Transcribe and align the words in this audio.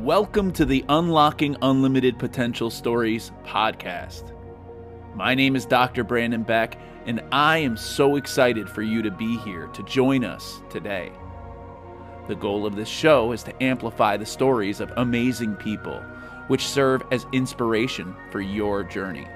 Welcome 0.00 0.52
to 0.52 0.64
the 0.64 0.82
Unlocking 0.88 1.56
Unlimited 1.60 2.18
Potential 2.18 2.70
Stories 2.70 3.32
podcast. 3.44 4.34
My 5.14 5.34
name 5.34 5.54
is 5.54 5.66
Dr. 5.66 6.04
Brandon 6.04 6.42
Beck, 6.42 6.78
and 7.04 7.22
I 7.30 7.58
am 7.58 7.76
so 7.76 8.16
excited 8.16 8.66
for 8.66 8.80
you 8.80 9.02
to 9.02 9.10
be 9.10 9.36
here 9.40 9.66
to 9.66 9.82
join 9.82 10.24
us 10.24 10.62
today. 10.70 11.12
The 12.28 12.34
goal 12.34 12.64
of 12.64 12.76
this 12.76 12.88
show 12.88 13.32
is 13.32 13.42
to 13.42 13.62
amplify 13.62 14.16
the 14.16 14.24
stories 14.24 14.80
of 14.80 14.90
amazing 14.96 15.56
people, 15.56 16.00
which 16.46 16.66
serve 16.66 17.02
as 17.10 17.26
inspiration 17.32 18.16
for 18.30 18.40
your 18.40 18.82
journey. 18.82 19.28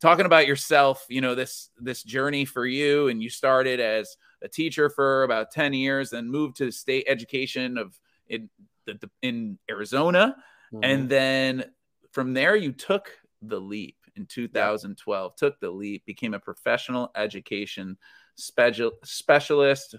talking 0.02 0.26
about 0.26 0.48
yourself 0.48 1.06
you 1.10 1.22
know 1.22 1.36
this 1.36 1.70
this 1.80 2.04
journey 2.04 2.46
for 2.46 2.66
you 2.66 3.08
and 3.08 3.22
you 3.22 3.30
started 3.30 3.80
as 3.80 4.18
a 4.42 4.48
teacher 4.48 4.90
for 4.90 5.24
about 5.24 5.52
10 5.52 5.74
years 5.74 6.14
and 6.14 6.30
moved 6.30 6.58
to 6.58 6.72
state 6.72 7.06
education 7.08 7.78
of 7.78 7.98
in 8.28 8.50
the, 8.86 9.10
in 9.22 9.58
Arizona 9.70 10.36
mm-hmm. 10.74 10.84
and 10.84 11.10
then 11.10 11.66
from 12.12 12.34
there 12.34 12.56
you 12.56 12.72
took 12.72 13.12
the 13.42 13.60
leap 13.60 13.98
in 14.16 14.26
2012 14.26 15.32
yeah. 15.32 15.48
took 15.48 15.60
the 15.60 15.70
leap 15.70 16.06
became 16.06 16.34
a 16.34 16.40
professional 16.40 17.12
education 17.16 17.98
special 18.36 18.92
specialist 19.04 19.96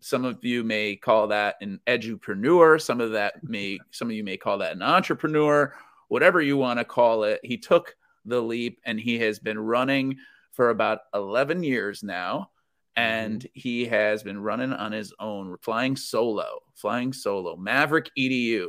some 0.00 0.24
of 0.24 0.44
you 0.44 0.62
may 0.62 0.94
call 0.94 1.28
that 1.28 1.56
an 1.60 1.80
edupreneur 1.86 2.80
some 2.80 3.00
of 3.00 3.12
that 3.12 3.42
may 3.42 3.78
some 3.90 4.08
of 4.08 4.14
you 4.14 4.24
may 4.24 4.36
call 4.36 4.58
that 4.58 4.72
an 4.72 4.82
entrepreneur 4.82 5.74
whatever 6.08 6.40
you 6.40 6.56
want 6.56 6.78
to 6.78 6.84
call 6.84 7.24
it 7.24 7.40
he 7.42 7.56
took 7.56 7.96
the 8.28 8.40
leap 8.40 8.80
and 8.84 8.98
he 8.98 9.18
has 9.18 9.38
been 9.38 9.58
running 9.58 10.16
for 10.52 10.70
about 10.70 11.00
11 11.14 11.62
years 11.62 12.02
now 12.02 12.50
and 12.96 13.40
mm-hmm. 13.40 13.48
he 13.54 13.86
has 13.86 14.22
been 14.22 14.40
running 14.40 14.72
on 14.72 14.92
his 14.92 15.12
own 15.20 15.56
flying 15.60 15.96
solo 15.96 16.60
flying 16.74 17.12
solo 17.12 17.56
Maverik 17.56 18.08
EDU 18.18 18.68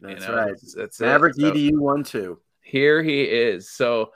that's 0.00 0.22
you 0.22 0.28
know, 0.28 0.36
right 0.36 0.54
that's 0.76 1.00
maverick 1.00 1.34
it. 1.38 1.42
edu 1.42 1.70
so 1.70 1.80
one 1.80 2.04
two 2.04 2.38
here 2.62 3.02
he 3.02 3.22
is 3.22 3.70
so 3.70 4.12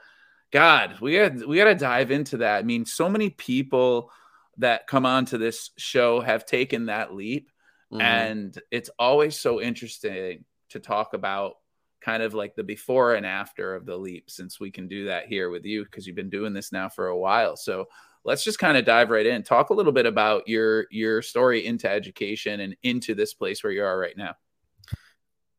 god 0.51 0.99
we 1.01 1.13
got 1.17 1.47
we 1.47 1.57
got 1.57 1.65
to 1.65 1.75
dive 1.75 2.11
into 2.11 2.37
that 2.37 2.59
i 2.59 2.63
mean 2.63 2.85
so 2.85 3.09
many 3.09 3.29
people 3.29 4.11
that 4.57 4.87
come 4.87 5.05
on 5.05 5.25
to 5.25 5.37
this 5.37 5.71
show 5.77 6.21
have 6.21 6.45
taken 6.45 6.85
that 6.85 7.13
leap 7.13 7.49
mm-hmm. 7.91 8.01
and 8.01 8.59
it's 8.71 8.89
always 8.97 9.39
so 9.39 9.61
interesting 9.61 10.45
to 10.69 10.79
talk 10.79 11.13
about 11.13 11.55
kind 12.03 12.21
of 12.21 12.33
like 12.33 12.55
the 12.55 12.63
before 12.63 13.15
and 13.15 13.25
after 13.25 13.75
of 13.75 13.85
the 13.85 13.95
leap 13.95 14.29
since 14.29 14.59
we 14.59 14.69
can 14.69 14.87
do 14.87 15.05
that 15.05 15.27
here 15.27 15.49
with 15.49 15.65
you 15.65 15.83
because 15.85 16.05
you've 16.05 16.15
been 16.15 16.29
doing 16.29 16.53
this 16.53 16.71
now 16.71 16.89
for 16.89 17.07
a 17.07 17.17
while. 17.17 17.55
So 17.55 17.87
let's 18.25 18.43
just 18.43 18.59
kind 18.59 18.77
of 18.77 18.85
dive 18.85 19.09
right 19.09 19.25
in. 19.25 19.43
Talk 19.43 19.69
a 19.69 19.73
little 19.73 19.91
bit 19.91 20.05
about 20.05 20.47
your 20.47 20.85
your 20.91 21.21
story 21.21 21.65
into 21.65 21.89
education 21.89 22.59
and 22.59 22.75
into 22.83 23.15
this 23.15 23.33
place 23.33 23.63
where 23.63 23.73
you 23.73 23.83
are 23.83 23.97
right 23.97 24.17
now. 24.17 24.35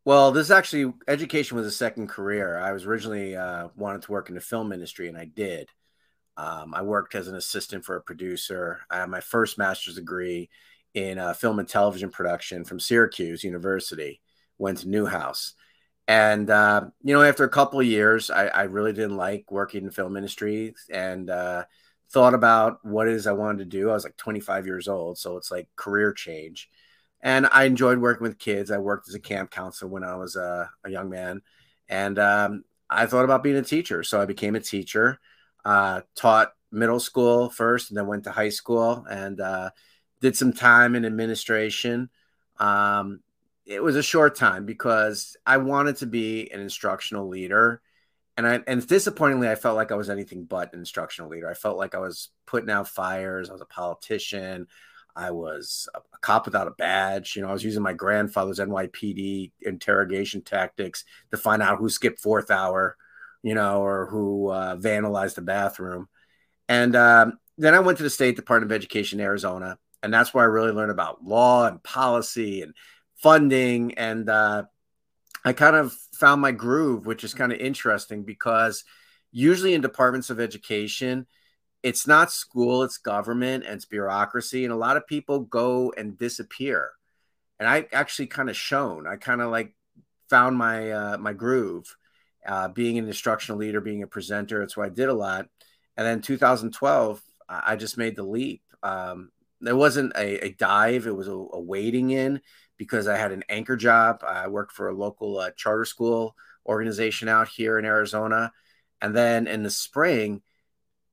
Well 0.04 0.32
this 0.32 0.50
actually 0.50 0.92
education 1.08 1.56
was 1.56 1.66
a 1.66 1.72
second 1.72 2.08
career. 2.08 2.58
I 2.58 2.72
was 2.72 2.84
originally 2.84 3.36
uh, 3.36 3.68
wanted 3.76 4.02
to 4.02 4.12
work 4.12 4.28
in 4.28 4.34
the 4.34 4.40
film 4.40 4.72
industry 4.72 5.08
and 5.08 5.16
i 5.16 5.24
did. 5.24 5.68
Um, 6.36 6.74
i 6.74 6.82
worked 6.82 7.14
as 7.14 7.28
an 7.28 7.36
assistant 7.36 7.84
for 7.84 7.96
a 7.96 8.02
producer. 8.02 8.80
I 8.90 8.98
had 8.98 9.08
my 9.08 9.20
first 9.20 9.56
master's 9.56 9.94
degree 9.94 10.50
in 10.92 11.18
uh, 11.18 11.32
film 11.32 11.58
and 11.58 11.68
television 11.68 12.10
production 12.10 12.64
from 12.64 12.80
syracuse 12.80 13.44
university. 13.44 14.20
Went 14.58 14.78
to 14.78 14.88
newhouse 14.88 15.54
and 16.06 16.50
uh, 16.50 16.86
you 17.02 17.14
know, 17.14 17.22
after 17.22 17.44
a 17.44 17.48
couple 17.48 17.82
years, 17.82 18.30
I, 18.30 18.46
I, 18.46 18.62
really 18.64 18.92
didn't 18.92 19.16
like 19.16 19.50
working 19.50 19.84
in 19.84 19.90
film 19.90 20.16
industry, 20.16 20.74
and 20.90 21.30
uh, 21.30 21.64
thought 22.10 22.34
about 22.34 22.84
what 22.84 23.08
is 23.08 23.26
I 23.26 23.32
wanted 23.32 23.58
to 23.58 23.64
do. 23.64 23.90
I 23.90 23.94
was 23.94 24.04
like 24.04 24.16
25 24.16 24.66
years 24.66 24.86
old, 24.86 25.18
so 25.18 25.36
it's 25.38 25.50
like 25.50 25.68
career 25.76 26.12
change. 26.12 26.68
And 27.22 27.48
I 27.50 27.64
enjoyed 27.64 27.98
working 27.98 28.24
with 28.24 28.38
kids. 28.38 28.70
I 28.70 28.78
worked 28.78 29.08
as 29.08 29.14
a 29.14 29.20
camp 29.20 29.50
counselor 29.50 29.90
when 29.90 30.04
I 30.04 30.16
was 30.16 30.36
a, 30.36 30.70
a 30.84 30.90
young 30.90 31.08
man, 31.08 31.40
and 31.88 32.18
um, 32.18 32.64
I 32.90 33.06
thought 33.06 33.24
about 33.24 33.42
being 33.42 33.56
a 33.56 33.62
teacher. 33.62 34.02
So 34.02 34.20
I 34.20 34.26
became 34.26 34.56
a 34.56 34.60
teacher. 34.60 35.18
Uh, 35.64 36.02
taught 36.14 36.52
middle 36.70 37.00
school 37.00 37.48
first, 37.48 37.90
and 37.90 37.96
then 37.96 38.06
went 38.06 38.24
to 38.24 38.30
high 38.30 38.50
school, 38.50 39.06
and 39.08 39.40
uh, 39.40 39.70
did 40.20 40.36
some 40.36 40.52
time 40.52 40.94
in 40.96 41.06
administration. 41.06 42.10
Um, 42.58 43.20
it 43.66 43.82
was 43.82 43.96
a 43.96 44.02
short 44.02 44.36
time 44.36 44.66
because 44.66 45.36
I 45.46 45.56
wanted 45.58 45.96
to 45.96 46.06
be 46.06 46.50
an 46.52 46.60
instructional 46.60 47.28
leader. 47.28 47.80
And 48.36 48.46
I 48.46 48.60
and 48.66 48.86
disappointingly, 48.86 49.48
I 49.48 49.54
felt 49.54 49.76
like 49.76 49.92
I 49.92 49.96
was 49.96 50.10
anything 50.10 50.44
but 50.44 50.72
an 50.72 50.80
instructional 50.80 51.30
leader. 51.30 51.48
I 51.48 51.54
felt 51.54 51.78
like 51.78 51.94
I 51.94 51.98
was 51.98 52.30
putting 52.46 52.70
out 52.70 52.88
fires. 52.88 53.48
I 53.48 53.52
was 53.52 53.62
a 53.62 53.66
politician. 53.66 54.66
I 55.16 55.30
was 55.30 55.88
a, 55.94 55.98
a 55.98 56.18
cop 56.20 56.46
without 56.46 56.66
a 56.66 56.72
badge. 56.72 57.36
You 57.36 57.42
know, 57.42 57.48
I 57.48 57.52
was 57.52 57.64
using 57.64 57.82
my 57.82 57.92
grandfather's 57.92 58.58
NYPD 58.58 59.52
interrogation 59.62 60.42
tactics 60.42 61.04
to 61.30 61.36
find 61.36 61.62
out 61.62 61.78
who 61.78 61.88
skipped 61.88 62.20
fourth 62.20 62.50
hour, 62.50 62.96
you 63.42 63.54
know, 63.54 63.82
or 63.82 64.06
who 64.06 64.48
uh, 64.48 64.76
vandalized 64.76 65.36
the 65.36 65.42
bathroom. 65.42 66.08
And 66.68 66.96
um, 66.96 67.38
then 67.56 67.74
I 67.74 67.80
went 67.80 67.98
to 67.98 68.04
the 68.04 68.10
State 68.10 68.36
Department 68.36 68.72
of 68.72 68.74
Education, 68.74 69.20
Arizona, 69.20 69.78
and 70.02 70.12
that's 70.12 70.34
where 70.34 70.44
I 70.44 70.48
really 70.48 70.72
learned 70.72 70.90
about 70.90 71.24
law 71.24 71.66
and 71.66 71.82
policy 71.82 72.62
and 72.62 72.74
funding 73.16 73.94
and 73.94 74.28
uh, 74.28 74.64
I 75.44 75.52
kind 75.52 75.76
of 75.76 75.92
found 76.14 76.40
my 76.40 76.52
groove, 76.52 77.06
which 77.06 77.22
is 77.22 77.34
kind 77.34 77.52
of 77.52 77.58
interesting 77.58 78.22
because 78.22 78.84
usually 79.30 79.74
in 79.74 79.82
departments 79.82 80.30
of 80.30 80.40
education, 80.40 81.26
it's 81.82 82.06
not 82.06 82.32
school, 82.32 82.82
it's 82.82 82.96
government 82.96 83.64
and 83.64 83.74
it's 83.74 83.84
bureaucracy. 83.84 84.64
And 84.64 84.72
a 84.72 84.76
lot 84.76 84.96
of 84.96 85.06
people 85.06 85.40
go 85.40 85.92
and 85.96 86.16
disappear. 86.16 86.92
And 87.58 87.68
I 87.68 87.86
actually 87.92 88.28
kind 88.28 88.48
of 88.48 88.56
shone. 88.56 89.06
I 89.06 89.16
kind 89.16 89.42
of 89.42 89.50
like 89.50 89.74
found 90.30 90.56
my 90.56 90.90
uh, 90.90 91.18
my 91.18 91.34
groove, 91.34 91.94
uh, 92.46 92.68
being 92.68 92.98
an 92.98 93.06
instructional 93.06 93.58
leader, 93.58 93.80
being 93.80 94.02
a 94.02 94.06
presenter. 94.06 94.60
That's 94.60 94.76
what 94.76 94.86
I 94.86 94.90
did 94.90 95.08
a 95.08 95.14
lot. 95.14 95.46
And 95.96 96.06
then 96.06 96.20
2012, 96.22 97.22
I 97.48 97.76
just 97.76 97.98
made 97.98 98.16
the 98.16 98.24
leap. 98.24 98.62
Um, 98.82 99.30
it 99.64 99.76
wasn't 99.76 100.12
a, 100.16 100.46
a 100.46 100.52
dive; 100.52 101.06
it 101.06 101.14
was 101.14 101.28
a, 101.28 101.32
a 101.32 101.60
wading 101.60 102.10
in 102.10 102.40
because 102.76 103.08
I 103.08 103.16
had 103.16 103.32
an 103.32 103.44
anchor 103.48 103.76
job. 103.76 104.22
I 104.26 104.48
worked 104.48 104.72
for 104.72 104.88
a 104.88 104.94
local 104.94 105.38
uh, 105.38 105.50
charter 105.56 105.84
school 105.84 106.34
organization 106.66 107.28
out 107.28 107.48
here 107.48 107.78
in 107.78 107.84
Arizona. 107.84 108.52
And 109.00 109.14
then 109.14 109.46
in 109.46 109.62
the 109.62 109.70
spring, 109.70 110.42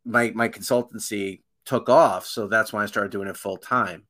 my 0.06 0.32
my 0.32 0.50
consultancy 0.50 1.42
took 1.66 1.90
off, 1.90 2.26
so 2.26 2.48
that's 2.48 2.74
when 2.74 2.84
I 2.84 2.88
started 2.88 3.12
doing 3.12 3.28
it 3.28 3.38
full 3.38 3.58
time. 3.58 4.04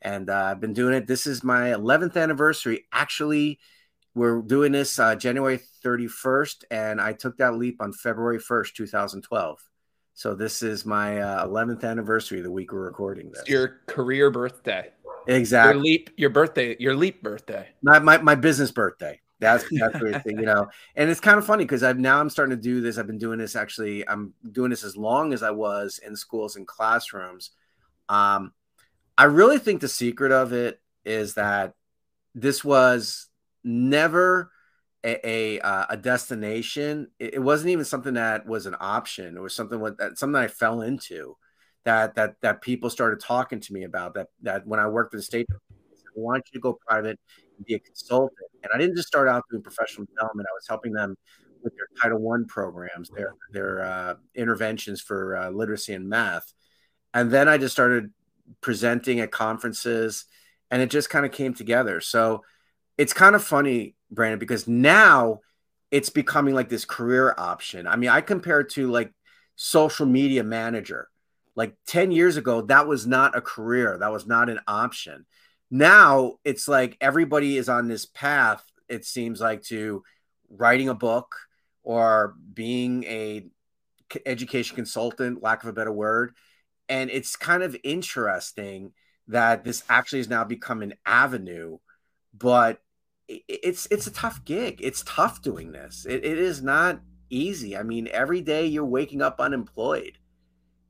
And 0.00 0.30
uh, 0.30 0.44
I've 0.44 0.60
been 0.60 0.72
doing 0.72 0.94
it. 0.94 1.06
This 1.06 1.26
is 1.26 1.44
my 1.44 1.70
11th 1.70 2.16
anniversary. 2.16 2.86
Actually, 2.92 3.60
we're 4.14 4.42
doing 4.42 4.72
this 4.72 4.98
uh, 4.98 5.14
January 5.14 5.60
31st, 5.84 6.64
and 6.70 7.00
I 7.00 7.12
took 7.12 7.38
that 7.38 7.56
leap 7.56 7.80
on 7.80 7.92
February 7.92 8.38
1st, 8.38 8.74
2012. 8.74 9.60
So 10.14 10.34
this 10.34 10.62
is 10.62 10.84
my 10.84 11.20
uh, 11.20 11.46
11th 11.46 11.84
anniversary. 11.84 12.42
The 12.42 12.50
week 12.50 12.72
we're 12.72 12.84
recording 12.84 13.30
this. 13.30 13.44
Your 13.48 13.80
career 13.86 14.30
birthday. 14.30 14.90
Exactly. 15.26 15.74
Your 15.74 15.82
leap. 15.82 16.10
Your 16.16 16.30
birthday. 16.30 16.76
Your 16.78 16.94
leap 16.94 17.22
birthday. 17.22 17.68
My 17.82 17.98
my, 17.98 18.18
my 18.18 18.34
business 18.34 18.70
birthday. 18.70 19.20
That's 19.42 19.64
that's 19.72 20.00
weird 20.00 20.22
thing, 20.22 20.38
you 20.38 20.46
know. 20.46 20.68
And 20.96 21.10
it's 21.10 21.20
kind 21.20 21.36
of 21.36 21.44
funny 21.44 21.64
because 21.64 21.82
I've 21.82 21.98
now 21.98 22.20
I'm 22.20 22.30
starting 22.30 22.56
to 22.56 22.62
do 22.62 22.80
this. 22.80 22.96
I've 22.96 23.08
been 23.08 23.18
doing 23.18 23.38
this 23.38 23.56
actually. 23.56 24.08
I'm 24.08 24.34
doing 24.52 24.70
this 24.70 24.84
as 24.84 24.96
long 24.96 25.32
as 25.32 25.42
I 25.42 25.50
was 25.50 25.98
in 25.98 26.14
schools 26.14 26.54
and 26.54 26.66
classrooms. 26.66 27.50
Um, 28.08 28.52
I 29.18 29.24
really 29.24 29.58
think 29.58 29.80
the 29.80 29.88
secret 29.88 30.30
of 30.30 30.52
it 30.52 30.80
is 31.04 31.34
that 31.34 31.74
this 32.34 32.64
was 32.64 33.26
never 33.64 34.52
a 35.04 35.28
a, 35.28 35.60
uh, 35.60 35.86
a 35.90 35.96
destination. 35.96 37.10
It, 37.18 37.34
it, 37.34 37.38
wasn't 37.40 37.70
even 37.70 37.84
something 37.84 38.14
that 38.14 38.46
was 38.46 38.66
an 38.66 38.76
option. 38.78 39.36
It 39.36 39.40
was 39.40 39.54
something 39.54 39.80
what 39.80 39.98
that 39.98 40.18
something 40.18 40.40
I 40.40 40.46
fell 40.46 40.82
into. 40.82 41.36
That 41.84 42.14
that 42.14 42.36
that 42.42 42.62
people 42.62 42.90
started 42.90 43.20
talking 43.20 43.60
to 43.60 43.72
me 43.72 43.84
about. 43.84 44.14
That 44.14 44.28
that 44.42 44.66
when 44.66 44.78
I 44.78 44.86
worked 44.86 45.14
in 45.14 45.18
the 45.18 45.22
state, 45.22 45.46
I 45.50 45.56
want 46.14 46.44
you 46.52 46.58
to 46.58 46.62
go 46.62 46.78
private 46.86 47.18
and 47.56 47.66
be 47.66 47.74
a 47.74 47.78
consultant. 47.78 48.32
And 48.62 48.70
I 48.74 48.78
didn't 48.78 48.96
just 48.96 49.08
start 49.08 49.28
out 49.28 49.44
doing 49.50 49.62
professional 49.62 50.06
development. 50.06 50.48
I 50.50 50.54
was 50.54 50.66
helping 50.68 50.92
them 50.92 51.16
with 51.62 51.74
their 51.76 51.88
Title 52.00 52.18
One 52.18 52.46
programs, 52.46 53.10
their 53.10 53.34
their 53.52 53.82
uh, 53.82 54.14
interventions 54.34 55.00
for 55.00 55.36
uh, 55.36 55.50
literacy 55.50 55.92
and 55.94 56.08
math. 56.08 56.52
And 57.14 57.30
then 57.30 57.48
I 57.48 57.58
just 57.58 57.72
started 57.72 58.10
presenting 58.60 59.20
at 59.20 59.30
conferences, 59.30 60.24
and 60.70 60.82
it 60.82 60.90
just 60.90 61.10
kind 61.10 61.26
of 61.26 61.32
came 61.32 61.54
together. 61.54 62.00
So 62.00 62.44
it's 62.98 63.12
kind 63.12 63.34
of 63.34 63.42
funny, 63.42 63.96
Brandon, 64.10 64.38
because 64.38 64.68
now 64.68 65.40
it's 65.90 66.10
becoming 66.10 66.54
like 66.54 66.68
this 66.68 66.84
career 66.84 67.34
option. 67.36 67.86
I 67.86 67.96
mean, 67.96 68.10
I 68.10 68.20
compare 68.20 68.60
it 68.60 68.70
to 68.70 68.90
like 68.90 69.12
social 69.56 70.06
media 70.06 70.44
manager. 70.44 71.08
Like 71.54 71.76
10 71.86 72.12
years 72.12 72.36
ago, 72.36 72.62
that 72.62 72.86
was 72.86 73.06
not 73.06 73.36
a 73.36 73.40
career, 73.40 73.98
that 73.98 74.12
was 74.12 74.26
not 74.26 74.48
an 74.48 74.60
option. 74.66 75.26
Now 75.70 76.34
it's 76.44 76.68
like 76.68 76.96
everybody 77.00 77.56
is 77.56 77.68
on 77.68 77.88
this 77.88 78.06
path, 78.06 78.64
it 78.88 79.04
seems 79.04 79.40
like, 79.40 79.62
to 79.64 80.02
writing 80.50 80.88
a 80.88 80.94
book 80.94 81.34
or 81.82 82.34
being 82.52 83.04
a 83.04 83.46
education 84.26 84.76
consultant, 84.76 85.42
lack 85.42 85.62
of 85.62 85.68
a 85.68 85.72
better 85.72 85.92
word. 85.92 86.34
And 86.88 87.10
it's 87.10 87.36
kind 87.36 87.62
of 87.62 87.76
interesting 87.84 88.92
that 89.28 89.64
this 89.64 89.82
actually 89.88 90.18
has 90.18 90.28
now 90.28 90.44
become 90.44 90.82
an 90.82 90.94
avenue, 91.06 91.78
but 92.34 92.80
it's 93.28 93.86
it's 93.90 94.06
a 94.06 94.12
tough 94.12 94.44
gig. 94.44 94.80
It's 94.82 95.02
tough 95.06 95.42
doing 95.42 95.72
this. 95.72 96.06
It, 96.06 96.24
it 96.24 96.38
is 96.38 96.62
not 96.62 97.00
easy. 97.30 97.76
I 97.76 97.82
mean, 97.82 98.08
every 98.12 98.42
day 98.42 98.66
you're 98.66 98.84
waking 98.84 99.22
up 99.22 99.40
unemployed, 99.40 100.18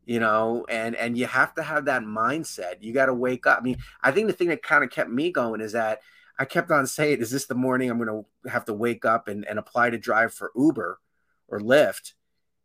you 0.05 0.21
know, 0.21 0.67
and 0.69 0.97
and 0.97 1.17
you 1.17 1.27
have 1.27 1.55
to 1.55 1.63
have 1.63 1.85
that 1.87 2.03
mindset. 2.03 2.77
You 2.81 2.93
got 2.93 3.07
to 3.07 3.15
wake 3.15 3.47
up. 3.47 3.59
I 3.59 3.63
mean, 3.63 3.79
I 4.03 4.11
think 4.11 4.27
the 4.27 4.33
thing 4.33 4.49
that 4.49 4.63
kind 4.63 4.83
of 4.83 4.91
kept 4.91 5.11
me 5.11 5.31
going 5.31 5.61
is 5.61 5.73
that 5.73 6.01
I 6.39 6.45
kept 6.45 6.71
on 6.71 6.87
saying, 6.87 7.21
"Is 7.21 7.31
this 7.31 7.47
the 7.47 7.55
morning 7.55 7.91
I'm 7.91 7.99
going 8.03 8.25
to 8.43 8.51
have 8.51 8.65
to 8.67 8.75
wake 8.75 9.05
up 9.05 9.29
and, 9.29 9.47
and 9.47 9.59
apply 9.59 9.91
to 9.91 9.99
drive 9.99 10.35
for 10.35 10.51
Uber 10.57 10.99
or 11.49 11.61
Lyft?" 11.61 12.13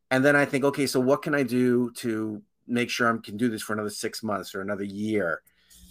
And 0.10 0.24
then 0.24 0.36
I 0.36 0.46
think, 0.46 0.64
okay, 0.64 0.88
so 0.88 1.00
what 1.00 1.22
can 1.22 1.36
I 1.36 1.44
do 1.44 1.92
to 1.98 2.42
make 2.66 2.90
sure 2.90 3.14
I 3.14 3.18
can 3.18 3.38
do 3.38 3.50
this 3.50 3.62
for 3.62 3.74
another 3.74 3.90
six 3.90 4.24
months 4.24 4.56
or 4.56 4.62
another 4.62 4.84
year? 4.84 5.42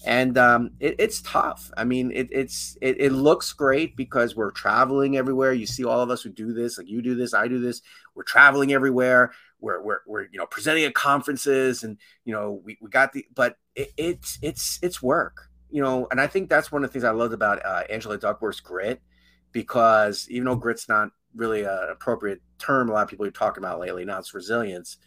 And 0.07 0.39
um, 0.39 0.71
it, 0.79 0.95
it's 1.01 1.21
tough. 1.21 1.71
I 1.77 1.83
mean, 1.83 2.13
it, 2.13 2.29
it's 2.31 2.79
it, 2.81 3.01
it, 3.01 3.11
looks 3.11 3.53
great 3.53 3.97
because 3.97 4.37
we're 4.37 4.53
traveling 4.53 5.17
everywhere. 5.17 5.53
You 5.53 5.67
see 5.67 5.85
all 5.85 6.01
of 6.01 6.11
us 6.11 6.23
who 6.23 6.31
do 6.31 6.53
this, 6.53 6.79
like 6.79 6.89
you 6.89 7.03
do 7.03 7.17
this, 7.17 7.35
I 7.35 7.49
do 7.49 7.59
this. 7.59 7.83
We're 8.15 8.23
traveling 8.23 8.73
everywhere. 8.73 9.33
We're 9.59 9.83
we're, 9.83 9.99
we're 10.07 10.23
you 10.31 10.39
know 10.39 10.47
presenting 10.47 10.85
at 10.85 10.95
conferences, 10.95 11.83
and 11.83 11.99
you 12.25 12.33
know 12.33 12.63
we, 12.65 12.79
we 12.81 12.89
got 12.89 13.13
the 13.13 13.27
but 13.35 13.57
it, 13.75 13.93
it's 13.97 14.39
it's 14.43 14.79
it's 14.81 15.03
work, 15.03 15.49
you 15.71 15.83
know. 15.83 16.07
And 16.13 16.21
I 16.21 16.29
think 16.29 16.49
that's 16.49 16.71
one 16.71 16.85
of 16.85 16.89
the 16.89 16.93
things 16.93 17.05
I 17.05 17.11
loved 17.11 17.35
about 17.35 17.67
uh, 17.67 17.83
Angela 17.91 18.17
Duckworth's 18.17 18.61
grit, 18.61 19.03
because 19.51 20.29
even 20.31 20.45
though 20.45 20.55
grit's 20.55 20.89
not 20.89 21.09
really 21.35 21.65
an 21.65 21.89
appropriate 21.91 22.41
term, 22.59 22.89
a 22.89 22.93
lot 22.93 23.03
of 23.03 23.09
people 23.09 23.27
are 23.27 23.31
talking 23.33 23.65
about 23.65 23.81
lately. 23.81 24.05
Now 24.05 24.21
it's 24.21 24.35
resilience, 24.35 24.99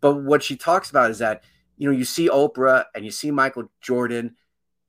but 0.00 0.14
what 0.14 0.42
she 0.42 0.56
talks 0.56 0.88
about 0.88 1.10
is 1.10 1.18
that 1.18 1.44
you 1.76 1.90
know 1.90 1.94
you 1.94 2.06
see 2.06 2.30
Oprah 2.30 2.86
and 2.94 3.04
you 3.04 3.10
see 3.10 3.30
Michael 3.30 3.70
Jordan 3.82 4.34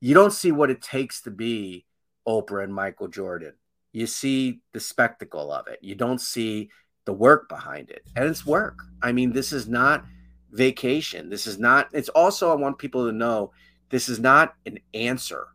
you 0.00 0.14
don't 0.14 0.32
see 0.32 0.52
what 0.52 0.70
it 0.70 0.82
takes 0.82 1.22
to 1.22 1.30
be 1.30 1.86
Oprah 2.26 2.64
and 2.64 2.74
Michael 2.74 3.08
Jordan. 3.08 3.54
You 3.92 4.06
see 4.06 4.60
the 4.72 4.80
spectacle 4.80 5.50
of 5.50 5.66
it. 5.66 5.78
You 5.82 5.94
don't 5.94 6.20
see 6.20 6.70
the 7.04 7.12
work 7.12 7.48
behind 7.48 7.90
it. 7.90 8.02
And 8.16 8.28
it's 8.28 8.44
work. 8.44 8.78
I 9.02 9.12
mean, 9.12 9.32
this 9.32 9.52
is 9.52 9.66
not 9.66 10.04
vacation. 10.52 11.30
This 11.30 11.46
is 11.46 11.58
not, 11.58 11.88
it's 11.92 12.10
also, 12.10 12.52
I 12.52 12.54
want 12.54 12.78
people 12.78 13.06
to 13.06 13.12
know 13.12 13.52
this 13.88 14.08
is 14.08 14.20
not 14.20 14.54
an 14.66 14.78
answer. 14.94 15.48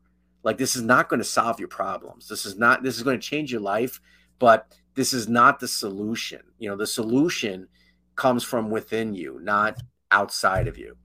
Like, 0.44 0.58
this 0.58 0.76
is 0.76 0.82
not 0.82 1.10
going 1.10 1.20
to 1.20 1.24
solve 1.24 1.60
your 1.60 1.70
problems. 1.70 2.28
This 2.28 2.46
is 2.46 2.58
not, 2.58 2.84
this 2.84 2.98
is 2.98 3.04
going 3.04 3.20
to 3.20 3.28
change 3.28 3.52
your 3.52 3.62
life, 3.62 4.02
but 4.40 4.68
this 4.96 5.14
is 5.14 5.30
not 5.30 5.60
the 5.60 5.68
solution. 5.68 6.42
You 6.58 6.70
know, 6.70 6.76
the 6.76 6.88
solution 6.88 7.68
comes 8.16 8.44
from 8.44 8.70
within 8.70 9.14
you, 9.14 9.40
not 9.42 9.78
outside 10.12 10.68
of 10.68 10.78
you. 10.78 10.98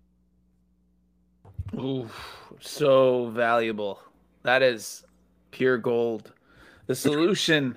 Ooh, 1.74 2.08
so 2.60 3.30
valuable. 3.30 4.00
That 4.42 4.62
is 4.62 5.04
pure 5.50 5.78
gold. 5.78 6.32
The 6.86 6.94
solution 6.94 7.76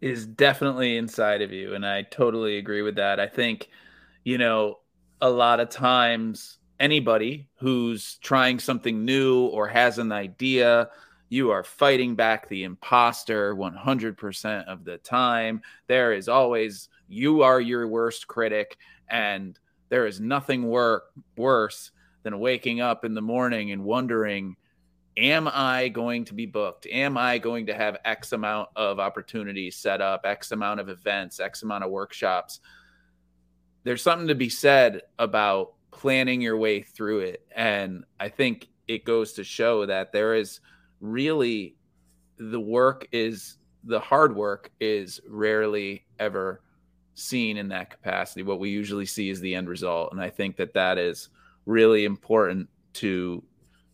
is 0.00 0.26
definitely 0.26 0.96
inside 0.96 1.42
of 1.42 1.52
you. 1.52 1.74
And 1.74 1.86
I 1.86 2.02
totally 2.02 2.58
agree 2.58 2.82
with 2.82 2.96
that. 2.96 3.20
I 3.20 3.26
think, 3.26 3.68
you 4.24 4.38
know, 4.38 4.78
a 5.20 5.30
lot 5.30 5.60
of 5.60 5.68
times 5.68 6.58
anybody 6.78 7.48
who's 7.58 8.18
trying 8.18 8.58
something 8.58 9.04
new 9.04 9.46
or 9.46 9.66
has 9.66 9.98
an 9.98 10.12
idea, 10.12 10.88
you 11.28 11.50
are 11.50 11.64
fighting 11.64 12.14
back 12.14 12.48
the 12.48 12.64
imposter 12.64 13.54
100% 13.54 14.64
of 14.66 14.84
the 14.84 14.98
time. 14.98 15.62
There 15.86 16.12
is 16.12 16.28
always, 16.28 16.88
you 17.08 17.42
are 17.42 17.60
your 17.60 17.88
worst 17.88 18.26
critic. 18.26 18.76
And 19.08 19.58
there 19.88 20.06
is 20.06 20.20
nothing 20.20 20.64
wor- 20.64 21.04
worse 21.36 21.90
than 22.26 22.40
waking 22.40 22.80
up 22.80 23.04
in 23.04 23.14
the 23.14 23.22
morning 23.22 23.70
and 23.70 23.84
wondering, 23.84 24.56
am 25.16 25.48
I 25.48 25.86
going 25.86 26.24
to 26.24 26.34
be 26.34 26.44
booked? 26.44 26.84
Am 26.86 27.16
I 27.16 27.38
going 27.38 27.66
to 27.66 27.74
have 27.74 27.98
X 28.04 28.32
amount 28.32 28.68
of 28.74 28.98
opportunities 28.98 29.76
set 29.76 30.00
up, 30.00 30.22
X 30.24 30.50
amount 30.50 30.80
of 30.80 30.88
events, 30.88 31.38
X 31.38 31.62
amount 31.62 31.84
of 31.84 31.92
workshops? 31.92 32.58
There's 33.84 34.02
something 34.02 34.26
to 34.26 34.34
be 34.34 34.48
said 34.48 35.02
about 35.20 35.74
planning 35.92 36.40
your 36.40 36.56
way 36.56 36.82
through 36.82 37.20
it. 37.20 37.46
And 37.54 38.02
I 38.18 38.28
think 38.28 38.66
it 38.88 39.04
goes 39.04 39.34
to 39.34 39.44
show 39.44 39.86
that 39.86 40.10
there 40.10 40.34
is 40.34 40.58
really 41.00 41.76
the 42.38 42.60
work 42.60 43.06
is 43.12 43.58
the 43.84 44.00
hard 44.00 44.34
work 44.34 44.72
is 44.80 45.20
rarely 45.28 46.04
ever 46.18 46.60
seen 47.14 47.56
in 47.56 47.68
that 47.68 47.90
capacity. 47.90 48.42
What 48.42 48.58
we 48.58 48.70
usually 48.70 49.06
see 49.06 49.30
is 49.30 49.40
the 49.40 49.54
end 49.54 49.68
result. 49.68 50.10
And 50.10 50.20
I 50.20 50.28
think 50.28 50.56
that 50.56 50.74
that 50.74 50.98
is 50.98 51.28
really 51.66 52.04
important 52.04 52.68
to 52.94 53.42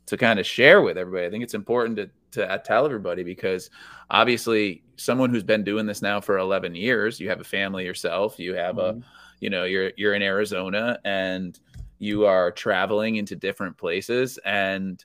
to 0.06 0.16
kind 0.16 0.38
of 0.38 0.46
share 0.46 0.82
with 0.82 0.98
everybody. 0.98 1.26
I 1.26 1.30
think 1.30 1.42
it's 1.42 1.54
important 1.54 1.96
to 1.96 2.10
to 2.32 2.62
tell 2.64 2.86
everybody 2.86 3.22
because 3.22 3.70
obviously 4.10 4.82
someone 4.96 5.30
who's 5.30 5.42
been 5.42 5.64
doing 5.64 5.86
this 5.86 6.02
now 6.02 6.20
for 6.20 6.38
11 6.38 6.74
years, 6.74 7.20
you 7.20 7.28
have 7.28 7.40
a 7.40 7.44
family 7.44 7.84
yourself, 7.84 8.38
you 8.38 8.54
have 8.54 8.76
mm-hmm. 8.76 9.00
a 9.00 9.04
you 9.40 9.50
know, 9.50 9.64
you're 9.64 9.90
you're 9.96 10.14
in 10.14 10.22
Arizona 10.22 10.98
and 11.04 11.58
you 11.98 12.26
are 12.26 12.50
traveling 12.52 13.16
into 13.16 13.34
different 13.34 13.76
places 13.76 14.38
and 14.44 15.04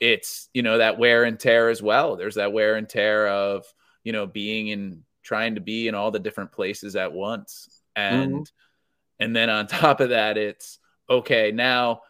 it's, 0.00 0.48
you 0.54 0.62
know, 0.62 0.78
that 0.78 0.98
wear 0.98 1.24
and 1.24 1.38
tear 1.38 1.68
as 1.68 1.82
well. 1.82 2.16
There's 2.16 2.34
that 2.36 2.52
wear 2.52 2.76
and 2.76 2.88
tear 2.88 3.28
of, 3.28 3.66
you 4.04 4.12
know, 4.12 4.26
being 4.26 4.68
in 4.68 5.02
trying 5.22 5.54
to 5.54 5.60
be 5.60 5.88
in 5.88 5.94
all 5.94 6.10
the 6.10 6.18
different 6.18 6.52
places 6.52 6.96
at 6.96 7.12
once. 7.12 7.82
And 7.96 8.32
mm-hmm. 8.32 9.22
and 9.24 9.34
then 9.34 9.48
on 9.48 9.66
top 9.68 10.00
of 10.00 10.10
that 10.10 10.36
it's 10.36 10.79
okay, 11.10 11.50
now 11.52 12.02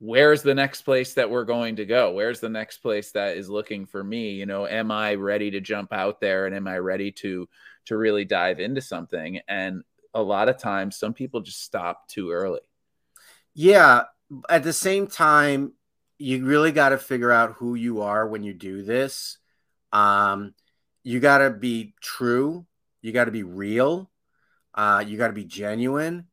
where's 0.00 0.42
the 0.42 0.54
next 0.54 0.82
place 0.82 1.14
that 1.14 1.30
we're 1.30 1.44
going 1.44 1.76
to 1.76 1.86
go? 1.86 2.10
Where's 2.10 2.40
the 2.40 2.48
next 2.48 2.78
place 2.78 3.12
that 3.12 3.36
is 3.36 3.48
looking 3.48 3.86
for 3.86 4.02
me? 4.02 4.32
You 4.32 4.46
know, 4.46 4.66
am 4.66 4.90
I 4.90 5.14
ready 5.14 5.52
to 5.52 5.60
jump 5.60 5.92
out 5.92 6.20
there 6.20 6.46
and 6.46 6.54
am 6.54 6.66
I 6.66 6.78
ready 6.78 7.12
to 7.12 7.48
to 7.86 7.96
really 7.96 8.24
dive 8.24 8.58
into 8.58 8.80
something? 8.80 9.40
And 9.46 9.82
a 10.12 10.22
lot 10.22 10.48
of 10.48 10.58
times 10.58 10.96
some 10.96 11.14
people 11.14 11.40
just 11.40 11.62
stop 11.62 12.08
too 12.08 12.32
early. 12.32 12.60
Yeah, 13.54 14.02
at 14.48 14.64
the 14.64 14.72
same 14.72 15.06
time 15.06 15.74
you 16.18 16.44
really 16.44 16.72
got 16.72 16.90
to 16.90 16.98
figure 16.98 17.32
out 17.32 17.54
who 17.54 17.74
you 17.74 18.02
are 18.02 18.26
when 18.26 18.42
you 18.42 18.54
do 18.54 18.82
this. 18.82 19.38
Um 19.92 20.54
you 21.04 21.20
got 21.20 21.38
to 21.38 21.50
be 21.50 21.94
true, 22.00 22.64
you 23.02 23.12
got 23.12 23.24
to 23.24 23.32
be 23.32 23.42
real. 23.42 24.08
Uh, 24.74 25.04
you 25.06 25.18
got 25.18 25.26
to 25.26 25.32
be 25.32 25.44
genuine 25.44 26.28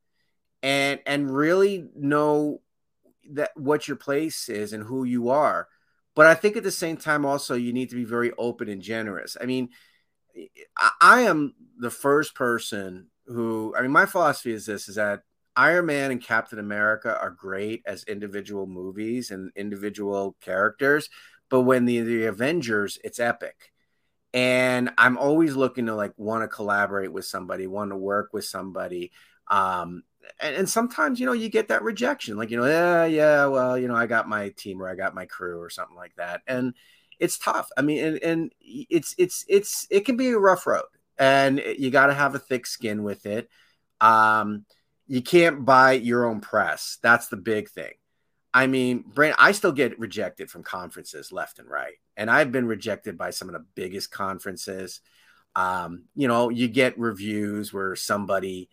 and 0.61 0.99
and 1.05 1.33
really 1.33 1.87
know 1.95 2.61
that 3.31 3.51
what 3.55 3.87
your 3.87 3.97
place 3.97 4.49
is 4.49 4.73
and 4.73 4.83
who 4.83 5.03
you 5.03 5.29
are. 5.29 5.67
But 6.15 6.25
I 6.25 6.35
think 6.35 6.57
at 6.57 6.63
the 6.63 6.71
same 6.71 6.97
time, 6.97 7.25
also 7.25 7.55
you 7.55 7.71
need 7.71 7.89
to 7.89 7.95
be 7.95 8.03
very 8.03 8.31
open 8.37 8.67
and 8.67 8.81
generous. 8.81 9.37
I 9.39 9.45
mean, 9.45 9.69
I, 10.77 10.91
I 11.01 11.21
am 11.21 11.53
the 11.77 11.91
first 11.91 12.35
person 12.35 13.07
who 13.27 13.73
I 13.77 13.81
mean, 13.81 13.91
my 13.91 14.05
philosophy 14.05 14.51
is 14.51 14.65
this: 14.65 14.89
is 14.89 14.95
that 14.95 15.21
Iron 15.55 15.87
Man 15.87 16.11
and 16.11 16.23
Captain 16.23 16.59
America 16.59 17.17
are 17.19 17.31
great 17.31 17.83
as 17.85 18.03
individual 18.05 18.65
movies 18.65 19.31
and 19.31 19.51
individual 19.55 20.35
characters, 20.41 21.09
but 21.49 21.61
when 21.61 21.85
the, 21.85 21.99
the 22.01 22.25
Avengers, 22.25 22.97
it's 23.03 23.19
epic. 23.19 23.71
And 24.33 24.91
I'm 24.97 25.17
always 25.17 25.55
looking 25.55 25.87
to 25.87 25.95
like 25.95 26.13
want 26.17 26.43
to 26.43 26.47
collaborate 26.47 27.11
with 27.11 27.25
somebody, 27.25 27.67
want 27.67 27.91
to 27.91 27.97
work 27.97 28.29
with 28.31 28.45
somebody. 28.45 29.11
Um, 29.47 30.03
and, 30.39 30.55
and, 30.55 30.69
sometimes, 30.69 31.19
you 31.19 31.25
know, 31.25 31.33
you 31.33 31.49
get 31.49 31.67
that 31.69 31.83
rejection, 31.83 32.37
like, 32.37 32.49
you 32.51 32.57
know, 32.57 32.65
yeah, 32.65 33.05
yeah, 33.05 33.45
well, 33.45 33.77
you 33.77 33.87
know, 33.87 33.95
I 33.95 34.05
got 34.05 34.27
my 34.27 34.49
team 34.49 34.81
or 34.81 34.89
I 34.89 34.95
got 34.95 35.15
my 35.15 35.25
crew 35.25 35.59
or 35.59 35.69
something 35.69 35.95
like 35.95 36.15
that. 36.15 36.41
And 36.47 36.73
it's 37.19 37.37
tough. 37.37 37.69
I 37.77 37.81
mean, 37.81 38.03
and, 38.03 38.23
and 38.23 38.51
it's, 38.61 39.15
it's, 39.17 39.45
it's, 39.47 39.87
it 39.89 40.05
can 40.05 40.17
be 40.17 40.29
a 40.29 40.39
rough 40.39 40.65
road 40.65 40.85
and 41.17 41.61
you 41.77 41.91
got 41.91 42.07
to 42.07 42.13
have 42.13 42.33
a 42.33 42.39
thick 42.39 42.65
skin 42.65 43.03
with 43.03 43.25
it. 43.25 43.49
Um, 44.01 44.65
you 45.07 45.21
can't 45.21 45.65
buy 45.65 45.93
your 45.93 46.25
own 46.25 46.39
press. 46.39 46.97
That's 47.01 47.27
the 47.27 47.37
big 47.37 47.69
thing. 47.69 47.93
I 48.53 48.67
mean, 48.67 49.03
Brand, 49.05 49.35
I 49.37 49.51
still 49.51 49.71
get 49.71 49.99
rejected 49.99 50.49
from 50.49 50.63
conferences 50.63 51.31
left 51.31 51.59
and 51.59 51.69
right, 51.69 51.95
and 52.17 52.31
I've 52.31 52.51
been 52.51 52.65
rejected 52.65 53.17
by 53.17 53.29
some 53.29 53.47
of 53.47 53.53
the 53.53 53.65
biggest 53.75 54.11
conferences. 54.11 55.01
Um, 55.55 56.05
you 56.15 56.27
know, 56.27 56.49
you 56.49 56.67
get 56.67 56.97
reviews 56.97 57.73
where 57.73 57.95
somebody 57.95 58.69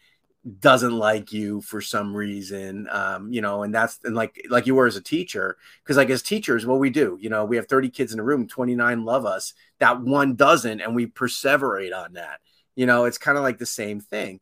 doesn't 0.61 0.97
like 0.97 1.33
you 1.33 1.61
for 1.61 1.81
some 1.81 2.15
reason 2.15 2.87
um, 2.93 3.33
you 3.33 3.41
know 3.41 3.65
and 3.65 3.75
that's 3.75 3.99
and 4.05 4.15
like 4.15 4.47
like 4.49 4.67
you 4.67 4.77
were 4.77 4.87
as 4.87 4.95
a 4.95 5.03
teacher 5.03 5.57
because 5.83 5.97
like 5.97 6.11
as 6.11 6.23
teachers 6.23 6.65
what 6.65 6.79
we 6.79 6.89
do 6.89 7.19
you 7.21 7.29
know 7.29 7.45
we 7.45 7.57
have 7.57 7.67
30 7.67 7.91
kids 7.91 8.13
in 8.13 8.21
a 8.21 8.23
room 8.23 8.47
29 8.47 9.05
love 9.05 9.27
us 9.27 9.55
that 9.81 10.01
one 10.01 10.37
doesn't 10.37 10.81
and 10.81 10.95
we 10.95 11.07
perseverate 11.07 11.95
on 11.95 12.13
that 12.13 12.39
you 12.77 12.87
know 12.87 13.07
it's 13.07 13.19
kind 13.19 13.37
of 13.37 13.43
like 13.43 13.59
the 13.59 13.67
same 13.67 14.01
thing 14.01 14.39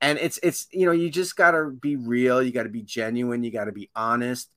and 0.00 0.18
it's 0.18 0.38
it's 0.44 0.68
you 0.70 0.86
know 0.86 0.92
you 0.92 1.10
just 1.10 1.34
got 1.36 1.50
to 1.50 1.70
be 1.70 1.96
real 1.96 2.40
you 2.40 2.52
got 2.52 2.62
to 2.62 2.68
be 2.68 2.82
genuine 2.82 3.42
you 3.42 3.50
got 3.50 3.64
to 3.64 3.72
be 3.72 3.90
honest 3.96 4.48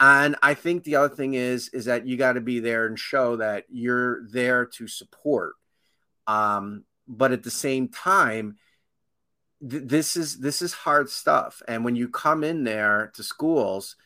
and 0.00 0.36
i 0.42 0.54
think 0.54 0.84
the 0.84 0.96
other 0.96 1.14
thing 1.14 1.34
is 1.34 1.68
is 1.68 1.84
that 1.84 2.06
you 2.06 2.16
got 2.16 2.32
to 2.32 2.40
be 2.40 2.60
there 2.60 2.86
and 2.86 2.98
show 2.98 3.36
that 3.36 3.64
you're 3.68 4.26
there 4.28 4.64
to 4.64 4.88
support 4.88 5.54
um 6.26 6.82
but 7.06 7.32
at 7.32 7.42
the 7.42 7.50
same 7.50 7.88
time 7.88 8.56
th- 9.60 9.82
this 9.86 10.16
is 10.16 10.38
this 10.38 10.62
is 10.62 10.72
hard 10.72 11.08
stuff 11.08 11.62
and 11.68 11.84
when 11.84 11.96
you 11.96 12.08
come 12.08 12.44
in 12.44 12.64
there 12.64 13.10
to 13.14 13.22
schools 13.22 13.96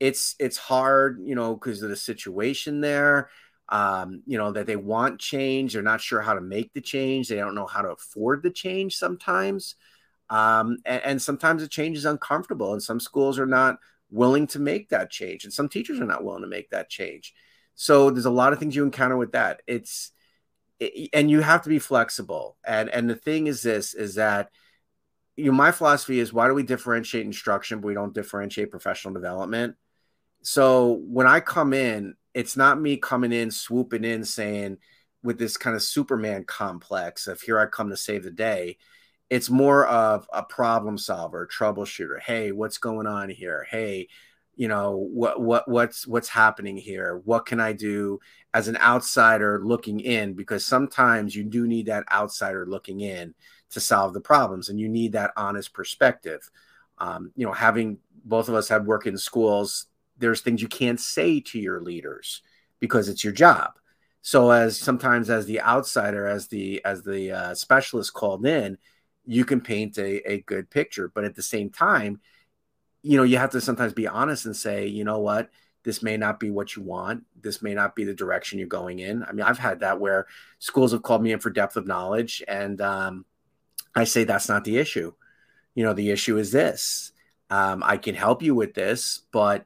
it's 0.00 0.34
it's 0.38 0.56
hard 0.56 1.20
you 1.24 1.34
know 1.34 1.54
because 1.54 1.82
of 1.82 1.88
the 1.88 1.96
situation 1.96 2.80
there 2.80 3.30
um, 3.68 4.22
you 4.26 4.38
know 4.38 4.52
that 4.52 4.66
they 4.66 4.76
want 4.76 5.18
change 5.18 5.72
they're 5.72 5.82
not 5.82 6.00
sure 6.00 6.20
how 6.20 6.34
to 6.34 6.40
make 6.40 6.72
the 6.72 6.80
change 6.80 7.28
they 7.28 7.36
don't 7.36 7.54
know 7.54 7.66
how 7.66 7.82
to 7.82 7.90
afford 7.90 8.42
the 8.42 8.50
change 8.50 8.96
sometimes 8.96 9.74
um, 10.28 10.78
and, 10.84 11.02
and 11.04 11.22
sometimes 11.22 11.62
the 11.62 11.68
change 11.68 11.96
is 11.96 12.04
uncomfortable, 12.04 12.72
and 12.72 12.82
some 12.82 13.00
schools 13.00 13.38
are 13.38 13.46
not 13.46 13.78
willing 14.10 14.46
to 14.48 14.58
make 14.58 14.88
that 14.88 15.10
change, 15.10 15.44
and 15.44 15.52
some 15.52 15.68
teachers 15.68 16.00
are 16.00 16.06
not 16.06 16.24
willing 16.24 16.42
to 16.42 16.48
make 16.48 16.70
that 16.70 16.88
change. 16.88 17.34
So 17.74 18.10
there's 18.10 18.26
a 18.26 18.30
lot 18.30 18.52
of 18.52 18.58
things 18.58 18.74
you 18.74 18.84
encounter 18.84 19.16
with 19.16 19.32
that. 19.32 19.62
It's 19.66 20.12
it, 20.80 21.10
and 21.12 21.30
you 21.30 21.40
have 21.40 21.62
to 21.62 21.68
be 21.68 21.78
flexible. 21.78 22.56
And 22.66 22.88
and 22.88 23.08
the 23.08 23.14
thing 23.14 23.46
is 23.46 23.62
this 23.62 23.94
is 23.94 24.16
that 24.16 24.50
you 25.36 25.46
know 25.46 25.56
my 25.56 25.70
philosophy 25.72 26.18
is 26.18 26.32
why 26.32 26.48
do 26.48 26.54
we 26.54 26.62
differentiate 26.62 27.26
instruction 27.26 27.80
but 27.80 27.86
we 27.86 27.94
don't 27.94 28.14
differentiate 28.14 28.70
professional 28.70 29.14
development? 29.14 29.76
So 30.42 31.00
when 31.06 31.26
I 31.26 31.40
come 31.40 31.72
in, 31.72 32.14
it's 32.34 32.56
not 32.56 32.80
me 32.80 32.96
coming 32.96 33.32
in 33.32 33.50
swooping 33.50 34.04
in 34.04 34.24
saying 34.24 34.78
with 35.22 35.38
this 35.38 35.56
kind 35.56 35.74
of 35.74 35.82
Superman 35.82 36.44
complex 36.44 37.26
of 37.26 37.40
here 37.40 37.58
I 37.58 37.66
come 37.66 37.90
to 37.90 37.96
save 37.96 38.22
the 38.24 38.30
day 38.30 38.76
it's 39.28 39.50
more 39.50 39.86
of 39.86 40.28
a 40.32 40.42
problem 40.42 40.98
solver, 40.98 41.46
troubleshooter. 41.46 42.20
Hey, 42.20 42.52
what's 42.52 42.78
going 42.78 43.06
on 43.06 43.28
here? 43.28 43.66
Hey, 43.68 44.08
you 44.54 44.68
know 44.68 44.96
what 44.96 45.40
what 45.40 45.68
what's 45.68 46.06
what's 46.06 46.28
happening 46.28 46.76
here? 46.76 47.20
What 47.24 47.44
can 47.44 47.60
I 47.60 47.72
do 47.72 48.20
as 48.54 48.68
an 48.68 48.76
outsider 48.78 49.60
looking 49.62 50.00
in? 50.00 50.34
Because 50.34 50.64
sometimes 50.64 51.34
you 51.34 51.44
do 51.44 51.66
need 51.66 51.86
that 51.86 52.04
outsider 52.10 52.66
looking 52.66 53.00
in 53.00 53.34
to 53.70 53.80
solve 53.80 54.14
the 54.14 54.20
problems, 54.20 54.68
and 54.68 54.80
you 54.80 54.88
need 54.88 55.12
that 55.12 55.32
honest 55.36 55.72
perspective. 55.72 56.48
Um, 56.98 57.32
you 57.36 57.46
know, 57.46 57.52
having 57.52 57.98
both 58.24 58.48
of 58.48 58.54
us 58.54 58.68
have 58.68 58.86
work 58.86 59.06
in 59.06 59.18
schools, 59.18 59.86
there's 60.18 60.40
things 60.40 60.62
you 60.62 60.68
can't 60.68 61.00
say 61.00 61.40
to 61.40 61.58
your 61.58 61.80
leaders 61.80 62.42
because 62.80 63.08
it's 63.08 63.24
your 63.24 63.32
job. 63.32 63.72
So 64.22 64.50
as 64.50 64.78
sometimes 64.78 65.30
as 65.30 65.46
the 65.46 65.60
outsider, 65.60 66.26
as 66.26 66.48
the 66.48 66.84
as 66.84 67.02
the 67.02 67.32
uh, 67.32 67.54
specialist 67.54 68.12
called 68.12 68.44
in, 68.44 68.78
you 69.24 69.44
can 69.44 69.60
paint 69.60 69.98
a, 69.98 70.30
a 70.30 70.40
good 70.42 70.70
picture. 70.70 71.10
But 71.14 71.24
at 71.24 71.34
the 71.34 71.42
same 71.42 71.70
time, 71.70 72.20
you 73.02 73.16
know, 73.16 73.22
you 73.22 73.38
have 73.38 73.50
to 73.50 73.60
sometimes 73.60 73.92
be 73.92 74.08
honest 74.08 74.46
and 74.46 74.56
say, 74.56 74.88
you 74.88 75.04
know 75.04 75.20
what, 75.20 75.50
this 75.84 76.02
may 76.02 76.16
not 76.16 76.40
be 76.40 76.50
what 76.50 76.74
you 76.74 76.82
want. 76.82 77.22
This 77.40 77.62
may 77.62 77.72
not 77.72 77.94
be 77.94 78.02
the 78.02 78.14
direction 78.14 78.58
you're 78.58 78.66
going 78.66 78.98
in. 78.98 79.22
I 79.22 79.30
mean, 79.30 79.46
I've 79.46 79.58
had 79.58 79.80
that 79.80 80.00
where 80.00 80.26
schools 80.58 80.90
have 80.90 81.04
called 81.04 81.22
me 81.22 81.30
in 81.30 81.38
for 81.38 81.50
depth 81.50 81.76
of 81.76 81.86
knowledge, 81.86 82.42
and 82.48 82.80
um, 82.80 83.24
I 83.96 84.04
say 84.04 84.24
that's 84.24 84.48
not 84.48 84.64
the 84.64 84.76
issue. 84.76 85.12
You 85.74 85.84
know, 85.84 85.94
the 85.94 86.10
issue 86.10 86.36
is 86.36 86.52
this. 86.52 87.12
Um, 87.50 87.82
I 87.82 87.96
can 87.96 88.14
help 88.14 88.42
you 88.42 88.54
with 88.54 88.74
this, 88.74 89.22
but 89.32 89.64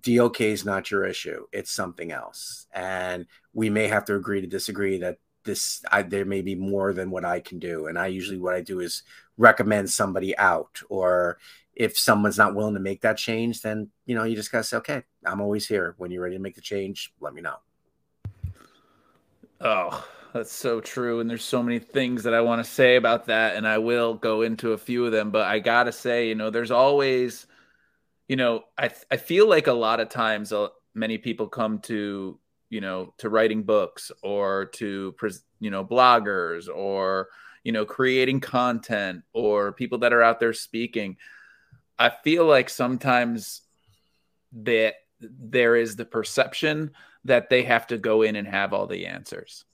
DOK 0.00 0.42
is 0.42 0.64
not 0.64 0.90
your 0.90 1.04
issue. 1.04 1.46
It's 1.52 1.70
something 1.70 2.12
else. 2.12 2.66
And 2.72 3.26
we 3.54 3.70
may 3.70 3.88
have 3.88 4.04
to 4.06 4.14
agree 4.14 4.42
to 4.42 4.46
disagree 4.46 4.98
that 4.98 5.18
this 5.44 5.82
I, 5.90 6.02
there 6.02 6.24
may 6.24 6.42
be 6.42 6.54
more 6.54 6.92
than 6.92 7.10
what 7.10 7.24
I 7.24 7.40
can 7.40 7.58
do. 7.58 7.86
And 7.86 7.98
I 7.98 8.06
usually 8.06 8.38
what 8.38 8.54
I 8.54 8.60
do 8.60 8.80
is 8.80 9.02
recommend 9.36 9.90
somebody 9.90 10.36
out, 10.38 10.80
or 10.88 11.38
if 11.74 11.98
someone's 11.98 12.38
not 12.38 12.54
willing 12.54 12.74
to 12.74 12.80
make 12.80 13.00
that 13.00 13.16
change, 13.16 13.62
then 13.62 13.90
you 14.06 14.14
know 14.14 14.24
you 14.24 14.36
just 14.36 14.52
gotta 14.52 14.64
say, 14.64 14.76
okay, 14.78 15.02
I'm 15.24 15.40
always 15.40 15.66
here. 15.66 15.94
When 15.98 16.10
you're 16.10 16.22
ready 16.22 16.36
to 16.36 16.42
make 16.42 16.54
the 16.54 16.60
change, 16.60 17.12
let 17.20 17.34
me 17.34 17.42
know. 17.42 17.56
Oh, 19.60 20.06
that's 20.32 20.52
so 20.52 20.80
true. 20.80 21.20
And 21.20 21.28
there's 21.28 21.44
so 21.44 21.62
many 21.62 21.78
things 21.78 22.22
that 22.24 22.34
I 22.34 22.40
want 22.40 22.64
to 22.64 22.70
say 22.70 22.96
about 22.96 23.26
that, 23.26 23.56
and 23.56 23.66
I 23.66 23.78
will 23.78 24.14
go 24.14 24.42
into 24.42 24.72
a 24.72 24.78
few 24.78 25.04
of 25.06 25.12
them. 25.12 25.30
But 25.30 25.46
I 25.46 25.58
gotta 25.58 25.92
say, 25.92 26.28
you 26.28 26.34
know, 26.34 26.50
there's 26.50 26.70
always, 26.70 27.46
you 28.28 28.36
know, 28.36 28.64
I 28.78 28.90
I 29.10 29.16
feel 29.16 29.48
like 29.48 29.66
a 29.66 29.72
lot 29.72 30.00
of 30.00 30.08
times, 30.08 30.52
uh, 30.52 30.68
many 30.94 31.18
people 31.18 31.48
come 31.48 31.78
to 31.80 32.38
you 32.72 32.80
know 32.80 33.12
to 33.18 33.28
writing 33.28 33.62
books 33.62 34.10
or 34.22 34.64
to 34.64 35.14
you 35.60 35.70
know 35.70 35.84
bloggers 35.84 36.68
or 36.74 37.28
you 37.64 37.70
know 37.70 37.84
creating 37.84 38.40
content 38.40 39.22
or 39.34 39.72
people 39.72 39.98
that 39.98 40.12
are 40.12 40.22
out 40.22 40.40
there 40.40 40.54
speaking 40.54 41.16
i 41.98 42.10
feel 42.24 42.46
like 42.46 42.70
sometimes 42.70 43.60
that 44.52 44.94
there 45.20 45.76
is 45.76 45.96
the 45.96 46.04
perception 46.04 46.90
that 47.24 47.50
they 47.50 47.62
have 47.62 47.86
to 47.86 47.98
go 47.98 48.22
in 48.22 48.36
and 48.36 48.48
have 48.48 48.72
all 48.72 48.86
the 48.86 49.06
answers 49.06 49.66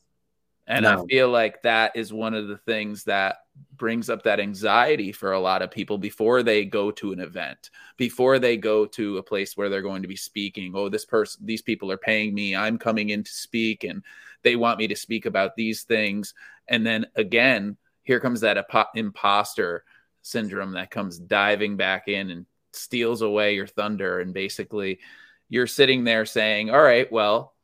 and 0.68 0.82
no. 0.82 1.02
I 1.02 1.06
feel 1.06 1.30
like 1.30 1.62
that 1.62 1.92
is 1.96 2.12
one 2.12 2.34
of 2.34 2.46
the 2.46 2.58
things 2.58 3.04
that 3.04 3.38
brings 3.76 4.10
up 4.10 4.22
that 4.22 4.38
anxiety 4.38 5.12
for 5.12 5.32
a 5.32 5.40
lot 5.40 5.62
of 5.62 5.70
people 5.70 5.96
before 5.96 6.42
they 6.42 6.66
go 6.66 6.90
to 6.90 7.12
an 7.12 7.20
event, 7.20 7.70
before 7.96 8.38
they 8.38 8.58
go 8.58 8.84
to 8.84 9.16
a 9.16 9.22
place 9.22 9.56
where 9.56 9.70
they're 9.70 9.82
going 9.82 10.02
to 10.02 10.08
be 10.08 10.14
speaking. 10.14 10.72
Oh, 10.76 10.90
this 10.90 11.06
person, 11.06 11.46
these 11.46 11.62
people 11.62 11.90
are 11.90 11.96
paying 11.96 12.34
me. 12.34 12.54
I'm 12.54 12.78
coming 12.78 13.08
in 13.08 13.24
to 13.24 13.30
speak 13.30 13.84
and 13.84 14.02
they 14.42 14.56
want 14.56 14.78
me 14.78 14.86
to 14.88 14.94
speak 14.94 15.24
about 15.24 15.56
these 15.56 15.82
things. 15.84 16.34
And 16.68 16.86
then 16.86 17.06
again, 17.16 17.78
here 18.02 18.20
comes 18.20 18.42
that 18.42 18.62
imposter 18.94 19.84
syndrome 20.20 20.72
that 20.72 20.90
comes 20.90 21.18
diving 21.18 21.78
back 21.78 22.08
in 22.08 22.30
and 22.30 22.46
steals 22.74 23.22
away 23.22 23.54
your 23.54 23.66
thunder. 23.66 24.20
And 24.20 24.34
basically, 24.34 25.00
you're 25.48 25.66
sitting 25.66 26.04
there 26.04 26.26
saying, 26.26 26.70
All 26.70 26.82
right, 26.82 27.10
well, 27.10 27.54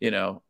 you 0.00 0.10
know, 0.10 0.42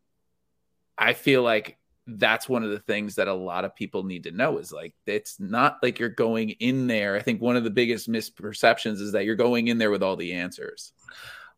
I 0.96 1.12
feel 1.12 1.42
like 1.42 1.76
that's 2.06 2.48
one 2.48 2.62
of 2.62 2.70
the 2.70 2.80
things 2.80 3.14
that 3.14 3.28
a 3.28 3.34
lot 3.34 3.64
of 3.64 3.74
people 3.74 4.02
need 4.02 4.24
to 4.24 4.30
know 4.30 4.58
is 4.58 4.72
like 4.72 4.94
it's 5.06 5.40
not 5.40 5.78
like 5.82 5.98
you're 5.98 6.08
going 6.08 6.50
in 6.50 6.86
there. 6.86 7.16
I 7.16 7.20
think 7.20 7.40
one 7.40 7.56
of 7.56 7.64
the 7.64 7.70
biggest 7.70 8.10
misperceptions 8.10 9.00
is 9.00 9.12
that 9.12 9.24
you're 9.24 9.36
going 9.36 9.68
in 9.68 9.78
there 9.78 9.90
with 9.90 10.02
all 10.02 10.16
the 10.16 10.34
answers. 10.34 10.92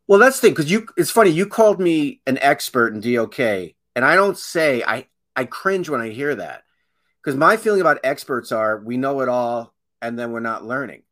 Well, 0.07 0.19
that's 0.19 0.39
the 0.39 0.47
thing 0.47 0.53
because 0.53 0.71
you 0.71 0.87
it's 0.95 1.11
funny, 1.11 1.31
you 1.31 1.47
called 1.47 1.79
me 1.79 2.21
an 2.25 2.37
expert 2.41 2.93
in 2.93 3.01
DOK, 3.01 3.39
and 3.39 4.05
I 4.05 4.15
don't 4.15 4.37
say 4.37 4.83
I 4.83 5.07
I 5.35 5.45
cringe 5.45 5.89
when 5.89 6.01
I 6.01 6.09
hear 6.09 6.35
that. 6.35 6.63
Because 7.21 7.37
my 7.37 7.57
feeling 7.57 7.81
about 7.81 7.99
experts 8.05 8.53
are 8.53 8.79
we 8.79 8.95
know 8.95 9.19
it 9.19 9.27
all 9.27 9.73
and 10.01 10.17
then 10.17 10.31
we're 10.31 10.39
not 10.39 10.65
learning. 10.65 11.03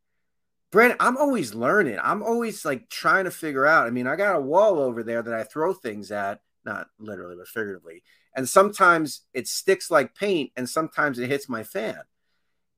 Brent, 0.71 0.95
I'm 0.99 1.17
always 1.17 1.53
learning. 1.53 1.99
I'm 2.01 2.23
always 2.23 2.65
like 2.65 2.89
trying 2.89 3.25
to 3.25 3.31
figure 3.31 3.65
out. 3.65 3.87
I 3.87 3.89
mean, 3.89 4.07
I 4.07 4.15
got 4.15 4.35
a 4.35 4.41
wall 4.41 4.79
over 4.79 5.03
there 5.03 5.21
that 5.21 5.33
I 5.33 5.43
throw 5.43 5.73
things 5.73 6.11
at, 6.11 6.41
not 6.65 6.87
literally, 6.99 7.35
but 7.37 7.47
figuratively 7.47 8.03
and 8.35 8.47
sometimes 8.49 9.21
it 9.33 9.47
sticks 9.47 9.89
like 9.91 10.15
paint 10.15 10.51
and 10.57 10.69
sometimes 10.69 11.19
it 11.19 11.29
hits 11.29 11.47
my 11.49 11.63
fan 11.63 11.99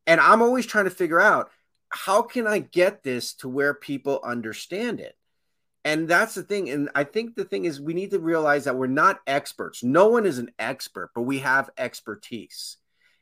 And 0.05 0.21
I'm 0.21 0.41
always 0.41 0.65
trying 0.65 0.85
to 0.85 0.91
figure 0.91 1.19
out 1.19 1.49
how 1.89 2.21
can 2.21 2.47
I 2.47 2.59
get 2.59 3.03
this 3.03 3.33
to 3.35 3.49
where 3.49 3.73
people 3.73 4.19
understand 4.23 4.99
it? 4.99 5.15
And 5.85 6.07
that's 6.07 6.35
the 6.35 6.43
thing. 6.43 6.69
And 6.69 6.89
I 6.95 7.03
think 7.05 7.35
the 7.35 7.45
thing 7.45 7.65
is, 7.65 7.79
we 7.79 7.93
need 7.93 8.11
to 8.11 8.19
realize 8.19 8.65
that 8.65 8.75
we're 8.75 8.87
not 8.87 9.19
experts. 9.27 9.83
No 9.83 10.07
one 10.09 10.25
is 10.25 10.37
an 10.37 10.51
expert, 10.59 11.11
but 11.15 11.21
we 11.21 11.39
have 11.39 11.69
expertise. 11.77 12.77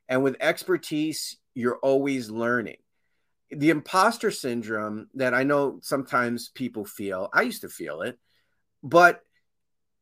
And 0.10 0.24
with 0.24 0.38
expertise, 0.40 1.38
you're 1.54 1.78
always 1.78 2.30
learning. 2.30 2.78
The 3.52 3.70
imposter 3.70 4.32
syndrome 4.32 5.08
that 5.16 5.34
I 5.34 5.44
know 5.44 5.80
sometimes 5.84 6.50
people 6.50 6.86
feel, 6.86 7.30
I 7.34 7.44
used 7.44 7.62
to 7.62 7.70
feel 7.70 8.02
it, 8.02 8.20
but 8.84 9.22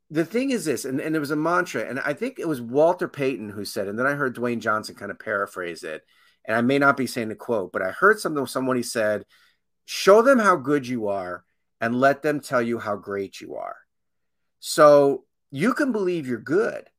the 0.10 0.26
thing 0.26 0.52
is 0.52 0.66
this, 0.66 0.86
and, 0.86 1.00
and 1.00 1.14
there 1.16 1.20
was 1.20 1.32
a 1.32 1.36
mantra, 1.36 1.84
and 1.84 2.00
I 2.00 2.14
think 2.14 2.40
it 2.40 2.48
was 2.48 2.62
Walter 2.62 3.08
Payton 3.08 3.50
who 3.50 3.66
said, 3.66 3.88
and 3.88 3.98
then 3.98 4.06
I 4.06 4.14
heard 4.14 4.36
Dwayne 4.36 4.60
Johnson 4.60 4.96
kind 4.96 5.12
of 5.12 5.20
paraphrase 5.20 5.84
it. 5.84 6.04
And 6.46 6.58
I 6.58 6.62
may 6.62 6.78
not 6.78 6.98
be 6.98 7.08
saying 7.08 7.30
the 7.30 7.36
quote, 7.36 7.72
but 7.72 7.82
I 7.82 7.92
heard 7.92 8.20
something 8.20 8.46
someone 8.46 8.76
he 8.76 8.84
said, 8.84 9.26
show 9.86 10.22
them 10.22 10.40
how 10.40 10.58
good 10.58 10.88
you 10.88 11.08
are 11.08 11.46
and 11.80 12.00
let 12.00 12.22
them 12.22 12.40
tell 12.40 12.62
you 12.62 12.80
how 12.80 12.96
great 12.96 13.40
you 13.42 13.56
are. 13.56 13.78
So 14.60 15.26
you 15.52 15.74
can 15.74 15.92
believe 15.92 16.28
you're 16.28 16.38
good 16.40 16.90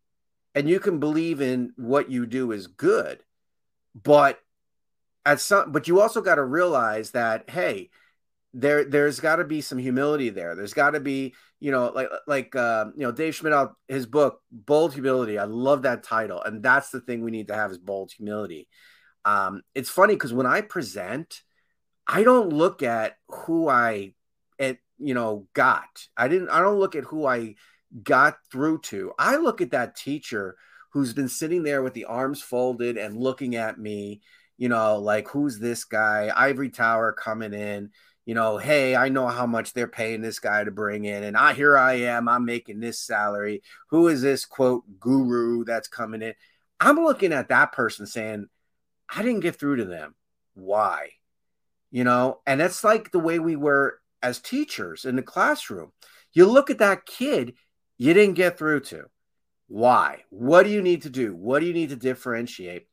and 0.55 0.69
you 0.69 0.81
can 0.81 0.99
believe 0.99 1.41
in 1.41 1.73
what 1.77 2.11
you 2.11 2.27
do 2.27 2.53
is 2.53 2.67
good, 2.67 3.21
but 3.95 4.39
at 5.27 5.41
some 5.41 5.73
but 5.73 5.89
you 5.89 6.01
also 6.01 6.21
got 6.21 6.35
to 6.35 6.45
realize 6.45 7.13
that 7.13 7.49
hey, 7.49 7.91
there 8.55 8.85
there's 8.85 9.19
got 9.19 9.37
to 9.37 9.45
be 9.45 9.61
some 9.61 9.79
humility 9.79 10.31
there. 10.31 10.55
There's 10.55 10.73
got 10.73 10.93
to 10.93 11.01
be 11.01 11.35
you 11.61 11.73
know 11.73 11.91
like 11.95 12.09
like 12.27 12.57
uh, 12.57 12.87
you 12.97 13.03
know 13.03 13.13
Dave 13.13 13.35
Schmidt 13.35 13.69
his 13.89 14.07
book 14.07 14.41
Bold 14.51 14.95
Humility. 14.95 15.39
I 15.39 15.45
love 15.45 15.83
that 15.83 16.05
title, 16.05 16.41
and 16.41 16.63
that's 16.63 16.91
the 16.91 17.01
thing 17.01 17.23
we 17.23 17.33
need 17.33 17.49
to 17.49 17.55
have 17.55 17.73
is 17.73 17.79
bold 17.79 18.13
humility. 18.13 18.69
Um, 19.25 19.63
it's 19.75 19.91
funny 19.91 20.15
because 20.15 20.33
when 20.33 20.47
I 20.47 20.61
present, 20.61 21.43
I 22.07 22.23
don't 22.23 22.51
look 22.51 22.83
at 22.83 23.17
who 23.29 23.69
I 23.69 24.15
it 24.59 24.79
you 24.99 25.15
know 25.15 25.49
got. 25.55 26.07
I 26.17 26.29
didn't. 26.29 26.51
I 26.51 26.61
don't 26.61 26.79
look 26.79 26.95
at 26.95 27.05
who 27.05 27.27
I 27.27 27.57
got 28.03 28.37
through 28.53 28.83
to. 28.83 29.13
I 29.19 29.37
look 29.37 29.61
at 29.61 29.73
that 29.73 29.97
teacher 29.97 30.57
who's 30.93 31.13
been 31.13 31.29
sitting 31.29 31.65
there 31.65 31.83
with 31.83 31.95
the 31.95 32.05
arms 32.05 32.41
folded 32.41 32.97
and 32.97 33.17
looking 33.17 33.57
at 33.57 33.79
me. 33.79 34.23
You 34.59 34.69
know, 34.69 34.99
like 34.99 35.27
who's 35.27 35.59
this 35.59 35.83
guy? 35.85 36.31
Ivory 36.35 36.71
Tower 36.71 37.13
coming 37.13 37.53
in 37.53 37.91
you 38.26 38.35
know, 38.35 38.59
hey, 38.59 38.97
I 38.97 39.09
know 39.09 39.28
how 39.28 39.47
much 39.47 39.73
they're 39.73 39.87
paying 39.87 40.23
this 40.23 40.38
guy 40.38 40.64
to 40.64 40.71
bring 40.71 41.04
in, 41.04 41.23
and 41.23 41.37
I 41.37 41.52
here 41.54 41.76
I 41.76 41.95
am, 41.95 42.28
I'm 42.28 42.45
making 42.45 42.81
this 42.81 42.99
salary. 42.99 43.62
Who 43.88 44.09
is 44.09 44.23
this 44.23 44.45
quote 44.45 44.85
guru 44.99 45.64
that's 45.64 45.88
coming 45.88 46.23
in? 46.23 46.35
I'm 46.81 46.97
looking 46.97 47.33
at 47.33 47.49
that 47.49 47.73
person 47.73 48.07
saying, 48.07 48.47
I 49.14 49.23
didn't 49.23 49.40
get 49.40 49.57
through 49.57 49.76
to 49.76 49.85
them. 49.85 50.14
Why? 50.54 51.11
You 51.90 52.04
know, 52.04 52.40
and 52.47 52.61
that's 52.61 52.83
like 52.83 53.12
the 53.12 53.19
way 53.19 53.38
we 53.38 53.57
were 53.57 54.00
as 54.23 54.40
teachers 54.40 55.04
in 55.04 55.16
the 55.16 55.23
classroom. 55.23 55.93
You 56.33 56.47
look 56.47 56.71
at 56.71 56.78
that 56.78 57.07
kid 57.07 57.54
you 57.97 58.12
didn't 58.12 58.35
get 58.35 58.59
through 58.59 58.81
to. 58.81 59.04
Why? 59.69 60.25
What 60.31 60.64
do 60.64 60.71
you 60.71 60.83
need 60.83 61.02
to 61.02 61.11
do? 61.11 61.35
What 61.35 61.61
do 61.61 61.66
you 61.66 61.73
need 61.73 61.90
to 61.90 61.97
differentiate? 61.97 62.87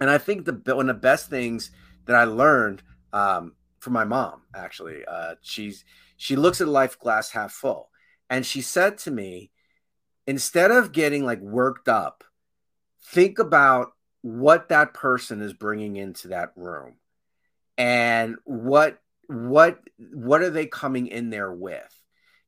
And 0.00 0.08
I 0.08 0.18
think 0.18 0.44
the 0.44 0.74
one 0.74 0.88
of 0.88 0.96
the 0.96 1.00
best 1.00 1.28
things 1.28 1.70
that 2.06 2.16
I 2.16 2.24
learned 2.24 2.82
um, 3.12 3.54
from 3.80 3.92
my 3.92 4.04
mom 4.04 4.42
actually. 4.54 5.04
Uh, 5.06 5.34
she's 5.40 5.84
she 6.16 6.36
looks 6.36 6.60
at 6.60 6.68
life 6.68 6.98
glass 6.98 7.30
half 7.30 7.52
full, 7.52 7.90
and 8.28 8.44
she 8.44 8.60
said 8.60 8.98
to 8.98 9.10
me, 9.10 9.50
instead 10.26 10.70
of 10.70 10.92
getting 10.92 11.24
like 11.24 11.40
worked 11.40 11.88
up, 11.88 12.24
think 13.02 13.38
about 13.38 13.92
what 14.22 14.68
that 14.68 14.94
person 14.94 15.40
is 15.40 15.52
bringing 15.52 15.96
into 15.96 16.28
that 16.28 16.52
room, 16.56 16.96
and 17.76 18.36
what 18.44 18.98
what 19.28 19.80
what 19.98 20.42
are 20.42 20.50
they 20.50 20.66
coming 20.66 21.06
in 21.06 21.30
there 21.30 21.52
with. 21.52 21.94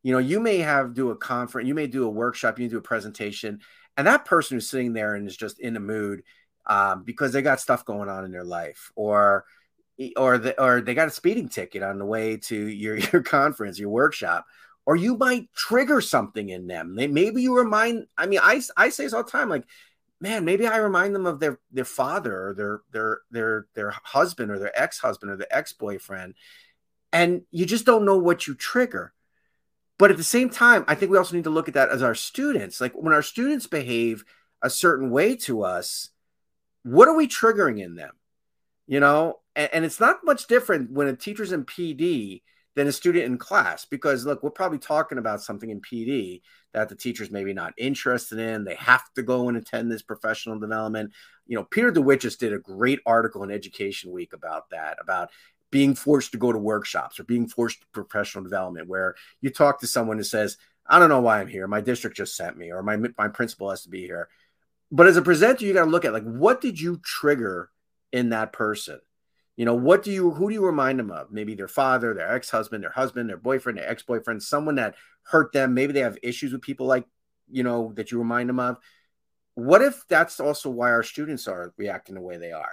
You 0.02 0.12
know, 0.12 0.18
you 0.18 0.40
may 0.40 0.58
have 0.58 0.94
do 0.94 1.10
a 1.10 1.16
conference, 1.16 1.68
you 1.68 1.74
may 1.74 1.86
do 1.86 2.04
a 2.06 2.10
workshop, 2.10 2.58
you 2.58 2.68
do 2.68 2.78
a 2.78 2.82
presentation, 2.82 3.60
and 3.96 4.06
that 4.06 4.24
person 4.24 4.56
who's 4.56 4.68
sitting 4.68 4.94
there 4.94 5.14
and 5.14 5.28
is 5.28 5.36
just 5.36 5.60
in 5.60 5.76
a 5.76 5.80
mood 5.80 6.22
um, 6.66 7.02
because 7.04 7.32
they 7.32 7.42
got 7.42 7.60
stuff 7.60 7.84
going 7.84 8.08
on 8.08 8.24
in 8.24 8.30
their 8.30 8.44
life, 8.44 8.90
or 8.96 9.44
or 10.16 10.38
the, 10.38 10.60
or 10.62 10.80
they 10.80 10.94
got 10.94 11.08
a 11.08 11.12
speeding 11.12 11.48
ticket 11.48 11.82
on 11.82 11.98
the 11.98 12.04
way 12.04 12.36
to 12.36 12.56
your 12.56 12.96
your 13.12 13.22
conference, 13.22 13.78
your 13.78 13.90
workshop, 13.90 14.46
or 14.86 14.96
you 14.96 15.16
might 15.16 15.52
trigger 15.54 16.00
something 16.00 16.48
in 16.48 16.66
them. 16.66 16.94
They, 16.94 17.06
maybe 17.06 17.42
you 17.42 17.56
remind. 17.56 18.06
I 18.16 18.26
mean, 18.26 18.40
I 18.42 18.60
I 18.76 18.88
say 18.90 19.04
this 19.04 19.12
all 19.12 19.24
the 19.24 19.30
time, 19.30 19.48
like, 19.48 19.64
man, 20.20 20.44
maybe 20.44 20.66
I 20.66 20.78
remind 20.78 21.14
them 21.14 21.26
of 21.26 21.40
their 21.40 21.58
their 21.70 21.84
father 21.84 22.48
or 22.48 22.54
their 22.54 22.80
their 22.92 23.20
their 23.30 23.66
their 23.74 23.90
husband 23.90 24.50
or 24.50 24.58
their 24.58 24.78
ex 24.80 24.98
husband 24.98 25.32
or 25.32 25.36
their 25.36 25.54
ex 25.56 25.72
boyfriend, 25.72 26.34
and 27.12 27.42
you 27.50 27.66
just 27.66 27.86
don't 27.86 28.04
know 28.04 28.18
what 28.18 28.46
you 28.46 28.54
trigger. 28.54 29.12
But 29.98 30.10
at 30.10 30.16
the 30.16 30.24
same 30.24 30.48
time, 30.48 30.84
I 30.88 30.94
think 30.94 31.12
we 31.12 31.18
also 31.18 31.36
need 31.36 31.44
to 31.44 31.50
look 31.50 31.68
at 31.68 31.74
that 31.74 31.90
as 31.90 32.02
our 32.02 32.14
students. 32.14 32.80
Like 32.80 32.94
when 32.94 33.12
our 33.12 33.22
students 33.22 33.66
behave 33.66 34.24
a 34.62 34.70
certain 34.70 35.10
way 35.10 35.36
to 35.36 35.62
us, 35.62 36.08
what 36.84 37.06
are 37.06 37.14
we 37.14 37.28
triggering 37.28 37.82
in 37.82 37.96
them? 37.96 38.12
You 38.90 38.98
know, 38.98 39.38
and, 39.54 39.70
and 39.72 39.84
it's 39.84 40.00
not 40.00 40.24
much 40.24 40.48
different 40.48 40.90
when 40.90 41.06
a 41.06 41.14
teacher's 41.14 41.52
in 41.52 41.64
PD 41.64 42.42
than 42.74 42.88
a 42.88 42.92
student 42.92 43.24
in 43.24 43.38
class 43.38 43.84
because 43.84 44.26
look, 44.26 44.42
we're 44.42 44.50
probably 44.50 44.80
talking 44.80 45.16
about 45.16 45.40
something 45.40 45.70
in 45.70 45.80
PD 45.80 46.40
that 46.72 46.88
the 46.88 46.96
teacher's 46.96 47.30
maybe 47.30 47.52
not 47.52 47.72
interested 47.78 48.40
in. 48.40 48.64
They 48.64 48.74
have 48.74 49.04
to 49.14 49.22
go 49.22 49.48
and 49.48 49.56
attend 49.56 49.92
this 49.92 50.02
professional 50.02 50.58
development. 50.58 51.12
You 51.46 51.56
know, 51.56 51.62
Peter 51.62 51.92
DeWitt 51.92 52.20
just 52.20 52.40
did 52.40 52.52
a 52.52 52.58
great 52.58 52.98
article 53.06 53.44
in 53.44 53.52
Education 53.52 54.10
Week 54.10 54.32
about 54.32 54.70
that, 54.70 54.98
about 55.00 55.30
being 55.70 55.94
forced 55.94 56.32
to 56.32 56.38
go 56.38 56.50
to 56.50 56.58
workshops 56.58 57.20
or 57.20 57.24
being 57.24 57.46
forced 57.46 57.82
to 57.82 57.86
professional 57.92 58.42
development, 58.42 58.88
where 58.88 59.14
you 59.40 59.50
talk 59.50 59.78
to 59.80 59.86
someone 59.86 60.16
who 60.16 60.24
says, 60.24 60.56
I 60.84 60.98
don't 60.98 61.10
know 61.10 61.20
why 61.20 61.40
I'm 61.40 61.46
here. 61.46 61.68
My 61.68 61.80
district 61.80 62.16
just 62.16 62.34
sent 62.34 62.56
me, 62.56 62.72
or 62.72 62.82
my 62.82 62.96
my 63.16 63.28
principal 63.28 63.70
has 63.70 63.82
to 63.84 63.88
be 63.88 64.00
here. 64.00 64.28
But 64.90 65.06
as 65.06 65.16
a 65.16 65.22
presenter, 65.22 65.64
you 65.64 65.74
got 65.74 65.84
to 65.84 65.90
look 65.92 66.04
at 66.04 66.12
like 66.12 66.24
what 66.24 66.60
did 66.60 66.80
you 66.80 67.00
trigger 67.04 67.70
in 68.12 68.30
that 68.30 68.52
person? 68.52 69.00
You 69.56 69.66
know, 69.66 69.74
what 69.74 70.02
do 70.02 70.10
you, 70.10 70.30
who 70.30 70.48
do 70.48 70.54
you 70.54 70.64
remind 70.64 70.98
them 70.98 71.10
of? 71.10 71.30
Maybe 71.30 71.54
their 71.54 71.68
father, 71.68 72.14
their 72.14 72.34
ex 72.34 72.48
husband, 72.50 72.82
their 72.82 72.92
husband, 72.92 73.28
their 73.28 73.36
boyfriend, 73.36 73.78
their 73.78 73.90
ex 73.90 74.02
boyfriend, 74.02 74.42
someone 74.42 74.76
that 74.76 74.94
hurt 75.24 75.52
them. 75.52 75.74
Maybe 75.74 75.92
they 75.92 76.00
have 76.00 76.18
issues 76.22 76.52
with 76.52 76.62
people 76.62 76.86
like, 76.86 77.04
you 77.50 77.62
know, 77.62 77.92
that 77.96 78.10
you 78.10 78.18
remind 78.18 78.48
them 78.48 78.60
of. 78.60 78.78
What 79.54 79.82
if 79.82 80.04
that's 80.08 80.40
also 80.40 80.70
why 80.70 80.90
our 80.90 81.02
students 81.02 81.46
are 81.46 81.74
reacting 81.76 82.14
the 82.14 82.22
way 82.22 82.38
they 82.38 82.52
are? 82.52 82.72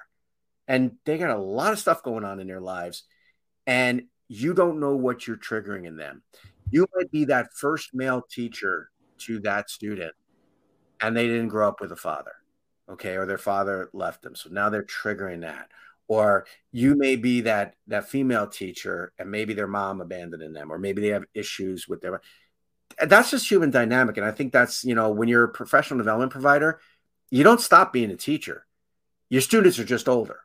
And 0.67 0.93
they 1.05 1.17
got 1.17 1.35
a 1.35 1.41
lot 1.41 1.73
of 1.73 1.79
stuff 1.79 2.03
going 2.03 2.23
on 2.23 2.39
in 2.39 2.47
their 2.47 2.61
lives, 2.61 3.03
and 3.65 4.03
you 4.29 4.53
don't 4.53 4.79
know 4.79 4.95
what 4.95 5.27
you're 5.27 5.37
triggering 5.37 5.85
in 5.85 5.97
them. 5.97 6.23
You 6.69 6.87
might 6.95 7.11
be 7.11 7.25
that 7.25 7.53
first 7.53 7.89
male 7.93 8.21
teacher 8.29 8.89
to 9.19 9.39
that 9.39 9.69
student, 9.69 10.13
and 11.01 11.15
they 11.15 11.27
didn't 11.27 11.49
grow 11.49 11.67
up 11.67 11.81
with 11.81 11.91
a 11.91 11.95
father, 11.97 12.33
okay, 12.89 13.15
or 13.15 13.25
their 13.25 13.37
father 13.37 13.89
left 13.93 14.21
them. 14.21 14.35
So 14.35 14.49
now 14.49 14.69
they're 14.69 14.83
triggering 14.83 15.41
that. 15.41 15.69
Or 16.07 16.41
mm-hmm. 16.41 16.77
you 16.77 16.95
may 16.95 17.15
be 17.15 17.41
that 17.41 17.75
that 17.87 18.09
female 18.09 18.47
teacher 18.47 19.11
and 19.17 19.29
maybe 19.29 19.53
their 19.53 19.67
mom 19.67 20.01
abandoning 20.01 20.53
them 20.53 20.71
or 20.71 20.77
maybe 20.77 21.01
they 21.01 21.09
have 21.09 21.25
issues 21.33 21.87
with 21.87 22.01
their 22.01 22.21
that's 23.05 23.31
just 23.31 23.49
human 23.49 23.69
dynamic. 23.69 24.17
And 24.17 24.25
i 24.25 24.31
think 24.31 24.53
that's 24.53 24.83
you 24.83 24.95
know 24.95 25.11
when 25.11 25.27
you're 25.27 25.43
a 25.43 25.49
professional 25.49 25.97
development 25.97 26.31
provider 26.31 26.79
you 27.29 27.43
don't 27.43 27.59
stop 27.59 27.91
being 27.91 28.11
a 28.11 28.15
teacher. 28.15 28.65
Your 29.29 29.41
students 29.41 29.77
are 29.79 29.83
just 29.83 30.07
older 30.07 30.39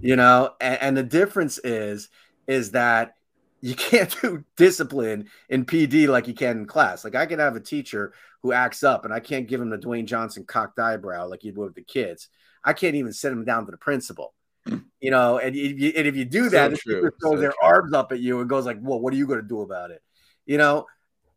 you 0.00 0.16
know 0.16 0.54
and, 0.60 0.78
and 0.80 0.96
the 0.96 1.02
difference 1.02 1.58
is 1.58 2.08
is 2.46 2.72
that 2.72 3.14
you 3.60 3.74
can't 3.74 4.14
do 4.22 4.44
discipline 4.56 5.28
in 5.48 5.64
pd 5.64 6.08
like 6.08 6.26
you 6.26 6.34
can 6.34 6.58
in 6.58 6.66
class 6.66 7.04
like 7.04 7.14
i 7.14 7.26
can 7.26 7.38
have 7.38 7.56
a 7.56 7.60
teacher 7.60 8.12
who 8.42 8.52
acts 8.52 8.82
up 8.82 9.04
and 9.04 9.12
i 9.12 9.20
can't 9.20 9.48
give 9.48 9.60
him 9.60 9.70
the 9.70 9.78
dwayne 9.78 10.06
johnson 10.06 10.44
cocked 10.44 10.78
eyebrow 10.78 11.26
like 11.26 11.44
you 11.44 11.52
would 11.54 11.66
with 11.66 11.74
the 11.74 11.82
kids 11.82 12.28
i 12.64 12.72
can't 12.72 12.94
even 12.94 13.12
send 13.12 13.32
him 13.32 13.44
down 13.44 13.64
to 13.64 13.70
the 13.70 13.76
principal 13.76 14.34
hmm. 14.66 14.78
you 15.00 15.10
know, 15.10 15.38
and, 15.38 15.56
you, 15.56 15.92
and 15.96 16.06
if 16.06 16.16
you 16.16 16.24
do 16.24 16.50
that, 16.50 16.70
so 16.72 17.00
the 17.00 17.12
throw 17.20 17.32
so 17.32 17.36
their 17.36 17.50
true. 17.50 17.68
arms 17.68 17.92
up 17.92 18.12
at 18.12 18.20
you 18.20 18.40
and 18.40 18.48
goes 18.48 18.66
like, 18.66 18.78
"Well, 18.80 19.00
what 19.00 19.14
are 19.14 19.16
you 19.16 19.26
going 19.26 19.40
to 19.40 19.48
do 19.48 19.62
about 19.62 19.90
it?" 19.90 20.02
You 20.44 20.58
know, 20.58 20.86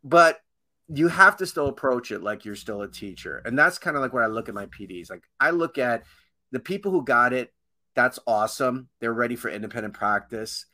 but 0.02 0.38
you 0.88 1.08
have 1.08 1.38
to 1.38 1.46
still 1.46 1.68
approach 1.68 2.12
it 2.12 2.22
like 2.22 2.44
you're 2.44 2.54
still 2.54 2.82
a 2.82 2.88
teacher, 2.88 3.40
and 3.44 3.58
that's 3.58 3.78
kind 3.78 3.96
of 3.96 4.02
like 4.02 4.12
what 4.12 4.22
I 4.22 4.26
look 4.26 4.48
at 4.48 4.54
my 4.54 4.66
PDs. 4.66 5.10
Like 5.10 5.22
I 5.40 5.50
look 5.50 5.78
at 5.78 6.04
the 6.52 6.60
people 6.60 6.92
who 6.92 7.04
got 7.04 7.32
it. 7.32 7.52
That's 7.94 8.18
awesome. 8.26 8.88
They're 9.00 9.12
ready 9.12 9.36
for 9.36 9.48
independent 9.48 9.94
practice, 9.94 10.66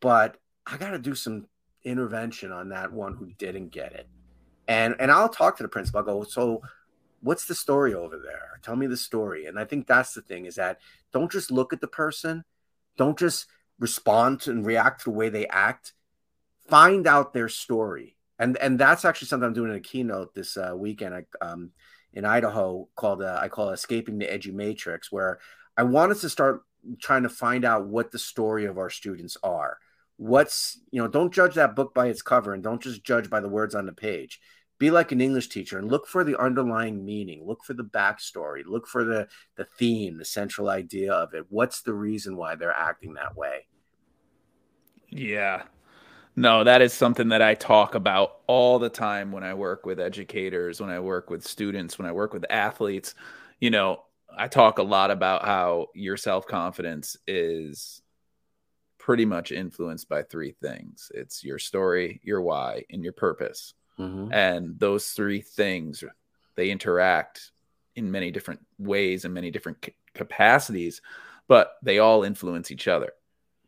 but 0.00 0.38
I 0.66 0.76
got 0.76 0.90
to 0.90 0.98
do 0.98 1.14
some 1.14 1.46
intervention 1.84 2.50
on 2.52 2.70
that 2.70 2.92
one 2.92 3.14
who 3.14 3.32
didn't 3.38 3.68
get 3.68 3.92
it, 3.92 4.08
and 4.68 4.94
and 4.98 5.10
I'll 5.10 5.28
talk 5.28 5.56
to 5.58 5.62
the 5.62 5.68
principal. 5.68 5.98
I'll 6.00 6.04
go, 6.04 6.24
so 6.24 6.62
what's 7.24 7.46
the 7.46 7.54
story 7.54 7.94
over 7.94 8.18
there? 8.18 8.60
Tell 8.62 8.76
me 8.76 8.86
the 8.86 8.96
story. 8.96 9.46
And 9.46 9.58
I 9.58 9.64
think 9.64 9.86
that's 9.86 10.12
the 10.12 10.20
thing 10.20 10.44
is 10.44 10.56
that 10.56 10.78
don't 11.12 11.32
just 11.32 11.50
look 11.50 11.72
at 11.72 11.80
the 11.80 11.88
person, 11.88 12.44
don't 12.96 13.18
just 13.18 13.46
respond 13.78 14.46
and 14.46 14.64
react 14.64 15.00
to 15.00 15.04
the 15.04 15.16
way 15.16 15.30
they 15.30 15.46
act. 15.48 15.94
Find 16.68 17.06
out 17.06 17.32
their 17.32 17.48
story. 17.48 18.16
And 18.38 18.56
and 18.58 18.78
that's 18.78 19.04
actually 19.04 19.28
something 19.28 19.46
I'm 19.46 19.54
doing 19.54 19.70
in 19.70 19.76
a 19.76 19.80
keynote 19.80 20.34
this 20.34 20.56
uh, 20.56 20.74
weekend 20.76 21.24
um, 21.40 21.70
in 22.12 22.24
Idaho 22.24 22.88
called 22.94 23.22
uh, 23.22 23.38
I 23.40 23.48
call 23.48 23.70
escaping 23.70 24.18
the 24.18 24.32
edgy 24.32 24.50
matrix, 24.50 25.10
where 25.10 25.38
I 25.76 25.84
wanted 25.84 26.18
to 26.18 26.28
start 26.28 26.62
trying 27.00 27.22
to 27.22 27.28
find 27.28 27.64
out 27.64 27.86
what 27.86 28.12
the 28.12 28.18
story 28.18 28.66
of 28.66 28.76
our 28.76 28.90
students 28.90 29.36
are. 29.42 29.78
What's, 30.16 30.80
you 30.90 31.02
know, 31.02 31.08
don't 31.08 31.32
judge 31.32 31.54
that 31.54 31.74
book 31.74 31.94
by 31.94 32.06
its 32.06 32.22
cover 32.22 32.54
and 32.54 32.62
don't 32.62 32.82
just 32.82 33.04
judge 33.04 33.28
by 33.28 33.40
the 33.40 33.48
words 33.48 33.74
on 33.74 33.86
the 33.86 33.92
page. 33.92 34.40
Be 34.78 34.90
like 34.90 35.12
an 35.12 35.20
English 35.20 35.48
teacher 35.48 35.78
and 35.78 35.90
look 35.90 36.06
for 36.06 36.24
the 36.24 36.38
underlying 36.38 37.04
meaning, 37.04 37.44
look 37.46 37.64
for 37.64 37.74
the 37.74 37.84
backstory, 37.84 38.62
look 38.66 38.86
for 38.86 39.04
the 39.04 39.28
the 39.56 39.66
theme, 39.78 40.18
the 40.18 40.24
central 40.24 40.68
idea 40.68 41.12
of 41.12 41.32
it. 41.34 41.46
What's 41.48 41.82
the 41.82 41.94
reason 41.94 42.36
why 42.36 42.56
they're 42.56 42.72
acting 42.72 43.14
that 43.14 43.36
way? 43.36 43.66
Yeah. 45.10 45.62
No, 46.36 46.64
that 46.64 46.82
is 46.82 46.92
something 46.92 47.28
that 47.28 47.42
I 47.42 47.54
talk 47.54 47.94
about 47.94 48.40
all 48.48 48.80
the 48.80 48.88
time 48.88 49.30
when 49.30 49.44
I 49.44 49.54
work 49.54 49.86
with 49.86 50.00
educators, 50.00 50.80
when 50.80 50.90
I 50.90 50.98
work 50.98 51.30
with 51.30 51.46
students, 51.46 51.96
when 51.96 52.08
I 52.08 52.12
work 52.12 52.32
with 52.32 52.44
athletes. 52.50 53.14
You 53.60 53.70
know, 53.70 54.02
I 54.36 54.48
talk 54.48 54.78
a 54.78 54.82
lot 54.82 55.12
about 55.12 55.44
how 55.44 55.88
your 55.94 56.16
self 56.16 56.46
confidence 56.46 57.16
is 57.28 58.02
pretty 59.04 59.26
much 59.26 59.52
influenced 59.52 60.08
by 60.08 60.22
three 60.22 60.52
things 60.62 61.12
it's 61.14 61.44
your 61.44 61.58
story, 61.58 62.22
your 62.24 62.40
why, 62.40 62.82
and 62.88 63.04
your 63.04 63.12
purpose. 63.12 63.74
Mm-hmm. 63.98 64.32
And 64.32 64.80
those 64.80 65.08
three 65.08 65.42
things, 65.42 66.02
they 66.56 66.70
interact 66.70 67.50
in 67.96 68.10
many 68.10 68.30
different 68.30 68.60
ways 68.78 69.26
and 69.26 69.34
many 69.34 69.50
different 69.50 69.84
c- 69.84 69.94
capacities, 70.14 71.02
but 71.48 71.74
they 71.82 71.98
all 71.98 72.24
influence 72.24 72.70
each 72.70 72.88
other. 72.88 73.12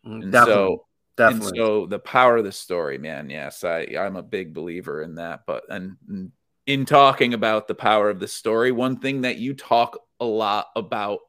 Mm, 0.07 0.23
and 0.23 0.33
Definitely. 0.33 0.55
so 0.55 0.85
Definitely. 1.19 1.49
And 1.49 1.57
so 1.57 1.87
the 1.87 1.99
power 1.99 2.39
of 2.39 2.45
the 2.45 2.53
story, 2.53 2.97
man. 2.97 3.29
Yes, 3.29 3.63
I 3.63 3.89
I'm 3.99 4.17
a 4.17 4.23
big 4.23 4.55
believer 4.55 5.03
in 5.03 5.17
that. 5.17 5.41
But 5.47 5.65
and 5.69 6.31
in 6.67 6.87
talking 6.87 7.35
about 7.35 7.69
the 7.69 7.75
power 7.75 8.09
of 8.09 8.21
the 8.21 8.29
story, 8.29 8.73
one 8.73 9.01
thing 9.01 9.21
that 9.21 9.37
you 9.37 9.53
talk 9.53 9.99
a 10.19 10.25
lot 10.25 10.69
about 10.77 11.21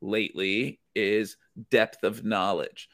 lately 0.00 0.80
is 0.94 1.36
depth 1.70 2.04
of 2.04 2.24
knowledge. 2.24 2.88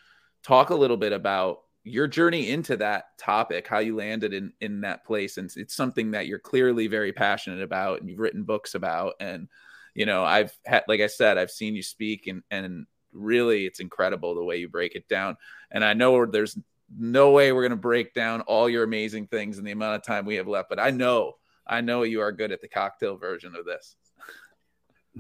Talk 0.47 0.71
a 0.71 0.77
little 0.77 0.97
bit 0.97 1.13
about 1.13 1.63
your 1.83 2.07
journey 2.07 2.51
into 2.51 2.77
that 2.77 3.19
topic, 3.19 3.67
how 3.67 3.81
you 3.81 3.97
landed 3.97 4.33
in 4.33 4.53
in 4.61 4.83
that 4.83 5.05
place, 5.05 5.39
and 5.39 5.51
it's 5.57 5.75
something 5.75 6.13
that 6.13 6.29
you're 6.29 6.39
clearly 6.39 6.87
very 6.87 7.13
passionate 7.13 7.63
about, 7.63 8.01
and 8.01 8.09
you've 8.09 8.21
written 8.21 8.45
books 8.45 8.77
about. 8.77 9.15
And 9.19 9.49
you 9.93 10.07
know, 10.07 10.23
I've 10.23 10.57
had, 10.65 10.85
like 10.87 11.01
I 11.01 11.09
said, 11.09 11.37
I've 11.37 11.51
seen 11.51 11.75
you 11.75 11.83
speak, 11.83 12.29
and 12.29 12.45
and 12.53 12.87
really 13.13 13.67
it's 13.67 13.81
incredible 13.81 14.37
the 14.37 14.45
way 14.45 14.59
you 14.59 14.69
break 14.69 14.95
it 14.95 15.09
down. 15.09 15.37
And 15.73 15.85
I 15.85 15.95
know 15.95 16.27
there's 16.27 16.57
no 16.97 17.33
way 17.33 17.51
we're 17.51 17.63
going 17.63 17.71
to 17.71 17.77
break 17.77 18.15
down 18.15 18.43
all 18.43 18.69
your 18.69 18.85
amazing 18.85 19.27
things 19.27 19.59
in 19.59 19.65
the 19.65 19.73
amount 19.73 19.97
of 19.97 20.05
time 20.05 20.27
we 20.27 20.37
have 20.37 20.47
left, 20.47 20.69
but 20.69 20.79
I 20.79 20.91
know, 20.91 21.33
I 21.67 21.81
know 21.81 22.05
you 22.05 22.21
are 22.21 22.31
good 22.31 22.53
at 22.53 22.61
the 22.61 22.69
cocktail 22.69 23.17
version 23.17 23.57
of 23.57 23.65
this. 23.65 23.97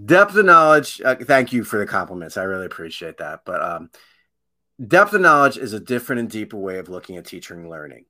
Depth 0.05 0.37
of 0.37 0.45
knowledge. 0.45 1.01
Uh, 1.05 1.17
thank 1.17 1.53
you 1.53 1.65
for 1.65 1.79
the 1.79 1.87
compliments. 1.87 2.37
I 2.37 2.43
really 2.43 2.67
appreciate 2.67 3.17
that. 3.17 3.41
But 3.47 3.62
um, 3.62 3.91
depth 4.85 5.12
of 5.12 5.21
knowledge 5.21 5.59
is 5.59 5.73
a 5.73 5.81
different 5.81 6.21
and 6.21 6.31
deeper 6.31 6.57
way 6.57 6.79
of 6.79 6.89
looking 6.89 7.17
at 7.17 7.27
teaching 7.27 7.59
and 7.59 7.71
learning. 7.71 8.05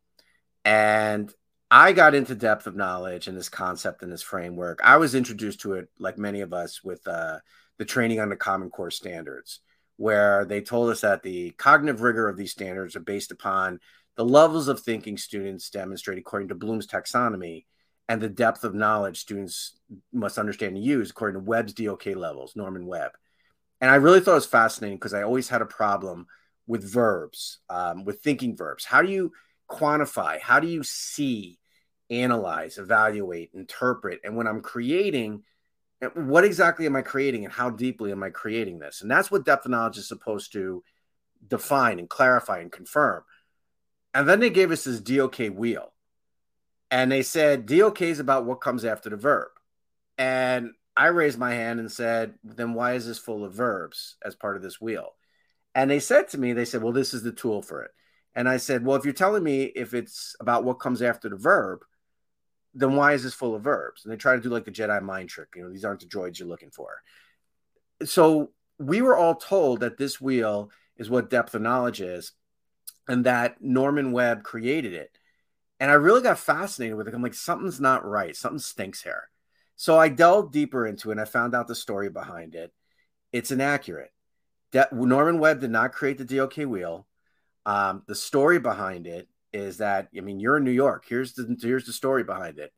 And 0.64 1.32
I 1.70 1.92
got 1.92 2.14
into 2.14 2.34
depth 2.34 2.66
of 2.66 2.76
knowledge 2.76 3.28
and 3.28 3.36
this 3.36 3.48
concept 3.48 4.02
and 4.02 4.12
this 4.12 4.22
framework. 4.22 4.80
I 4.82 4.96
was 4.96 5.14
introduced 5.14 5.60
to 5.60 5.74
it, 5.74 5.88
like 5.98 6.18
many 6.18 6.40
of 6.40 6.52
us, 6.52 6.82
with 6.82 7.06
uh, 7.06 7.38
the 7.78 7.84
training 7.84 8.20
on 8.20 8.28
the 8.28 8.36
Common 8.36 8.70
Core 8.70 8.90
standards 8.90 9.60
where 9.96 10.44
they 10.44 10.60
told 10.60 10.90
us 10.90 11.00
that 11.00 11.22
the 11.22 11.50
cognitive 11.52 12.02
rigor 12.02 12.28
of 12.28 12.36
these 12.36 12.52
standards 12.52 12.96
are 12.96 13.00
based 13.00 13.30
upon 13.30 13.80
the 14.16 14.24
levels 14.24 14.68
of 14.68 14.80
thinking 14.80 15.16
students 15.16 15.70
demonstrate 15.70 16.18
according 16.18 16.48
to 16.48 16.54
Bloom's 16.54 16.86
taxonomy 16.86 17.64
and 18.08 18.20
the 18.20 18.28
depth 18.28 18.64
of 18.64 18.74
knowledge 18.74 19.18
students 19.18 19.78
must 20.12 20.38
understand 20.38 20.76
and 20.76 20.84
use 20.84 21.10
according 21.10 21.40
to 21.40 21.46
Webb's 21.46 21.72
DOK 21.72 22.06
levels, 22.06 22.54
Norman 22.54 22.86
Webb. 22.86 23.12
And 23.80 23.90
I 23.90 23.96
really 23.96 24.20
thought 24.20 24.32
it 24.32 24.34
was 24.34 24.46
fascinating 24.46 24.96
because 24.96 25.12
I 25.12 25.22
always 25.22 25.48
had 25.48 25.60
a 25.60 25.66
problem 25.66 26.26
with 26.66 26.82
verbs, 26.82 27.58
um, 27.68 28.04
with 28.04 28.20
thinking 28.22 28.56
verbs. 28.56 28.84
How 28.84 29.02
do 29.02 29.10
you 29.10 29.32
quantify? 29.70 30.40
How 30.40 30.60
do 30.60 30.66
you 30.66 30.82
see, 30.82 31.58
analyze, 32.10 32.78
evaluate, 32.78 33.50
interpret? 33.54 34.20
And 34.24 34.36
when 34.36 34.46
I'm 34.46 34.60
creating– 34.60 35.42
what 36.14 36.44
exactly 36.44 36.84
am 36.86 36.94
I 36.94 37.02
creating 37.02 37.44
and 37.44 37.52
how 37.52 37.70
deeply 37.70 38.12
am 38.12 38.22
I 38.22 38.30
creating 38.30 38.78
this? 38.78 39.00
And 39.00 39.10
that's 39.10 39.30
what 39.30 39.46
depth 39.46 39.64
of 39.64 39.70
knowledge 39.70 39.96
is 39.96 40.06
supposed 40.06 40.52
to 40.52 40.82
define 41.46 41.98
and 41.98 42.08
clarify 42.08 42.58
and 42.58 42.70
confirm. 42.70 43.22
And 44.12 44.28
then 44.28 44.40
they 44.40 44.50
gave 44.50 44.70
us 44.70 44.84
this 44.84 45.00
DOK 45.00 45.38
wheel. 45.54 45.92
And 46.90 47.10
they 47.10 47.22
said 47.22 47.66
DOK 47.66 48.02
is 48.02 48.20
about 48.20 48.44
what 48.44 48.60
comes 48.60 48.84
after 48.84 49.08
the 49.08 49.16
verb. 49.16 49.48
And 50.18 50.72
I 50.96 51.06
raised 51.06 51.38
my 51.38 51.54
hand 51.54 51.80
and 51.80 51.90
said, 51.90 52.34
then 52.44 52.74
why 52.74 52.92
is 52.94 53.06
this 53.06 53.18
full 53.18 53.44
of 53.44 53.54
verbs 53.54 54.16
as 54.24 54.34
part 54.34 54.56
of 54.56 54.62
this 54.62 54.80
wheel? 54.80 55.14
And 55.76 55.90
they 55.90 56.00
said 56.00 56.30
to 56.30 56.38
me, 56.38 56.54
they 56.54 56.64
said, 56.64 56.82
well, 56.82 56.94
this 56.94 57.12
is 57.12 57.22
the 57.22 57.30
tool 57.30 57.60
for 57.60 57.82
it. 57.82 57.90
And 58.34 58.48
I 58.48 58.56
said, 58.56 58.82
well, 58.84 58.96
if 58.96 59.04
you're 59.04 59.12
telling 59.12 59.44
me 59.44 59.64
if 59.64 59.92
it's 59.92 60.34
about 60.40 60.64
what 60.64 60.80
comes 60.80 61.02
after 61.02 61.28
the 61.28 61.36
verb, 61.36 61.80
then 62.72 62.96
why 62.96 63.12
is 63.12 63.22
this 63.22 63.34
full 63.34 63.54
of 63.54 63.62
verbs? 63.62 64.02
And 64.02 64.12
they 64.12 64.16
try 64.16 64.34
to 64.34 64.40
do 64.40 64.48
like 64.48 64.64
the 64.64 64.70
Jedi 64.70 65.02
mind 65.02 65.28
trick. 65.28 65.48
You 65.54 65.64
know, 65.64 65.70
these 65.70 65.84
aren't 65.84 66.00
the 66.00 66.06
droids 66.06 66.38
you're 66.38 66.48
looking 66.48 66.70
for. 66.70 67.02
So 68.04 68.52
we 68.78 69.02
were 69.02 69.18
all 69.18 69.34
told 69.34 69.80
that 69.80 69.98
this 69.98 70.18
wheel 70.18 70.70
is 70.96 71.10
what 71.10 71.28
depth 71.28 71.54
of 71.54 71.60
knowledge 71.60 72.00
is, 72.00 72.32
and 73.06 73.24
that 73.26 73.60
Norman 73.60 74.12
Webb 74.12 74.44
created 74.44 74.94
it. 74.94 75.10
And 75.78 75.90
I 75.90 75.94
really 75.94 76.22
got 76.22 76.38
fascinated 76.38 76.96
with 76.96 77.06
it. 77.06 77.14
I'm 77.14 77.22
like, 77.22 77.34
something's 77.34 77.80
not 77.80 78.06
right. 78.06 78.34
Something 78.34 78.58
stinks 78.60 79.02
here. 79.02 79.28
So 79.76 79.98
I 79.98 80.08
delved 80.08 80.54
deeper 80.54 80.86
into 80.86 81.10
it 81.10 81.12
and 81.12 81.20
I 81.20 81.26
found 81.26 81.54
out 81.54 81.68
the 81.68 81.74
story 81.74 82.08
behind 82.08 82.54
it. 82.54 82.72
It's 83.30 83.50
inaccurate. 83.50 84.10
De- 84.72 84.88
Norman 84.92 85.38
Webb 85.38 85.60
did 85.60 85.70
not 85.70 85.92
create 85.92 86.18
the 86.18 86.24
DOK 86.24 86.56
wheel. 86.56 87.06
Um, 87.64 88.02
the 88.06 88.14
story 88.14 88.58
behind 88.58 89.06
it 89.06 89.28
is 89.52 89.78
that 89.78 90.08
I 90.16 90.20
mean 90.20 90.40
you're 90.40 90.58
in 90.58 90.64
New 90.64 90.70
York. 90.70 91.04
Here's 91.08 91.34
the 91.34 91.56
here's 91.60 91.86
the 91.86 91.92
story 91.92 92.24
behind 92.24 92.58
it. 92.58 92.72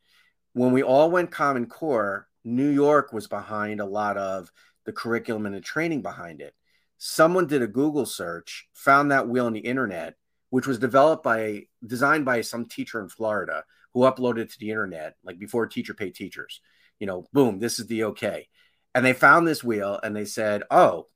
When 0.53 0.73
we 0.73 0.83
all 0.83 1.11
went 1.11 1.31
Common 1.31 1.67
Core, 1.67 2.29
New 2.45 2.69
York 2.69 3.13
was 3.13 3.27
behind 3.27 3.81
a 3.81 3.87
lot 3.87 4.17
of 4.17 4.51
the 4.87 4.93
curriculum 4.93 5.47
and 5.47 5.55
the 5.55 5.61
training 5.61 6.03
behind 6.03 6.41
it. 6.41 6.55
Someone 6.97 7.47
did 7.47 7.63
a 7.63 7.67
Google 7.67 8.07
search, 8.07 8.69
found 8.73 9.11
that 9.11 9.29
wheel 9.29 9.47
on 9.47 9.53
the 9.53 9.61
internet, 9.61 10.15
which 10.51 10.67
was 10.67 10.79
developed 10.79 11.23
by 11.23 11.65
designed 11.87 12.25
by 12.25 12.41
some 12.41 12.67
teacher 12.67 13.01
in 13.01 13.09
Florida 13.09 13.65
who 13.95 14.01
uploaded 14.01 14.39
it 14.39 14.51
to 14.53 14.59
the 14.59 14.71
internet, 14.71 15.17
like 15.23 15.39
before 15.39 15.67
teacher 15.67 15.95
pay 15.95 16.11
teachers. 16.11 16.61
You 16.99 17.07
know, 17.07 17.27
boom, 17.33 17.59
this 17.59 17.79
is 17.79 17.87
the 17.87 18.05
okay. 18.05 18.49
And 18.95 19.05
they 19.05 19.13
found 19.13 19.47
this 19.47 19.63
wheel 19.63 20.01
and 20.03 20.17
they 20.17 20.25
said, 20.25 20.63
oh, 20.71 21.07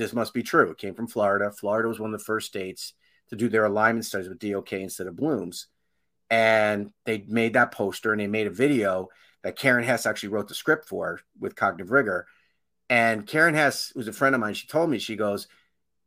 this 0.00 0.14
must 0.14 0.32
be 0.32 0.42
true. 0.42 0.70
It 0.70 0.78
came 0.78 0.94
from 0.94 1.08
Florida. 1.08 1.52
Florida 1.52 1.86
was 1.86 2.00
one 2.00 2.14
of 2.14 2.18
the 2.18 2.24
first 2.24 2.46
states 2.46 2.94
to 3.28 3.36
do 3.36 3.50
their 3.50 3.66
alignment 3.66 4.06
studies 4.06 4.30
with 4.30 4.38
DOK 4.38 4.72
instead 4.72 5.06
of 5.06 5.14
Bloom's. 5.14 5.66
And 6.30 6.90
they 7.04 7.22
made 7.28 7.52
that 7.52 7.72
poster 7.72 8.10
and 8.10 8.18
they 8.18 8.26
made 8.26 8.46
a 8.46 8.50
video 8.50 9.08
that 9.42 9.56
Karin 9.56 9.84
Hess 9.84 10.06
actually 10.06 10.30
wrote 10.30 10.48
the 10.48 10.54
script 10.54 10.88
for 10.88 11.20
with 11.38 11.54
cognitive 11.54 11.90
rigor. 11.90 12.26
And 12.88 13.26
Karin 13.26 13.54
Hess 13.54 13.92
was 13.94 14.08
a 14.08 14.12
friend 14.12 14.34
of 14.34 14.40
mine. 14.40 14.54
She 14.54 14.66
told 14.66 14.88
me, 14.88 14.98
she 14.98 15.16
goes, 15.16 15.48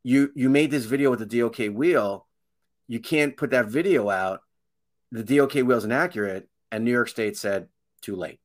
You 0.02 0.32
you 0.34 0.50
made 0.50 0.72
this 0.72 0.86
video 0.86 1.12
with 1.12 1.20
the 1.20 1.40
DOK 1.40 1.72
wheel. 1.72 2.26
You 2.88 3.00
can't 3.00 3.38
put 3.38 3.52
that 3.52 3.68
video 3.68 4.10
out. 4.10 4.42
The 5.12 5.24
DOK 5.24 5.54
wheel 5.54 5.78
is 5.78 5.86
inaccurate. 5.86 6.50
And 6.72 6.84
New 6.84 6.92
York 6.92 7.10
State 7.10 7.38
said, 7.38 7.68
too 8.02 8.16
late. 8.16 8.40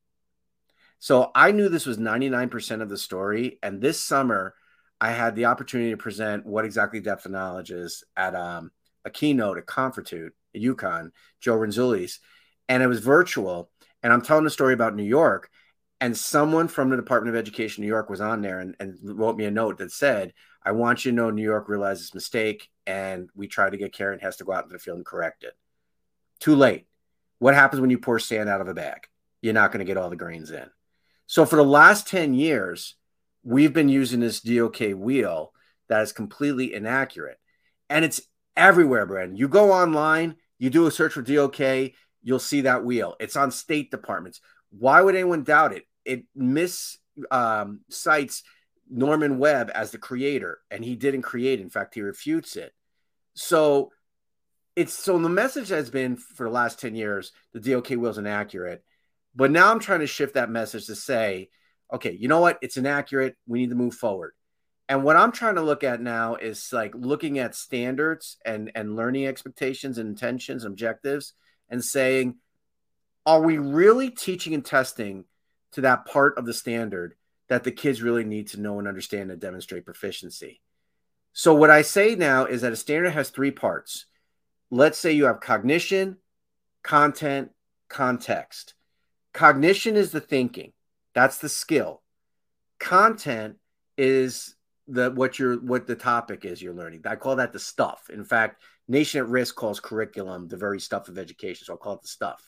So 0.99 1.31
I 1.33 1.51
knew 1.51 1.69
this 1.69 1.87
was 1.87 1.97
99% 1.97 2.83
of 2.83 2.89
the 2.89 2.97
story. 2.97 3.57
And 3.63 3.81
this 3.81 3.99
summer, 3.99 4.53
I 5.01 5.11
had 5.11 5.35
the 5.35 5.45
opportunity 5.45 5.91
to 5.91 5.97
present 5.97 6.45
what 6.45 6.65
exactly 6.65 6.99
depth 6.99 7.25
of 7.25 7.31
knowledge 7.31 7.71
is 7.71 8.03
at 8.17 8.35
um, 8.35 8.71
a 9.05 9.09
keynote 9.09 9.57
at 9.57 9.65
Confratute 9.65 10.31
at 10.53 10.61
UConn, 10.61 11.11
Joe 11.39 11.57
Renzulli's, 11.57 12.19
and 12.67 12.83
it 12.83 12.87
was 12.87 12.99
virtual. 12.99 13.69
And 14.03 14.11
I'm 14.11 14.21
telling 14.21 14.45
a 14.45 14.49
story 14.49 14.73
about 14.73 14.95
New 14.95 15.03
York, 15.03 15.49
and 16.01 16.15
someone 16.15 16.67
from 16.67 16.89
the 16.89 16.95
Department 16.95 17.35
of 17.35 17.39
Education 17.39 17.81
New 17.81 17.87
York 17.87 18.09
was 18.09 18.21
on 18.21 18.41
there 18.41 18.59
and, 18.59 18.75
and 18.79 18.97
wrote 19.03 19.37
me 19.37 19.45
a 19.45 19.51
note 19.51 19.77
that 19.79 19.91
said, 19.91 20.33
I 20.63 20.71
want 20.71 21.03
you 21.03 21.11
to 21.11 21.15
know 21.15 21.29
New 21.29 21.43
York 21.43 21.69
realized 21.69 22.13
mistake, 22.13 22.69
and 22.85 23.29
we 23.35 23.47
tried 23.47 23.71
to 23.71 23.77
get 23.77 23.93
Karin 23.93 24.19
Hess 24.19 24.37
to 24.37 24.43
go 24.43 24.51
out 24.51 24.63
into 24.63 24.73
the 24.73 24.79
field 24.79 24.97
and 24.97 25.05
correct 25.05 25.43
it. 25.43 25.53
Too 26.39 26.55
late. 26.55 26.87
What 27.39 27.55
happens 27.55 27.79
when 27.79 27.89
you 27.89 27.97
pour 27.97 28.19
sand 28.19 28.49
out 28.49 28.61
of 28.61 28.67
a 28.67 28.73
bag? 28.73 29.07
You're 29.41 29.53
not 29.53 29.71
going 29.71 29.79
to 29.79 29.85
get 29.85 29.97
all 29.97 30.09
the 30.09 30.15
grains 30.17 30.51
in. 30.51 30.69
So 31.27 31.45
for 31.45 31.55
the 31.55 31.63
last 31.63 32.07
10 32.07 32.33
years, 32.33 32.95
we've 33.43 33.73
been 33.73 33.89
using 33.89 34.19
this 34.19 34.41
DOK 34.41 34.79
wheel 34.95 35.53
that 35.87 36.01
is 36.01 36.11
completely 36.11 36.73
inaccurate. 36.73 37.37
And 37.89 38.05
it's 38.05 38.21
everywhere, 38.55 39.05
Brandon. 39.05 39.37
You 39.37 39.47
go 39.47 39.71
online, 39.71 40.35
you 40.57 40.69
do 40.69 40.87
a 40.87 40.91
search 40.91 41.13
for 41.13 41.21
DOK, 41.21 41.93
you'll 42.21 42.39
see 42.39 42.61
that 42.61 42.83
wheel. 42.83 43.15
It's 43.19 43.35
on 43.35 43.51
state 43.51 43.91
departments. 43.91 44.41
Why 44.69 45.01
would 45.01 45.15
anyone 45.15 45.43
doubt 45.43 45.73
it? 45.73 45.83
It 46.05 46.25
mis 46.35 46.97
um, 47.31 47.81
cites 47.89 48.43
Norman 48.89 49.37
Webb 49.37 49.71
as 49.73 49.91
the 49.91 49.97
creator, 49.97 50.59
and 50.69 50.83
he 50.83 50.95
didn't 50.95 51.21
create. 51.21 51.59
In 51.59 51.69
fact, 51.69 51.95
he 51.95 52.01
refutes 52.01 52.55
it. 52.55 52.73
So 53.33 53.91
it's 54.75 54.93
so 54.93 55.17
the 55.17 55.29
message 55.29 55.69
has 55.69 55.89
been 55.89 56.15
for 56.15 56.45
the 56.45 56.53
last 56.53 56.79
10 56.79 56.95
years 56.95 57.31
the 57.53 57.59
DOK 57.59 57.89
wheel 57.89 58.07
is 58.07 58.17
inaccurate. 58.17 58.83
But 59.35 59.51
now 59.51 59.71
I'm 59.71 59.79
trying 59.79 59.99
to 59.99 60.07
shift 60.07 60.35
that 60.35 60.49
message 60.49 60.87
to 60.87 60.95
say 60.95 61.49
okay, 61.91 62.11
you 62.11 62.27
know 62.27 62.39
what? 62.39 62.59
It's 62.61 62.77
inaccurate. 62.77 63.35
We 63.47 63.59
need 63.59 63.69
to 63.69 63.75
move 63.75 63.95
forward. 63.95 64.33
And 64.87 65.03
what 65.03 65.15
I'm 65.15 65.31
trying 65.31 65.55
to 65.55 65.61
look 65.61 65.83
at 65.83 66.01
now 66.01 66.35
is 66.35 66.69
like 66.73 66.93
looking 66.95 67.37
at 67.37 67.55
standards 67.55 68.37
and 68.43 68.71
and 68.73 68.95
learning 68.95 69.27
expectations 69.27 69.97
and 69.97 70.09
intentions, 70.09 70.65
objectives, 70.65 71.33
and 71.69 71.83
saying, 71.83 72.35
are 73.25 73.41
we 73.41 73.59
really 73.59 74.09
teaching 74.09 74.55
and 74.55 74.65
testing 74.65 75.25
to 75.73 75.81
that 75.81 76.05
part 76.05 76.37
of 76.37 76.45
the 76.45 76.53
standard 76.53 77.13
that 77.47 77.63
the 77.63 77.71
kids 77.71 78.01
really 78.01 78.23
need 78.23 78.47
to 78.47 78.59
know 78.59 78.79
and 78.79 78.87
understand 78.87 79.29
and 79.29 79.39
demonstrate 79.39 79.85
proficiency? 79.85 80.61
So 81.33 81.53
what 81.53 81.69
I 81.69 81.83
say 81.83 82.15
now 82.15 82.45
is 82.45 82.61
that 82.61 82.73
a 82.73 82.75
standard 82.75 83.11
has 83.11 83.29
three 83.29 83.51
parts. 83.51 84.07
Let's 84.71 84.97
say 84.97 85.11
you 85.11 85.25
have 85.25 85.39
cognition, 85.39 86.17
content, 86.83 87.51
context. 87.87 88.73
Cognition 89.33 89.95
is 89.95 90.11
the 90.11 90.21
thinking. 90.21 90.73
That's 91.19 91.39
the 91.39 91.49
skill. 91.49 92.01
Content 92.79 93.57
is 93.97 94.55
the 94.87 95.11
what 95.11 95.37
your 95.37 95.59
what 95.59 95.85
the 95.85 95.97
topic 95.97 96.45
is 96.45 96.61
you're 96.61 96.73
learning. 96.73 97.01
I 97.05 97.17
call 97.17 97.35
that 97.35 97.51
the 97.51 97.59
stuff. 97.59 98.09
In 98.09 98.23
fact, 98.23 98.63
Nation 98.87 99.19
at 99.19 99.27
Risk 99.27 99.55
calls 99.55 99.81
curriculum 99.81 100.47
the 100.47 100.55
very 100.55 100.79
stuff 100.79 101.09
of 101.09 101.17
education. 101.17 101.65
So 101.65 101.73
I'll 101.73 101.77
call 101.77 101.95
it 101.95 102.03
the 102.03 102.07
stuff. 102.07 102.41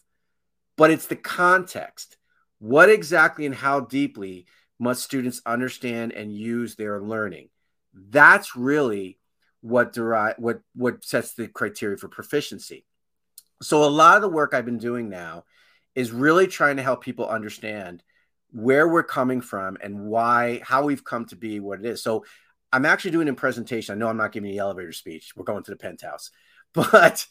But 0.78 0.90
it's 0.90 1.08
the 1.08 1.18
context. 1.18 2.16
What 2.60 2.90
exactly 2.90 3.46
and 3.46 3.54
how 3.54 3.82
deeply 3.82 4.46
must 4.80 5.04
students 5.04 5.42
understand 5.46 6.14
and 6.14 6.32
use 6.32 6.78
their 6.78 7.02
learning? 7.02 7.50
That's 7.94 8.56
really 8.56 9.20
what 9.60 9.92
derive 9.92 10.36
what 10.38 10.62
what 10.76 11.04
sets 11.04 11.34
the 11.34 11.50
criteria 11.50 11.98
for 11.98 12.08
proficiency. 12.08 12.86
So 13.62 13.84
a 13.84 13.92
lot 13.92 14.16
of 14.16 14.22
the 14.22 14.30
work 14.30 14.54
I've 14.54 14.64
been 14.64 14.78
doing 14.78 15.10
now 15.10 15.44
is 15.94 16.14
really 16.14 16.48
trying 16.48 16.78
to 16.78 16.84
help 16.84 17.04
people 17.04 17.28
understand 17.28 18.02
where 18.52 18.88
we're 18.88 19.04
coming 19.04 19.42
from 19.42 19.78
and 19.82 20.06
why 20.06 20.62
how 20.64 20.84
we've 20.84 21.04
come 21.04 21.26
to 21.26 21.36
be 21.36 21.60
what 21.60 21.80
it 21.80 21.86
is. 21.86 22.04
So 22.04 22.26
I'm 22.72 22.86
actually 22.86 23.12
doing 23.12 23.30
a 23.30 23.34
presentation. 23.34 23.94
I 23.94 23.98
know 23.98 24.08
I'm 24.08 24.18
not 24.18 24.32
giving 24.32 24.52
the 24.52 24.60
elevator 24.60 24.94
speech. 24.94 25.34
We're 25.36 25.46
going 25.46 25.64
to 25.64 25.72
the 25.72 25.78
penthouse. 25.78 26.32
But 26.74 27.28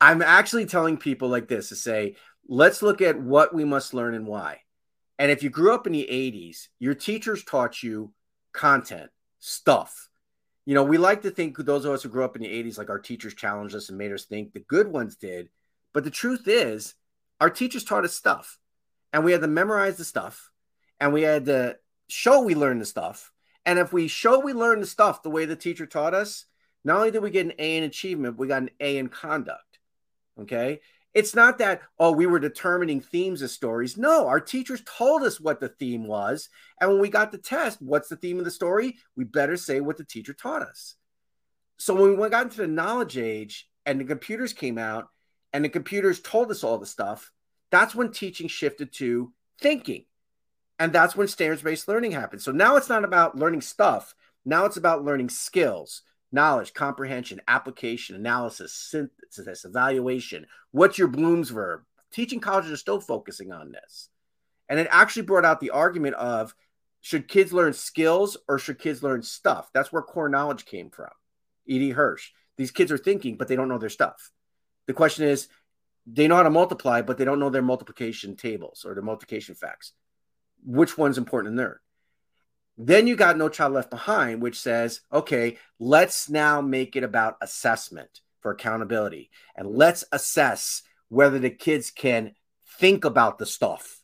I'm 0.00 0.22
actually 0.22 0.64
telling 0.64 0.96
people 0.96 1.28
like 1.28 1.46
this 1.46 1.68
to 1.68 1.76
say, 1.76 2.16
let's 2.48 2.80
look 2.80 3.02
at 3.02 3.20
what 3.20 3.54
we 3.54 3.66
must 3.66 3.92
learn 3.92 4.14
and 4.14 4.26
why. 4.26 4.60
And 5.18 5.30
if 5.30 5.42
you 5.42 5.50
grew 5.50 5.74
up 5.74 5.86
in 5.86 5.92
the 5.92 6.08
80s, 6.10 6.68
your 6.78 6.94
teachers 6.94 7.44
taught 7.44 7.82
you 7.82 8.14
content, 8.54 9.10
stuff. 9.40 10.08
You 10.64 10.72
know, 10.72 10.84
we 10.84 10.96
like 10.96 11.20
to 11.22 11.30
think 11.30 11.58
those 11.58 11.84
of 11.84 11.92
us 11.92 12.02
who 12.02 12.08
grew 12.08 12.24
up 12.24 12.34
in 12.34 12.40
the 12.40 12.48
80s, 12.48 12.78
like 12.78 12.88
our 12.88 12.98
teachers 12.98 13.34
challenged 13.34 13.74
us 13.74 13.90
and 13.90 13.98
made 13.98 14.12
us 14.12 14.24
think 14.24 14.54
the 14.54 14.60
good 14.60 14.88
ones 14.88 15.16
did. 15.16 15.50
But 15.92 16.04
the 16.04 16.10
truth 16.10 16.48
is, 16.48 16.94
our 17.42 17.50
teachers 17.50 17.84
taught 17.84 18.06
us 18.06 18.14
stuff 18.14 18.58
and 19.12 19.24
we 19.24 19.32
had 19.32 19.40
to 19.40 19.48
memorize 19.48 19.96
the 19.96 20.04
stuff 20.04 20.50
and 21.00 21.12
we 21.12 21.22
had 21.22 21.46
to 21.46 21.76
show 22.08 22.42
we 22.42 22.54
learned 22.54 22.80
the 22.80 22.86
stuff. 22.86 23.32
And 23.64 23.78
if 23.78 23.92
we 23.92 24.08
show 24.08 24.38
we 24.38 24.52
learned 24.52 24.82
the 24.82 24.86
stuff 24.86 25.22
the 25.22 25.30
way 25.30 25.44
the 25.44 25.56
teacher 25.56 25.86
taught 25.86 26.14
us, 26.14 26.46
not 26.84 26.98
only 26.98 27.10
did 27.10 27.22
we 27.22 27.30
get 27.30 27.46
an 27.46 27.54
A 27.58 27.76
in 27.78 27.84
achievement, 27.84 28.38
we 28.38 28.46
got 28.46 28.62
an 28.62 28.70
A 28.80 28.98
in 28.98 29.08
conduct. 29.08 29.80
Okay. 30.40 30.80
It's 31.14 31.34
not 31.34 31.58
that, 31.58 31.80
oh, 31.98 32.12
we 32.12 32.26
were 32.26 32.38
determining 32.38 33.00
themes 33.00 33.40
of 33.40 33.50
stories. 33.50 33.96
No, 33.96 34.26
our 34.26 34.38
teachers 34.38 34.82
told 34.84 35.22
us 35.22 35.40
what 35.40 35.60
the 35.60 35.70
theme 35.70 36.06
was. 36.06 36.50
And 36.78 36.90
when 36.90 37.00
we 37.00 37.08
got 37.08 37.32
the 37.32 37.38
test, 37.38 37.80
what's 37.80 38.08
the 38.08 38.16
theme 38.16 38.38
of 38.38 38.44
the 38.44 38.50
story? 38.50 38.96
We 39.16 39.24
better 39.24 39.56
say 39.56 39.80
what 39.80 39.96
the 39.96 40.04
teacher 40.04 40.34
taught 40.34 40.60
us. 40.60 40.94
So 41.78 41.94
when 41.94 42.20
we 42.20 42.28
got 42.28 42.44
into 42.44 42.58
the 42.58 42.66
knowledge 42.66 43.16
age 43.16 43.66
and 43.86 43.98
the 43.98 44.04
computers 44.04 44.52
came 44.52 44.76
out 44.76 45.08
and 45.54 45.64
the 45.64 45.70
computers 45.70 46.20
told 46.20 46.50
us 46.50 46.62
all 46.62 46.76
the 46.76 46.84
stuff, 46.84 47.32
that's 47.70 47.94
when 47.94 48.10
teaching 48.12 48.48
shifted 48.48 48.92
to 48.94 49.32
thinking. 49.60 50.04
And 50.78 50.92
that's 50.92 51.16
when 51.16 51.28
standards 51.28 51.62
based 51.62 51.88
learning 51.88 52.12
happened. 52.12 52.42
So 52.42 52.52
now 52.52 52.76
it's 52.76 52.88
not 52.88 53.04
about 53.04 53.36
learning 53.36 53.62
stuff. 53.62 54.14
Now 54.44 54.66
it's 54.66 54.76
about 54.76 55.04
learning 55.04 55.30
skills, 55.30 56.02
knowledge, 56.30 56.74
comprehension, 56.74 57.40
application, 57.48 58.14
analysis, 58.14 58.72
synthesis, 58.72 59.64
evaluation. 59.64 60.46
What's 60.70 60.98
your 60.98 61.08
Bloom's 61.08 61.50
verb? 61.50 61.82
Teaching 62.12 62.40
colleges 62.40 62.72
are 62.72 62.76
still 62.76 63.00
focusing 63.00 63.52
on 63.52 63.72
this. 63.72 64.08
And 64.68 64.78
it 64.78 64.88
actually 64.90 65.22
brought 65.22 65.44
out 65.44 65.60
the 65.60 65.70
argument 65.70 66.16
of 66.16 66.54
should 67.00 67.28
kids 67.28 67.52
learn 67.52 67.72
skills 67.72 68.36
or 68.48 68.58
should 68.58 68.78
kids 68.78 69.02
learn 69.02 69.22
stuff? 69.22 69.70
That's 69.72 69.92
where 69.92 70.02
core 70.02 70.28
knowledge 70.28 70.64
came 70.64 70.90
from. 70.90 71.10
E.D. 71.66 71.90
Hirsch. 71.90 72.30
These 72.56 72.70
kids 72.70 72.90
are 72.90 72.98
thinking, 72.98 73.36
but 73.36 73.48
they 73.48 73.56
don't 73.56 73.68
know 73.68 73.78
their 73.78 73.88
stuff. 73.88 74.30
The 74.86 74.92
question 74.92 75.26
is, 75.26 75.48
they 76.06 76.28
know 76.28 76.36
how 76.36 76.42
to 76.44 76.50
multiply, 76.50 77.02
but 77.02 77.18
they 77.18 77.24
don't 77.24 77.40
know 77.40 77.50
their 77.50 77.62
multiplication 77.62 78.36
tables 78.36 78.84
or 78.86 78.94
their 78.94 79.02
multiplication 79.02 79.54
facts. 79.54 79.92
Which 80.64 80.96
one's 80.96 81.18
important 81.18 81.52
in 81.52 81.58
learn? 81.58 81.76
Then 82.78 83.06
you 83.06 83.16
got 83.16 83.38
No 83.38 83.48
Child 83.48 83.72
Left 83.72 83.90
Behind, 83.90 84.42
which 84.42 84.58
says, 84.58 85.00
okay, 85.12 85.58
let's 85.78 86.28
now 86.28 86.60
make 86.60 86.94
it 86.94 87.04
about 87.04 87.38
assessment 87.40 88.20
for 88.40 88.52
accountability. 88.52 89.30
And 89.56 89.68
let's 89.68 90.04
assess 90.12 90.82
whether 91.08 91.38
the 91.38 91.50
kids 91.50 91.90
can 91.90 92.34
think 92.78 93.04
about 93.04 93.38
the 93.38 93.46
stuff. 93.46 94.02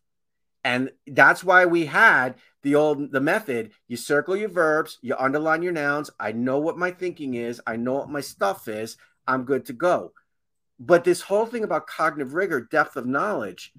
And 0.64 0.90
that's 1.06 1.44
why 1.44 1.66
we 1.66 1.86
had 1.86 2.36
the 2.62 2.76
old 2.76 3.10
the 3.12 3.20
method 3.20 3.72
you 3.88 3.96
circle 3.96 4.36
your 4.36 4.48
verbs 4.48 4.98
you 5.02 5.14
underline 5.18 5.62
your 5.62 5.72
nouns 5.72 6.10
i 6.18 6.32
know 6.32 6.58
what 6.58 6.78
my 6.78 6.90
thinking 6.90 7.34
is 7.34 7.60
i 7.66 7.76
know 7.76 7.94
what 7.94 8.08
my 8.08 8.20
stuff 8.20 8.68
is 8.68 8.96
i'm 9.26 9.44
good 9.44 9.66
to 9.66 9.72
go 9.72 10.12
but 10.84 11.04
this 11.04 11.20
whole 11.20 11.46
thing 11.46 11.62
about 11.62 11.86
cognitive 11.86 12.34
rigor, 12.34 12.60
depth 12.60 12.96
of 12.96 13.06
knowledge, 13.06 13.72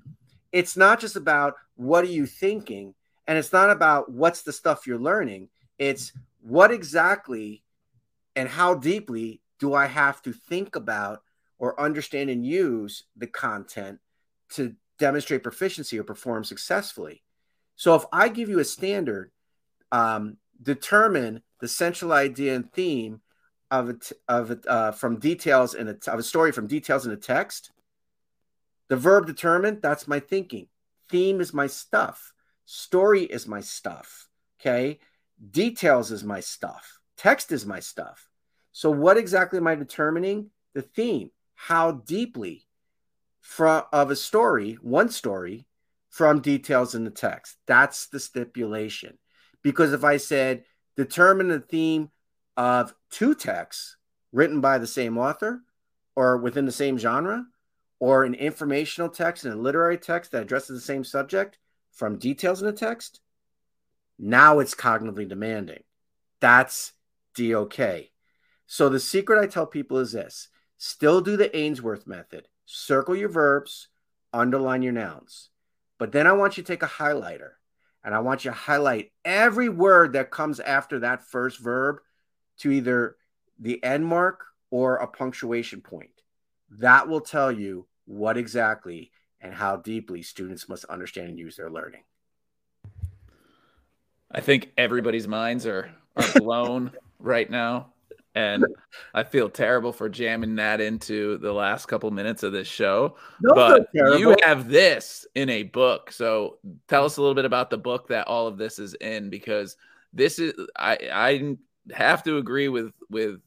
it's 0.54 0.78
not 0.78 1.02
just 1.02 1.18
about 1.18 1.56
what 1.76 2.06
are 2.06 2.08
you 2.08 2.26
thinking, 2.26 2.94
and 3.28 3.38
it's 3.38 3.52
not 3.52 3.70
about 3.70 4.10
what's 4.10 4.44
the 4.44 4.54
stuff 4.54 4.88
you're 4.88 4.98
learning. 4.98 5.50
It's 5.78 6.14
what 6.40 6.72
exactly 6.72 7.62
and 8.38 8.48
how 8.48 8.76
deeply 8.76 9.42
do 9.60 9.74
I 9.74 9.88
have 9.88 10.22
to 10.22 10.32
think 10.32 10.78
about 10.78 11.24
or 11.60 11.80
understand 11.80 12.30
and 12.30 12.46
use 12.46 13.04
the 13.18 13.28
content 13.28 14.00
to 14.52 14.74
demonstrate 14.98 15.44
proficiency 15.44 16.00
or 16.00 16.04
perform 16.04 16.46
successfully. 16.46 17.22
So 17.76 17.96
if 17.96 18.06
I 18.14 18.30
give 18.30 18.48
you 18.48 18.60
a 18.60 18.66
standard, 18.66 19.32
um, 19.92 20.38
determine 20.62 21.44
the 21.60 21.68
central 21.68 22.14
idea 22.14 22.56
and 22.56 22.72
theme 22.72 23.20
of 23.74 23.90
it 23.90 24.12
of 24.28 24.52
it 24.52 24.68
uh, 24.68 24.92
from 24.92 25.20
details 25.20 25.74
in 25.74 25.88
a 25.88 25.98
of 26.08 26.20
a 26.20 26.24
story 26.24 26.52
from 26.52 26.68
details 26.68 27.08
in 27.08 27.12
a 27.12 27.18
text. 27.18 27.72
The 28.88 28.96
verb 28.96 29.26
determined, 29.26 29.82
that's 29.82 30.08
my 30.08 30.20
thinking. 30.20 30.68
Theme 31.10 31.42
is 31.42 31.54
my 31.54 31.66
stuff. 31.66 32.34
Story 32.66 33.24
is 33.24 33.48
my 33.48 33.62
stuff. 33.62 34.30
Okay. 34.62 35.00
Details 35.50 36.12
is 36.12 36.24
my 36.24 36.40
stuff. 36.40 37.00
Text 37.18 37.52
is 37.52 37.66
my 37.66 37.80
stuff. 37.80 38.30
So, 38.72 38.92
what 38.92 39.18
exactly 39.18 39.58
am 39.58 39.68
I 39.68 39.76
determining? 39.76 40.52
The 40.76 40.84
theme. 40.84 41.32
How 41.56 41.92
deeply 41.92 42.68
from 43.42 43.84
of 43.92 44.12
a 44.12 44.16
story, 44.16 44.78
one 44.82 45.10
story, 45.10 45.66
from 46.10 46.42
details 46.42 46.94
in 46.94 47.06
the 47.06 47.12
text. 47.12 47.58
That's 47.66 48.08
the 48.08 48.20
stipulation. 48.20 49.18
Because 49.64 49.94
if 49.94 50.04
I 50.04 50.18
said 50.18 50.66
determine 50.96 51.48
the 51.48 51.60
theme 51.60 52.12
of 52.58 52.94
two 53.10 53.36
texts 53.36 53.98
written 54.32 54.62
by 54.62 54.78
the 54.78 54.88
same 54.88 55.18
author 55.18 55.62
or 56.16 56.38
within 56.38 56.66
the 56.66 56.72
same 56.72 56.98
genre, 56.98 57.46
or 58.00 58.24
an 58.24 58.34
informational 58.34 59.10
text 59.10 59.46
and 59.46 59.54
a 59.54 59.58
literary 59.58 59.98
text 59.98 60.32
that 60.32 60.42
addresses 60.42 60.80
the 60.80 60.86
same 60.86 61.04
subject 61.04 61.58
from 61.92 62.18
details 62.18 62.62
in 62.62 62.68
the 62.68 62.74
text, 62.74 63.22
now 64.20 64.60
it's 64.60 64.76
cognitively 64.76 65.28
demanding. 65.28 65.84
That's 66.40 66.94
DOK. 67.36 67.78
So 68.68 68.90
the 68.90 69.00
secret 69.00 69.40
I 69.40 69.48
tell 69.48 69.66
people 69.66 70.00
is 70.00 70.12
this 70.12 70.50
still 70.78 71.22
do 71.22 71.38
the 71.38 71.56
Ainsworth 71.56 72.06
method, 72.06 72.48
circle 72.66 73.16
your 73.16 73.30
verbs, 73.30 73.88
underline 74.34 74.82
your 74.82 74.94
nouns. 74.94 75.50
But 75.98 76.12
then 76.12 76.28
I 76.28 76.34
want 76.34 76.58
you 76.58 76.64
to 76.64 76.68
take 76.68 76.84
a 76.84 76.88
highlighter 76.88 77.52
and 78.04 78.14
I 78.14 78.20
want 78.20 78.44
you 78.44 78.52
to 78.52 78.58
highlight 78.58 79.12
every 79.24 79.70
word 79.70 80.14
that 80.14 80.32
comes 80.32 80.60
after 80.60 81.00
that 81.00 81.24
first 81.24 81.60
verb 81.60 81.98
to 82.60 82.72
either 82.72 83.18
the 83.60 83.84
end 83.84 84.06
mark 84.06 84.46
or 84.70 84.98
a 84.98 85.08
punctuation 85.08 85.82
point. 85.82 86.10
That 86.70 87.08
will 87.08 87.22
tell 87.22 87.52
you 87.52 87.88
what 88.06 88.38
exactly 88.38 89.12
and 89.40 89.54
how 89.54 89.78
deeply 89.78 90.22
students 90.24 90.68
must 90.68 90.86
understand 90.86 91.30
and 91.30 91.40
use 91.40 91.56
their 91.56 91.70
learning. 91.70 92.04
I 94.32 94.42
think 94.42 94.72
everybody's 94.78 95.28
minds 95.28 95.68
are, 95.68 95.92
are 96.16 96.32
blown 96.40 96.92
right 97.20 97.50
now. 97.50 97.94
And 98.36 98.66
I 99.14 99.24
feel 99.24 99.48
terrible 99.48 99.94
for 99.94 100.10
jamming 100.10 100.56
that 100.56 100.82
into 100.82 101.38
the 101.38 101.54
last 101.54 101.86
couple 101.86 102.10
minutes 102.10 102.42
of 102.42 102.52
this 102.52 102.68
show. 102.68 103.16
No, 103.42 103.54
but 103.54 103.90
you 103.94 104.36
have 104.44 104.70
this 104.70 105.28
in 105.36 105.50
a 105.50 105.64
book. 105.64 106.12
So 106.12 106.58
tell 106.88 107.06
us 107.06 107.18
a 107.18 107.22
little 107.22 107.36
bit 107.36 107.46
about 107.46 107.70
the 107.70 107.78
book 107.78 108.08
that 108.08 108.28
all 108.28 108.48
of 108.48 108.58
this 108.58 108.80
is 108.80 108.96
in 108.96 109.30
because 109.30 109.78
this 110.14 110.40
is 110.40 110.54
I 110.76 110.98
I 111.14 111.58
have 111.92 112.24
to 112.24 112.38
agree 112.38 112.70
with 112.70 112.94
with 113.10 113.40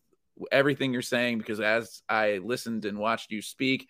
everything 0.53 0.93
you're 0.93 1.03
saying 1.03 1.39
because 1.39 1.61
as 1.61 2.03
I 2.09 2.41
listened 2.43 2.85
and 2.85 2.99
watched 2.99 3.31
you 3.31 3.41
speak, 3.43 3.89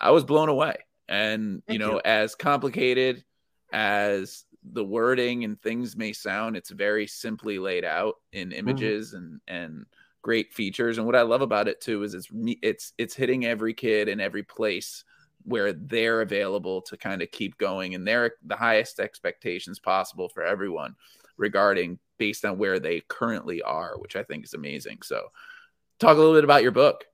I 0.00 0.10
was 0.10 0.24
blown 0.24 0.48
away. 0.48 0.76
And 1.08 1.62
Thank 1.66 1.74
you 1.74 1.86
know, 1.86 1.94
you. 1.94 2.00
as 2.04 2.34
complicated 2.34 3.24
as 3.72 4.44
the 4.72 4.84
wording 4.84 5.44
and 5.44 5.60
things 5.60 5.96
may 5.96 6.12
sound, 6.12 6.56
it's 6.56 6.70
very 6.70 7.06
simply 7.06 7.58
laid 7.58 7.84
out 7.84 8.16
in 8.32 8.48
mm-hmm. 8.48 8.58
images 8.58 9.08
mm-hmm. 9.08 9.16
and 9.16 9.40
and 9.48 9.86
great 10.22 10.52
features. 10.52 10.98
And 10.98 11.06
what 11.06 11.16
I 11.16 11.22
love 11.22 11.42
about 11.42 11.68
it 11.68 11.80
too 11.80 12.02
is 12.02 12.14
it's 12.14 12.28
it's 12.62 12.92
it's 12.98 13.14
hitting 13.14 13.46
every 13.46 13.74
kid 13.74 14.08
in 14.08 14.20
every 14.20 14.42
place 14.42 15.04
where 15.44 15.72
they're 15.72 16.20
available 16.20 16.82
to 16.82 16.96
kind 16.96 17.22
of 17.22 17.30
keep 17.30 17.56
going 17.56 17.94
and 17.94 18.06
they're 18.06 18.32
the 18.44 18.56
highest 18.56 19.00
expectations 19.00 19.78
possible 19.78 20.28
for 20.28 20.42
everyone 20.42 20.94
regarding 21.38 21.98
based 22.18 22.44
on 22.44 22.58
where 22.58 22.78
they 22.78 23.02
currently 23.08 23.62
are, 23.62 23.94
which 23.98 24.16
I 24.16 24.22
think 24.22 24.44
is 24.44 24.54
amazing. 24.54 24.98
So 25.02 25.28
talk 25.98 26.16
a 26.16 26.20
little 26.20 26.34
bit 26.34 26.44
about 26.44 26.62
your 26.62 26.72
book. 26.72 27.04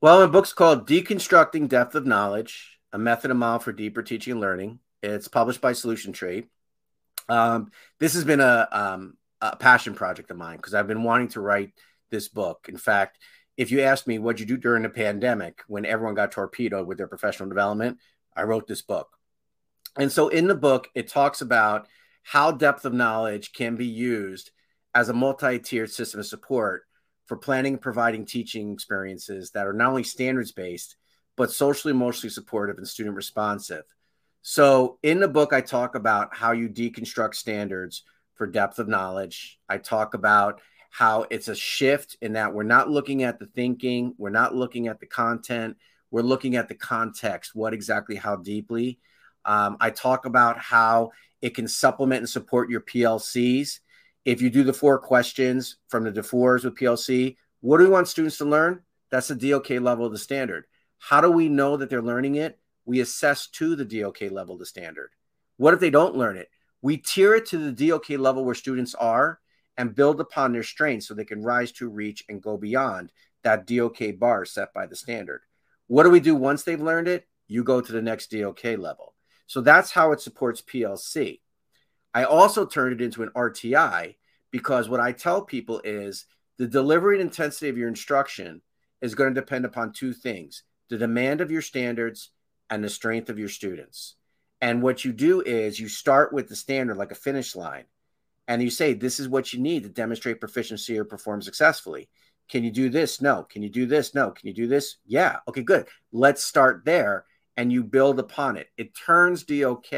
Well, 0.00 0.20
my 0.20 0.26
book's 0.26 0.52
called 0.52 0.88
Deconstructing 0.88 1.68
Depth 1.68 1.94
of 1.94 2.06
Knowledge, 2.06 2.78
a 2.92 2.98
method 2.98 3.30
and 3.30 3.40
model 3.40 3.60
for 3.60 3.72
deeper 3.72 4.02
teaching 4.02 4.32
and 4.32 4.40
learning. 4.40 4.78
It's 5.02 5.28
published 5.28 5.60
by 5.60 5.72
Solution 5.72 6.12
Tree. 6.12 6.44
Um, 7.28 7.70
this 7.98 8.14
has 8.14 8.24
been 8.24 8.40
a, 8.40 8.68
um, 8.70 9.16
a 9.40 9.56
passion 9.56 9.94
project 9.94 10.30
of 10.30 10.36
mine 10.36 10.56
because 10.56 10.74
I've 10.74 10.86
been 10.86 11.02
wanting 11.02 11.28
to 11.28 11.40
write 11.40 11.72
this 12.10 12.28
book. 12.28 12.66
In 12.68 12.76
fact, 12.76 13.18
if 13.56 13.70
you 13.70 13.80
asked 13.80 14.06
me 14.06 14.18
what'd 14.18 14.40
you 14.40 14.46
do 14.46 14.56
during 14.56 14.82
the 14.82 14.88
pandemic 14.88 15.62
when 15.66 15.86
everyone 15.86 16.14
got 16.14 16.32
torpedoed 16.32 16.86
with 16.86 16.98
their 16.98 17.08
professional 17.08 17.48
development, 17.48 17.98
I 18.36 18.42
wrote 18.42 18.66
this 18.66 18.82
book. 18.82 19.08
And 19.98 20.12
so 20.12 20.28
in 20.28 20.46
the 20.46 20.54
book, 20.54 20.88
it 20.94 21.08
talks 21.08 21.40
about 21.40 21.88
how 22.26 22.50
depth 22.50 22.84
of 22.84 22.92
knowledge 22.92 23.52
can 23.52 23.76
be 23.76 23.86
used 23.86 24.50
as 24.92 25.08
a 25.08 25.14
multi-tiered 25.14 25.88
system 25.88 26.18
of 26.18 26.26
support 26.26 26.82
for 27.26 27.36
planning 27.36 27.74
and 27.74 27.80
providing 27.80 28.26
teaching 28.26 28.72
experiences 28.72 29.52
that 29.52 29.64
are 29.64 29.72
not 29.72 29.90
only 29.90 30.02
standards 30.02 30.50
based 30.50 30.96
but 31.36 31.52
socially 31.52 31.92
emotionally 31.92 32.30
supportive 32.30 32.78
and 32.78 32.88
student 32.88 33.14
responsive. 33.14 33.84
So 34.42 34.98
in 35.04 35.20
the 35.20 35.28
book 35.28 35.52
i 35.52 35.60
talk 35.60 35.94
about 35.94 36.34
how 36.34 36.50
you 36.50 36.68
deconstruct 36.68 37.36
standards 37.36 38.02
for 38.34 38.48
depth 38.48 38.80
of 38.80 38.88
knowledge. 38.88 39.60
I 39.68 39.78
talk 39.78 40.14
about 40.14 40.60
how 40.90 41.26
it's 41.30 41.46
a 41.46 41.54
shift 41.54 42.16
in 42.20 42.32
that 42.32 42.52
we're 42.52 42.64
not 42.64 42.90
looking 42.90 43.22
at 43.22 43.38
the 43.38 43.46
thinking 43.46 44.14
we're 44.18 44.30
not 44.30 44.52
looking 44.52 44.88
at 44.88 44.98
the 44.98 45.06
content 45.06 45.76
we're 46.10 46.22
looking 46.22 46.56
at 46.56 46.68
the 46.68 46.74
context 46.74 47.54
what 47.54 47.72
exactly 47.72 48.16
how 48.16 48.34
deeply. 48.34 48.98
Um, 49.44 49.76
i 49.78 49.90
talk 49.90 50.26
about 50.26 50.58
how 50.58 51.12
it 51.42 51.54
can 51.54 51.68
supplement 51.68 52.20
and 52.20 52.28
support 52.28 52.70
your 52.70 52.80
plcs 52.80 53.80
if 54.26 54.42
you 54.42 54.50
do 54.50 54.64
the 54.64 54.72
four 54.72 54.98
questions 54.98 55.76
from 55.88 56.02
the 56.02 56.10
DuFours 56.10 56.64
with 56.64 56.76
PLC, 56.76 57.36
what 57.60 57.78
do 57.78 57.84
we 57.84 57.90
want 57.90 58.08
students 58.08 58.38
to 58.38 58.44
learn? 58.44 58.82
That's 59.08 59.28
the 59.28 59.36
DOK 59.36 59.70
level 59.70 60.04
of 60.04 60.10
the 60.10 60.18
standard. 60.18 60.66
How 60.98 61.20
do 61.20 61.30
we 61.30 61.48
know 61.48 61.76
that 61.76 61.88
they're 61.88 62.02
learning 62.02 62.34
it? 62.34 62.58
We 62.84 62.98
assess 62.98 63.46
to 63.50 63.76
the 63.76 63.84
DOK 63.84 64.22
level 64.32 64.54
of 64.54 64.58
the 64.58 64.66
standard. 64.66 65.10
What 65.58 65.74
if 65.74 65.80
they 65.80 65.90
don't 65.90 66.16
learn 66.16 66.36
it? 66.36 66.50
We 66.82 66.96
tier 66.96 67.36
it 67.36 67.46
to 67.46 67.70
the 67.70 67.88
DOK 67.88 68.10
level 68.10 68.44
where 68.44 68.56
students 68.56 68.96
are 68.96 69.38
and 69.78 69.94
build 69.94 70.20
upon 70.20 70.52
their 70.52 70.64
strengths 70.64 71.06
so 71.06 71.14
they 71.14 71.24
can 71.24 71.44
rise 71.44 71.70
to 71.72 71.88
reach 71.88 72.24
and 72.28 72.42
go 72.42 72.56
beyond 72.56 73.12
that 73.44 73.64
DOK 73.64 74.18
bar 74.18 74.44
set 74.44 74.74
by 74.74 74.86
the 74.86 74.96
standard. 74.96 75.42
What 75.86 76.02
do 76.02 76.10
we 76.10 76.18
do 76.18 76.34
once 76.34 76.64
they've 76.64 76.80
learned 76.80 77.06
it? 77.06 77.28
You 77.46 77.62
go 77.62 77.80
to 77.80 77.92
the 77.92 78.02
next 78.02 78.32
DOK 78.32 78.64
level. 78.64 79.14
So 79.46 79.60
that's 79.60 79.92
how 79.92 80.12
it 80.12 80.20
supports 80.20 80.62
PLC. 80.62 81.40
I 82.12 82.24
also 82.24 82.66
turned 82.66 83.00
it 83.00 83.04
into 83.04 83.22
an 83.22 83.30
RTI 83.36 84.16
because 84.50 84.88
what 84.88 85.00
I 85.00 85.12
tell 85.12 85.42
people 85.42 85.80
is 85.84 86.26
the 86.58 86.66
delivery 86.66 87.16
and 87.16 87.22
intensity 87.22 87.68
of 87.68 87.76
your 87.76 87.88
instruction 87.88 88.62
is 89.00 89.14
going 89.14 89.34
to 89.34 89.40
depend 89.40 89.64
upon 89.64 89.92
two 89.92 90.12
things 90.12 90.62
the 90.88 90.96
demand 90.96 91.40
of 91.40 91.50
your 91.50 91.62
standards 91.62 92.30
and 92.70 92.82
the 92.82 92.88
strength 92.88 93.28
of 93.28 93.38
your 93.38 93.48
students. 93.48 94.14
And 94.60 94.82
what 94.82 95.04
you 95.04 95.12
do 95.12 95.42
is 95.42 95.78
you 95.78 95.88
start 95.88 96.32
with 96.32 96.48
the 96.48 96.56
standard 96.56 96.96
like 96.96 97.10
a 97.10 97.16
finish 97.16 97.54
line 97.54 97.84
and 98.48 98.62
you 98.62 98.70
say, 98.70 98.94
This 98.94 99.20
is 99.20 99.28
what 99.28 99.52
you 99.52 99.60
need 99.60 99.82
to 99.82 99.88
demonstrate 99.88 100.40
proficiency 100.40 100.98
or 100.98 101.04
perform 101.04 101.42
successfully. 101.42 102.08
Can 102.48 102.62
you 102.62 102.70
do 102.70 102.88
this? 102.88 103.20
No. 103.20 103.42
Can 103.42 103.62
you 103.62 103.68
do 103.68 103.86
this? 103.86 104.14
No. 104.14 104.30
Can 104.30 104.46
you 104.46 104.54
do 104.54 104.68
this? 104.68 104.96
Yeah. 105.04 105.38
Okay, 105.48 105.62
good. 105.62 105.86
Let's 106.12 106.44
start 106.44 106.84
there 106.84 107.24
and 107.56 107.72
you 107.72 107.82
build 107.82 108.18
upon 108.18 108.56
it. 108.56 108.68
It 108.76 108.94
turns 108.94 109.44
DOK 109.44 109.92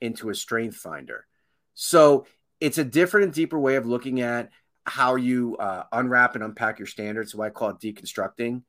into 0.00 0.30
a 0.30 0.34
strength 0.34 0.76
finder. 0.76 1.26
So 1.74 2.26
it's 2.60 2.78
a 2.78 2.84
different 2.84 3.24
and 3.24 3.34
deeper 3.34 3.58
way 3.58 3.76
of 3.76 3.86
looking 3.86 4.20
at 4.20 4.50
how 4.86 5.16
you 5.16 5.56
uh, 5.56 5.84
unwrap 5.92 6.34
and 6.34 6.44
unpack 6.44 6.78
your 6.78 6.86
standards. 6.86 7.32
So 7.32 7.42
I 7.42 7.50
call 7.50 7.70
it 7.70 7.80
deconstructing, 7.80 8.62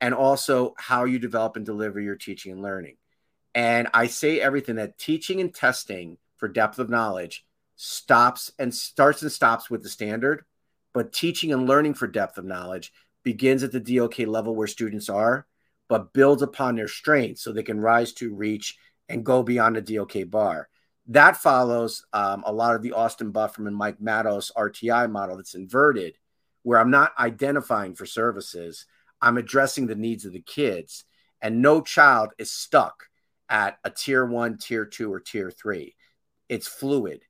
and 0.00 0.14
also 0.14 0.74
how 0.78 1.04
you 1.04 1.18
develop 1.18 1.56
and 1.56 1.64
deliver 1.64 2.00
your 2.00 2.16
teaching 2.16 2.52
and 2.52 2.62
learning. 2.62 2.96
And 3.54 3.88
I 3.94 4.06
say 4.06 4.40
everything 4.40 4.76
that 4.76 4.98
teaching 4.98 5.40
and 5.40 5.54
testing 5.54 6.18
for 6.36 6.48
depth 6.48 6.78
of 6.78 6.90
knowledge 6.90 7.44
stops 7.76 8.52
and 8.58 8.74
starts 8.74 9.22
and 9.22 9.32
stops 9.32 9.70
with 9.70 9.82
the 9.82 9.88
standard, 9.88 10.44
but 10.92 11.12
teaching 11.12 11.52
and 11.52 11.66
learning 11.66 11.94
for 11.94 12.06
depth 12.06 12.38
of 12.38 12.44
knowledge 12.44 12.92
begins 13.22 13.62
at 13.62 13.72
the 13.72 13.80
DOK 13.80 14.18
level 14.20 14.54
where 14.54 14.66
students 14.66 15.08
are, 15.08 15.46
but 15.90 16.12
builds 16.12 16.40
upon 16.40 16.76
their 16.76 16.88
strengths 16.88 17.42
so 17.42 17.52
they 17.52 17.64
can 17.64 17.80
rise 17.80 18.12
to 18.12 18.32
reach 18.32 18.78
and 19.08 19.26
go 19.26 19.42
beyond 19.42 19.74
the 19.74 19.96
DOK 19.96 20.30
bar. 20.30 20.68
That 21.08 21.36
follows 21.36 22.06
um, 22.12 22.44
a 22.46 22.52
lot 22.52 22.76
of 22.76 22.82
the 22.82 22.92
Austin 22.92 23.32
Buffum 23.32 23.66
and 23.66 23.74
Mike 23.74 24.00
Mattos 24.00 24.52
RTI 24.56 25.10
model 25.10 25.36
that's 25.36 25.56
inverted, 25.56 26.16
where 26.62 26.78
I'm 26.78 26.92
not 26.92 27.12
identifying 27.18 27.96
for 27.96 28.06
services, 28.06 28.86
I'm 29.20 29.36
addressing 29.36 29.88
the 29.88 29.96
needs 29.96 30.24
of 30.24 30.32
the 30.32 30.40
kids. 30.40 31.04
And 31.42 31.60
no 31.60 31.80
child 31.80 32.30
is 32.38 32.52
stuck 32.52 33.08
at 33.48 33.78
a 33.82 33.90
tier 33.90 34.24
one, 34.24 34.58
tier 34.58 34.84
two, 34.84 35.12
or 35.12 35.18
tier 35.18 35.50
three. 35.50 35.96
It's 36.48 36.68
fluid. 36.68 37.22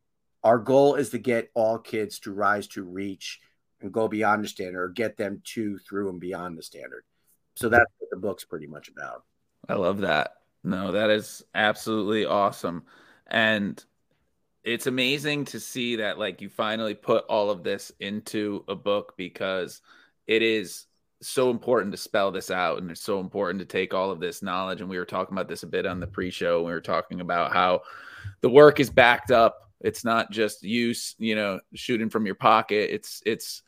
Our 0.44 0.58
goal 0.58 0.96
is 0.96 1.10
to 1.10 1.18
get 1.18 1.50
all 1.54 1.78
kids 1.78 2.18
to 2.20 2.32
rise 2.32 2.66
to 2.68 2.82
reach 2.82 3.40
and 3.80 3.90
go 3.90 4.06
beyond 4.06 4.44
the 4.44 4.48
standard 4.48 4.82
or 4.82 4.88
get 4.88 5.16
them 5.16 5.40
to, 5.54 5.78
through, 5.78 6.10
and 6.10 6.20
beyond 6.20 6.58
the 6.58 6.62
standard. 6.62 7.04
So 7.60 7.68
that's 7.68 7.90
what 7.98 8.10
the 8.10 8.16
book's 8.16 8.44
pretty 8.44 8.66
much 8.66 8.88
about. 8.88 9.24
I 9.68 9.74
love 9.74 9.98
that. 9.98 10.36
No, 10.64 10.92
that 10.92 11.10
is 11.10 11.44
absolutely 11.54 12.24
awesome 12.24 12.84
and 13.30 13.82
it's 14.62 14.86
amazing 14.86 15.44
to 15.46 15.60
see 15.60 15.96
that 15.96 16.18
like 16.18 16.42
you 16.42 16.48
finally 16.48 16.94
put 16.94 17.24
all 17.26 17.50
of 17.50 17.62
this 17.62 17.90
into 18.00 18.64
a 18.68 18.74
book 18.74 19.14
because 19.16 19.80
it 20.26 20.42
is 20.42 20.86
so 21.22 21.50
important 21.50 21.92
to 21.92 21.98
spell 21.98 22.30
this 22.30 22.50
out 22.50 22.78
and 22.80 22.90
it's 22.90 23.00
so 23.00 23.20
important 23.20 23.58
to 23.60 23.64
take 23.64 23.94
all 23.94 24.10
of 24.10 24.20
this 24.20 24.42
knowledge 24.42 24.80
and 24.80 24.90
we 24.90 24.98
were 24.98 25.04
talking 25.04 25.34
about 25.34 25.48
this 25.48 25.62
a 25.62 25.66
bit 25.66 25.86
on 25.86 26.00
the 26.00 26.06
pre-show 26.06 26.62
we 26.62 26.72
were 26.72 26.80
talking 26.80 27.20
about 27.20 27.52
how 27.52 27.80
the 28.40 28.48
work 28.48 28.80
is 28.80 28.90
backed 28.90 29.30
up 29.30 29.70
it's 29.80 30.04
not 30.04 30.30
just 30.30 30.62
use 30.62 31.14
you 31.18 31.34
know 31.34 31.60
shooting 31.74 32.10
from 32.10 32.26
your 32.26 32.34
pocket 32.34 32.90
it's 32.92 33.22
it's 33.24 33.62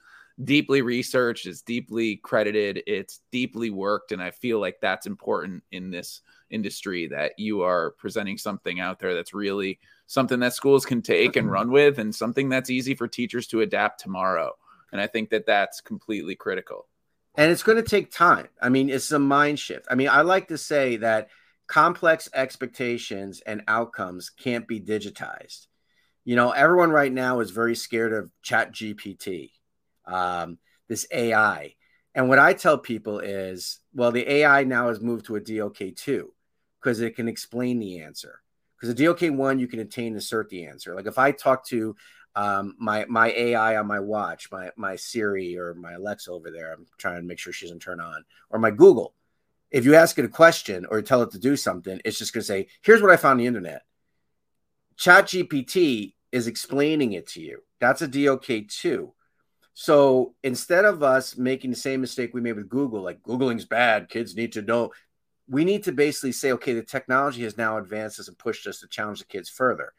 deeply 0.44 0.82
researched 0.82 1.46
it's 1.46 1.62
deeply 1.62 2.16
credited 2.16 2.82
it's 2.86 3.20
deeply 3.30 3.70
worked 3.70 4.12
and 4.12 4.22
i 4.22 4.30
feel 4.30 4.58
like 4.58 4.76
that's 4.80 5.06
important 5.06 5.62
in 5.72 5.90
this 5.90 6.22
industry 6.52 7.08
that 7.08 7.32
you 7.38 7.62
are 7.62 7.92
presenting 7.92 8.38
something 8.38 8.78
out 8.78 8.98
there 8.98 9.14
that's 9.14 9.34
really 9.34 9.78
something 10.06 10.40
that 10.40 10.52
schools 10.52 10.84
can 10.84 11.00
take 11.00 11.36
and 11.36 11.50
run 11.50 11.70
with 11.70 11.98
and 11.98 12.14
something 12.14 12.48
that's 12.48 12.70
easy 12.70 12.94
for 12.94 13.08
teachers 13.08 13.46
to 13.46 13.62
adapt 13.62 13.98
tomorrow. 13.98 14.52
And 14.92 15.00
I 15.00 15.06
think 15.06 15.30
that 15.30 15.46
that's 15.46 15.80
completely 15.80 16.36
critical. 16.36 16.86
And 17.34 17.50
it's 17.50 17.62
going 17.62 17.76
to 17.76 17.82
take 17.82 18.12
time. 18.12 18.48
I 18.60 18.68
mean, 18.68 18.90
it's 18.90 19.10
a 19.10 19.18
mind 19.18 19.58
shift. 19.58 19.86
I 19.90 19.94
mean, 19.94 20.10
I 20.10 20.20
like 20.20 20.48
to 20.48 20.58
say 20.58 20.96
that 20.96 21.28
complex 21.66 22.28
expectations 22.34 23.40
and 23.46 23.62
outcomes 23.66 24.28
can't 24.28 24.68
be 24.68 24.78
digitized. 24.80 25.66
You 26.24 26.36
know, 26.36 26.50
everyone 26.50 26.90
right 26.90 27.12
now 27.12 27.40
is 27.40 27.50
very 27.50 27.74
scared 27.74 28.12
of 28.12 28.30
Chat 28.42 28.72
GPT, 28.72 29.50
um, 30.06 30.58
this 30.88 31.06
AI. 31.12 31.74
And 32.14 32.28
what 32.28 32.38
I 32.38 32.52
tell 32.52 32.78
people 32.78 33.20
is, 33.20 33.78
well, 33.94 34.12
the 34.12 34.30
AI 34.30 34.64
now 34.64 34.88
has 34.88 35.00
moved 35.00 35.26
to 35.26 35.36
a 35.36 35.40
DOK2 35.40 36.24
because 36.80 37.00
it 37.00 37.16
can 37.16 37.28
explain 37.28 37.78
the 37.78 38.00
answer. 38.00 38.40
Because 38.76 38.94
the 38.94 39.04
DOK 39.04 39.20
one, 39.36 39.58
you 39.58 39.68
can 39.68 39.78
attain 39.78 40.16
assert 40.16 40.48
the 40.48 40.66
answer. 40.66 40.94
Like 40.94 41.06
if 41.06 41.18
I 41.18 41.30
talk 41.30 41.64
to 41.66 41.94
um, 42.34 42.74
my 42.78 43.04
my 43.08 43.30
AI 43.30 43.76
on 43.76 43.86
my 43.86 44.00
watch, 44.00 44.50
my 44.50 44.70
my 44.76 44.96
Siri 44.96 45.56
or 45.56 45.74
my 45.74 45.92
Alexa 45.92 46.30
over 46.30 46.50
there, 46.50 46.72
I'm 46.72 46.86
trying 46.98 47.16
to 47.16 47.22
make 47.22 47.38
sure 47.38 47.52
she 47.52 47.66
doesn't 47.66 47.80
turn 47.80 48.00
on, 48.00 48.24
or 48.50 48.58
my 48.58 48.70
Google. 48.70 49.14
If 49.70 49.84
you 49.84 49.94
ask 49.94 50.18
it 50.18 50.24
a 50.24 50.28
question 50.28 50.86
or 50.90 51.00
tell 51.00 51.22
it 51.22 51.30
to 51.30 51.38
do 51.38 51.56
something, 51.56 52.00
it's 52.04 52.18
just 52.18 52.32
going 52.32 52.42
to 52.42 52.46
say, 52.46 52.68
"Here's 52.82 53.02
what 53.02 53.10
I 53.10 53.16
found 53.16 53.32
on 53.32 53.38
the 53.38 53.46
internet." 53.46 53.82
Chat 54.96 55.26
GPT 55.26 56.14
is 56.30 56.46
explaining 56.46 57.12
it 57.12 57.28
to 57.28 57.40
you. 57.40 57.62
That's 57.80 58.02
a 58.02 58.08
DOK 58.08 58.66
two. 58.68 59.12
So 59.74 60.34
instead 60.42 60.84
of 60.84 61.02
us 61.02 61.36
making 61.36 61.70
the 61.70 61.76
same 61.76 62.00
mistake 62.00 62.34
we 62.34 62.40
made 62.40 62.56
with 62.56 62.68
Google, 62.68 63.02
like 63.02 63.22
Googling's 63.22 63.64
bad, 63.64 64.08
kids 64.08 64.36
need 64.36 64.52
to 64.52 64.62
know 64.62 64.92
we 65.48 65.64
need 65.64 65.84
to 65.84 65.92
basically 65.92 66.32
say, 66.32 66.52
okay, 66.52 66.72
the 66.72 66.82
technology 66.82 67.42
has 67.42 67.58
now 67.58 67.76
advanced 67.76 68.20
us 68.20 68.28
and 68.28 68.38
pushed 68.38 68.66
us 68.66 68.80
to 68.80 68.88
challenge 68.88 69.18
the 69.18 69.24
kids 69.26 69.50
further. 69.50 69.92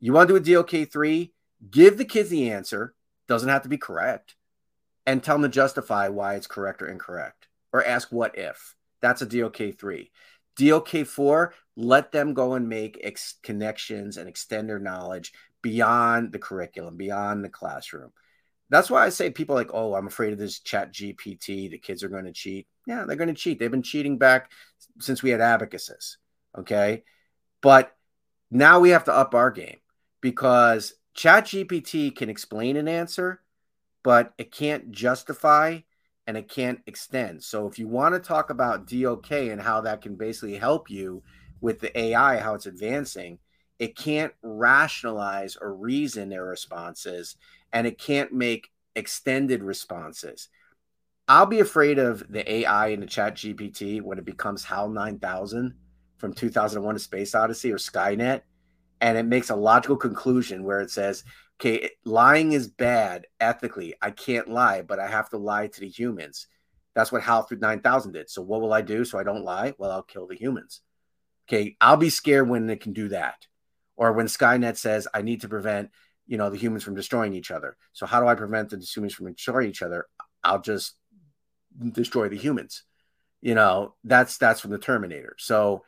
You 0.00 0.12
want 0.12 0.28
to 0.28 0.40
do 0.40 0.58
a 0.58 0.62
DOK3? 0.62 1.30
Give 1.70 1.98
the 1.98 2.04
kids 2.04 2.30
the 2.30 2.50
answer, 2.50 2.94
doesn't 3.28 3.48
have 3.48 3.62
to 3.62 3.68
be 3.68 3.76
correct, 3.76 4.34
and 5.06 5.22
tell 5.22 5.36
them 5.36 5.42
to 5.42 5.48
justify 5.48 6.08
why 6.08 6.34
it's 6.34 6.46
correct 6.46 6.80
or 6.80 6.88
incorrect, 6.88 7.48
or 7.72 7.84
ask 7.84 8.10
what 8.10 8.38
if. 8.38 8.74
That's 9.02 9.22
a 9.22 9.26
DOK3. 9.26 10.10
DOK4, 10.58 11.50
let 11.76 12.12
them 12.12 12.34
go 12.34 12.54
and 12.54 12.68
make 12.68 12.98
ex- 13.02 13.38
connections 13.42 14.16
and 14.16 14.28
extend 14.28 14.68
their 14.68 14.78
knowledge 14.78 15.32
beyond 15.62 16.32
the 16.32 16.38
curriculum, 16.38 16.96
beyond 16.96 17.44
the 17.44 17.48
classroom. 17.48 18.12
That's 18.70 18.88
why 18.88 19.04
I 19.04 19.08
say 19.08 19.30
people 19.30 19.56
like, 19.56 19.70
oh, 19.74 19.94
I'm 19.94 20.06
afraid 20.06 20.32
of 20.32 20.38
this 20.38 20.60
chat 20.60 20.92
GPT. 20.92 21.70
The 21.70 21.78
kids 21.78 22.02
are 22.04 22.08
going 22.08 22.24
to 22.24 22.32
cheat. 22.32 22.66
Yeah, 22.86 23.04
they're 23.04 23.16
going 23.16 23.28
to 23.28 23.34
cheat. 23.34 23.58
They've 23.58 23.70
been 23.70 23.82
cheating 23.82 24.16
back 24.16 24.52
since 25.00 25.22
we 25.22 25.30
had 25.30 25.40
abacuses. 25.40 26.16
Okay. 26.56 27.02
But 27.60 27.94
now 28.50 28.80
we 28.80 28.90
have 28.90 29.04
to 29.04 29.12
up 29.12 29.34
our 29.34 29.50
game 29.50 29.78
because 30.20 30.94
chat 31.14 31.46
GPT 31.46 32.14
can 32.14 32.30
explain 32.30 32.76
an 32.76 32.88
answer, 32.88 33.42
but 34.02 34.32
it 34.38 34.52
can't 34.52 34.90
justify 34.92 35.80
and 36.26 36.36
it 36.36 36.48
can't 36.48 36.80
extend. 36.86 37.42
So 37.42 37.66
if 37.66 37.78
you 37.78 37.88
want 37.88 38.14
to 38.14 38.20
talk 38.20 38.50
about 38.50 38.86
DOK 38.86 39.32
and 39.32 39.60
how 39.60 39.80
that 39.82 40.00
can 40.00 40.14
basically 40.14 40.56
help 40.56 40.88
you 40.88 41.22
with 41.60 41.80
the 41.80 41.96
AI, 41.98 42.38
how 42.38 42.54
it's 42.54 42.66
advancing, 42.66 43.38
it 43.80 43.96
can't 43.96 44.32
rationalize 44.42 45.56
or 45.60 45.74
reason 45.74 46.28
their 46.28 46.44
responses 46.44 47.36
and 47.72 47.86
it 47.86 47.98
can't 47.98 48.32
make 48.32 48.70
extended 48.94 49.62
responses. 49.62 50.48
I'll 51.28 51.46
be 51.46 51.60
afraid 51.60 51.98
of 51.98 52.24
the 52.28 52.50
AI 52.52 52.88
in 52.88 53.00
the 53.00 53.06
chat 53.06 53.36
GPT 53.36 54.02
when 54.02 54.18
it 54.18 54.24
becomes 54.24 54.64
HAL 54.64 54.88
9000 54.88 55.74
from 56.18 56.34
2001 56.34 56.94
to 56.94 56.98
Space 56.98 57.34
Odyssey 57.34 57.72
or 57.72 57.76
Skynet. 57.76 58.42
And 59.00 59.16
it 59.16 59.24
makes 59.24 59.50
a 59.50 59.56
logical 59.56 59.96
conclusion 59.96 60.64
where 60.64 60.80
it 60.80 60.90
says, 60.90 61.24
okay, 61.60 61.90
lying 62.04 62.52
is 62.52 62.66
bad 62.66 63.26
ethically. 63.38 63.94
I 64.02 64.10
can't 64.10 64.48
lie, 64.48 64.82
but 64.82 64.98
I 64.98 65.06
have 65.06 65.30
to 65.30 65.38
lie 65.38 65.68
to 65.68 65.80
the 65.80 65.88
humans. 65.88 66.48
That's 66.94 67.12
what 67.12 67.22
HAL 67.22 67.46
9000 67.50 68.12
did. 68.12 68.28
So 68.28 68.42
what 68.42 68.60
will 68.60 68.72
I 68.72 68.82
do 68.82 69.04
so 69.04 69.18
I 69.18 69.22
don't 69.22 69.44
lie? 69.44 69.74
Well, 69.78 69.92
I'll 69.92 70.02
kill 70.02 70.26
the 70.26 70.36
humans. 70.36 70.80
Okay, 71.48 71.76
I'll 71.80 71.96
be 71.96 72.10
scared 72.10 72.48
when 72.48 72.68
it 72.70 72.80
can 72.80 72.92
do 72.92 73.08
that. 73.08 73.46
Or 73.96 74.12
when 74.12 74.26
Skynet 74.26 74.76
says 74.76 75.06
I 75.14 75.22
need 75.22 75.42
to 75.42 75.48
prevent, 75.48 75.90
you 76.30 76.38
know, 76.38 76.48
the 76.48 76.56
humans 76.56 76.82
from 76.82 76.94
destroying 76.94 77.34
each 77.34 77.50
other. 77.50 77.76
So 77.92 78.06
how 78.06 78.20
do 78.20 78.26
I 78.26 78.34
prevent 78.34 78.70
the 78.70 78.78
humans 78.78 79.12
from 79.12 79.30
destroying 79.30 79.68
each 79.68 79.82
other? 79.82 80.06
I'll 80.42 80.62
just 80.62 80.96
destroy 81.92 82.28
the 82.30 82.38
humans. 82.38 82.84
You 83.42 83.54
know, 83.54 83.94
that's 84.04 84.38
that's 84.38 84.60
from 84.60 84.70
the 84.70 84.78
Terminator. 84.78 85.36
So 85.38 85.82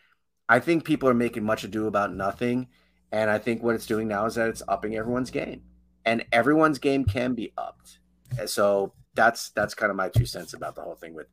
I 0.49 0.61
think 0.61 0.85
people 0.85 1.09
are 1.09 1.15
making 1.15 1.45
much 1.45 1.65
ado 1.65 1.87
about 1.87 2.15
nothing 2.15 2.69
and 3.13 3.31
I 3.31 3.39
think 3.39 3.63
what 3.63 3.75
it's 3.75 3.87
doing 3.87 4.09
now 4.09 4.25
is 4.25 4.35
that 4.37 4.49
it's 4.49 4.63
upping 4.67 4.97
everyone's 4.97 5.31
game, 5.31 5.61
and 6.07 6.25
everyone's 6.33 6.79
game 6.79 7.05
can 7.05 7.35
be 7.35 7.53
upped. 7.59 7.99
So 8.47 8.95
that's 9.15 9.51
that's 9.51 9.75
kind 9.75 9.91
of 9.91 9.97
my 9.97 10.09
two 10.09 10.25
cents 10.25 10.55
about 10.55 10.75
the 10.75 10.81
whole 10.81 10.95
thing 10.95 11.13
with 11.15 11.27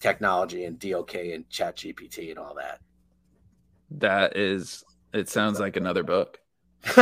technology 0.00 0.64
and 0.64 0.76
DOK 0.78 1.14
and 1.14 1.48
Chat 1.48 1.76
GPT 1.76 2.30
and 2.30 2.38
all 2.38 2.56
that. 2.56 2.80
That 3.92 4.36
is, 4.36 4.82
it 5.12 5.28
sounds 5.28 5.60
like 5.60 5.76
another 5.76 6.02
book. 6.02 6.40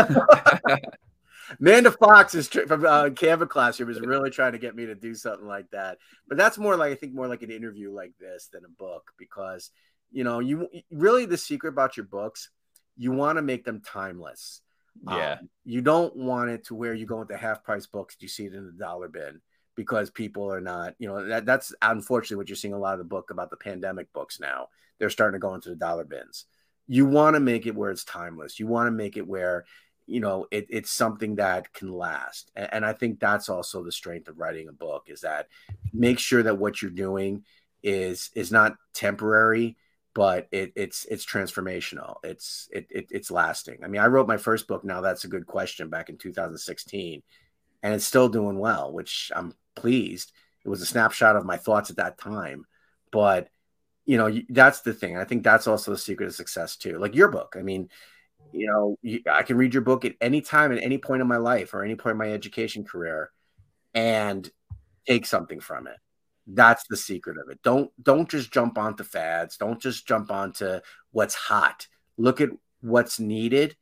Amanda 1.60 1.90
Fox 1.90 2.34
is 2.34 2.48
from 2.48 2.84
uh, 2.84 3.04
Canva 3.10 3.48
Classroom 3.48 3.90
is 3.90 4.00
really 4.00 4.30
trying 4.30 4.52
to 4.52 4.58
get 4.58 4.74
me 4.74 4.86
to 4.86 4.94
do 4.94 5.14
something 5.14 5.46
like 5.46 5.70
that, 5.70 5.98
but 6.28 6.36
that's 6.36 6.58
more 6.58 6.76
like 6.76 6.92
I 6.92 6.94
think 6.94 7.14
more 7.14 7.28
like 7.28 7.42
an 7.42 7.50
interview 7.50 7.92
like 7.92 8.12
this 8.18 8.48
than 8.52 8.64
a 8.64 8.68
book 8.68 9.12
because 9.18 9.70
you 10.10 10.24
know 10.24 10.40
you 10.40 10.68
really 10.90 11.26
the 11.26 11.38
secret 11.38 11.70
about 11.70 11.96
your 11.96 12.06
books 12.06 12.50
you 12.96 13.12
want 13.12 13.36
to 13.36 13.42
make 13.42 13.64
them 13.64 13.80
timeless. 13.84 14.60
Yeah. 15.08 15.32
Um, 15.40 15.48
you 15.64 15.80
don't 15.80 16.14
want 16.16 16.50
it 16.50 16.66
to 16.66 16.74
where 16.74 16.94
you 16.94 17.06
go 17.06 17.22
into 17.22 17.36
half 17.36 17.64
price 17.64 17.86
books, 17.86 18.16
you 18.20 18.28
see 18.28 18.46
it 18.46 18.54
in 18.54 18.66
the 18.66 18.72
dollar 18.72 19.08
bin 19.08 19.40
because 19.74 20.10
people 20.10 20.52
are 20.52 20.60
not, 20.60 20.94
you 20.98 21.08
know, 21.08 21.26
that, 21.26 21.46
that's 21.46 21.74
unfortunately 21.80 22.36
what 22.36 22.48
you're 22.48 22.56
seeing 22.56 22.74
a 22.74 22.78
lot 22.78 22.92
of 22.92 22.98
the 22.98 23.04
book 23.04 23.30
about 23.30 23.50
the 23.50 23.56
pandemic 23.56 24.12
books 24.12 24.38
now. 24.38 24.68
They're 24.98 25.10
starting 25.10 25.40
to 25.40 25.44
go 25.44 25.54
into 25.54 25.70
the 25.70 25.76
dollar 25.76 26.04
bins. 26.04 26.44
You 26.86 27.06
want 27.06 27.34
to 27.34 27.40
make 27.40 27.66
it 27.66 27.74
where 27.74 27.90
it's 27.90 28.04
timeless. 28.04 28.60
You 28.60 28.66
want 28.66 28.88
to 28.88 28.92
make 28.92 29.16
it 29.16 29.26
where, 29.26 29.64
you 30.06 30.20
know, 30.20 30.46
it, 30.50 30.66
it's 30.68 30.90
something 30.90 31.36
that 31.36 31.72
can 31.72 31.92
last. 31.92 32.50
And, 32.56 32.68
and 32.72 32.84
I 32.84 32.92
think 32.92 33.20
that's 33.20 33.48
also 33.48 33.82
the 33.82 33.92
strength 33.92 34.28
of 34.28 34.38
writing 34.38 34.68
a 34.68 34.72
book 34.72 35.04
is 35.08 35.22
that 35.22 35.48
make 35.92 36.18
sure 36.18 36.42
that 36.42 36.58
what 36.58 36.82
you're 36.82 36.90
doing 36.90 37.44
is 37.82 38.30
is 38.34 38.52
not 38.52 38.76
temporary 38.94 39.76
but 40.14 40.48
it, 40.50 40.72
it's 40.76 41.04
it's 41.06 41.24
transformational. 41.24 42.16
It's 42.22 42.68
it, 42.72 42.86
it, 42.90 43.06
it's 43.10 43.30
lasting. 43.30 43.78
I 43.82 43.88
mean, 43.88 44.00
I 44.00 44.06
wrote 44.06 44.28
my 44.28 44.36
first 44.36 44.68
book. 44.68 44.84
Now 44.84 45.00
that's 45.00 45.24
a 45.24 45.28
good 45.28 45.46
question 45.46 45.88
back 45.88 46.08
in 46.08 46.18
2016, 46.18 47.22
and 47.82 47.94
it's 47.94 48.04
still 48.04 48.28
doing 48.28 48.58
well, 48.58 48.92
which 48.92 49.32
I'm 49.34 49.54
pleased. 49.74 50.32
It 50.64 50.68
was 50.68 50.82
a 50.82 50.86
snapshot 50.86 51.36
of 51.36 51.46
my 51.46 51.56
thoughts 51.56 51.90
at 51.90 51.96
that 51.96 52.18
time, 52.18 52.66
but 53.10 53.48
you 54.04 54.18
know 54.18 54.30
that's 54.50 54.80
the 54.80 54.92
thing. 54.92 55.16
I 55.16 55.24
think 55.24 55.44
that's 55.44 55.66
also 55.66 55.92
the 55.92 55.98
secret 55.98 56.26
of 56.26 56.34
success 56.34 56.76
too. 56.76 56.98
Like 56.98 57.14
your 57.14 57.28
book. 57.28 57.56
I 57.58 57.62
mean, 57.62 57.88
you 58.52 58.66
know, 58.66 58.96
I 59.30 59.42
can 59.42 59.56
read 59.56 59.74
your 59.74 59.82
book 59.82 60.04
at 60.04 60.14
any 60.20 60.40
time, 60.40 60.72
at 60.72 60.82
any 60.82 60.98
point 60.98 61.22
in 61.22 61.28
my 61.28 61.36
life, 61.36 61.74
or 61.74 61.84
any 61.84 61.94
point 61.94 62.12
in 62.12 62.18
my 62.18 62.32
education 62.32 62.84
career, 62.84 63.30
and 63.94 64.50
take 65.06 65.26
something 65.26 65.60
from 65.60 65.86
it. 65.86 65.96
That's 66.46 66.84
the 66.88 66.96
secret 66.96 67.38
of 67.38 67.50
it. 67.50 67.60
Don't 67.62 67.90
don't 68.02 68.28
just 68.28 68.52
jump 68.52 68.78
onto 68.78 69.04
fads. 69.04 69.56
Don't 69.56 69.80
just 69.80 70.06
jump 70.06 70.30
onto 70.30 70.80
what's 71.12 71.34
hot. 71.34 71.86
Look 72.16 72.40
at 72.40 72.50
what's 72.80 73.20
needed 73.20 73.76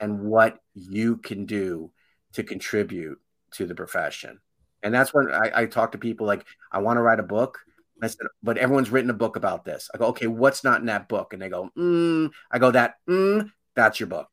and 0.00 0.22
what 0.22 0.58
you 0.74 1.18
can 1.18 1.46
do 1.46 1.92
to 2.32 2.42
contribute 2.42 3.18
to 3.52 3.66
the 3.66 3.74
profession. 3.74 4.40
And 4.82 4.94
that's 4.94 5.12
when 5.12 5.30
I, 5.30 5.50
I 5.54 5.66
talk 5.66 5.92
to 5.92 5.98
people 5.98 6.26
like, 6.26 6.44
I 6.72 6.78
want 6.78 6.96
to 6.96 7.02
write 7.02 7.20
a 7.20 7.24
book. 7.24 7.58
I 8.02 8.06
said, 8.06 8.26
but 8.42 8.56
everyone's 8.56 8.90
written 8.90 9.10
a 9.10 9.14
book 9.14 9.36
about 9.36 9.64
this. 9.64 9.90
I 9.94 9.98
go, 9.98 10.06
okay, 10.06 10.26
what's 10.26 10.64
not 10.64 10.80
in 10.80 10.86
that 10.86 11.06
book? 11.06 11.32
And 11.32 11.42
they 11.42 11.50
go, 11.50 11.70
mm. 11.76 12.30
I 12.50 12.58
go, 12.58 12.70
that, 12.70 12.94
mm, 13.06 13.50
that's 13.80 13.98
your 13.98 14.08
book. 14.08 14.28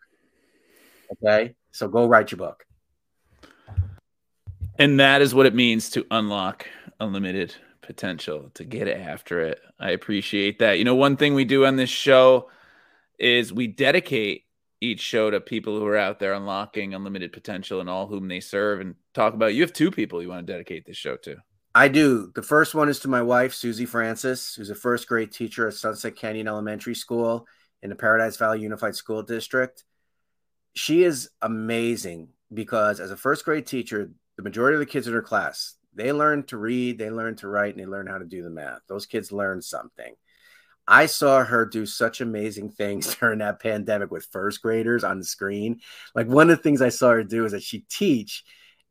Okay. 1.14 1.56
So 1.72 1.88
go 1.88 2.06
write 2.06 2.32
your 2.32 2.38
book. 2.38 2.66
And 4.78 5.00
that 5.00 5.22
is 5.22 5.34
what 5.34 5.46
it 5.46 5.56
means 5.56 5.90
to 5.92 6.06
unlock 6.12 6.68
unlimited 7.00 7.56
potential 7.82 8.52
to 8.56 8.64
get 8.64 8.88
after 8.88 9.42
it. 9.42 9.60
I 9.80 9.92
appreciate 9.92 10.60
that. 10.60 10.78
You 10.78 10.84
know, 10.84 10.96
one 10.96 11.18
thing 11.18 11.34
we 11.34 11.46
do 11.46 11.66
on 11.66 11.78
this 11.78 11.90
show 11.90 12.50
is 13.18 13.54
we 13.54 13.68
dedicate 13.68 14.44
each 14.82 15.00
show 15.00 15.32
to 15.32 15.40
people 15.40 15.80
who 15.80 15.86
are 15.88 15.98
out 15.98 16.20
there 16.20 16.34
unlocking 16.34 16.94
unlimited 16.94 17.32
potential 17.32 17.80
and 17.80 17.90
all 17.90 18.06
whom 18.06 18.28
they 18.28 18.40
serve 18.40 18.82
and 18.82 18.96
talk 19.14 19.34
about. 19.34 19.56
You 19.56 19.62
have 19.62 19.74
two 19.74 19.90
people 19.90 20.22
you 20.22 20.30
want 20.30 20.46
to 20.46 20.54
dedicate 20.54 20.86
this 20.86 20.98
show 20.98 21.16
to. 21.18 21.38
I 21.74 21.88
do. 21.88 22.32
The 22.36 22.44
first 22.44 22.76
one 22.76 22.90
is 22.90 23.00
to 23.00 23.08
my 23.08 23.22
wife, 23.22 23.54
Suzy 23.54 23.86
Francis, 23.86 24.54
who's 24.56 24.70
a 24.70 24.76
first 24.76 25.08
grade 25.08 25.32
teacher 25.32 25.68
at 25.68 25.74
Sunset 25.74 26.16
Canyon 26.16 26.48
Elementary 26.48 26.96
School 26.96 27.48
in 27.82 27.90
the 27.90 27.96
Paradise 27.96 28.38
Valley 28.38 28.62
Unified 28.62 28.96
School 28.96 29.24
District. 29.24 29.84
She 30.74 31.04
is 31.04 31.30
amazing 31.42 32.30
because 32.54 33.00
as 33.00 33.12
a 33.12 33.18
first 33.18 33.46
grade 33.46 33.68
teacher, 33.68 34.12
the 34.36 34.44
majority 34.44 34.76
of 34.76 34.80
the 34.80 34.86
kids 34.86 35.08
in 35.08 35.14
her 35.14 35.22
class, 35.22 35.76
they 35.94 36.12
learn 36.12 36.44
to 36.44 36.58
read, 36.58 36.98
they 36.98 37.10
learn 37.10 37.36
to 37.38 37.48
write, 37.48 37.74
and 37.74 37.80
they 37.80 37.88
learn 37.88 38.08
how 38.08 38.20
to 38.20 38.26
do 38.26 38.44
the 38.44 38.50
math. 38.50 38.82
Those 38.88 39.06
kids 39.06 39.32
learn 39.32 39.62
something. 39.62 40.14
I 40.88 41.08
saw 41.08 41.44
her 41.44 41.66
do 41.66 41.86
such 41.86 42.22
amazing 42.22 42.70
things 42.70 43.16
during 43.20 43.40
that 43.40 43.60
pandemic 43.60 44.10
with 44.12 44.28
first 44.32 44.62
graders 44.62 45.04
on 45.04 45.20
the 45.20 45.26
screen. 45.26 45.82
Like 46.16 46.28
one 46.28 46.50
of 46.50 46.58
the 46.58 46.64
things 46.64 46.82
I 46.82 46.90
saw 46.90 47.12
her 47.12 47.24
do 47.24 47.46
is 47.46 47.52
that 47.52 47.64
she'd 47.64 47.90
teach 47.90 48.44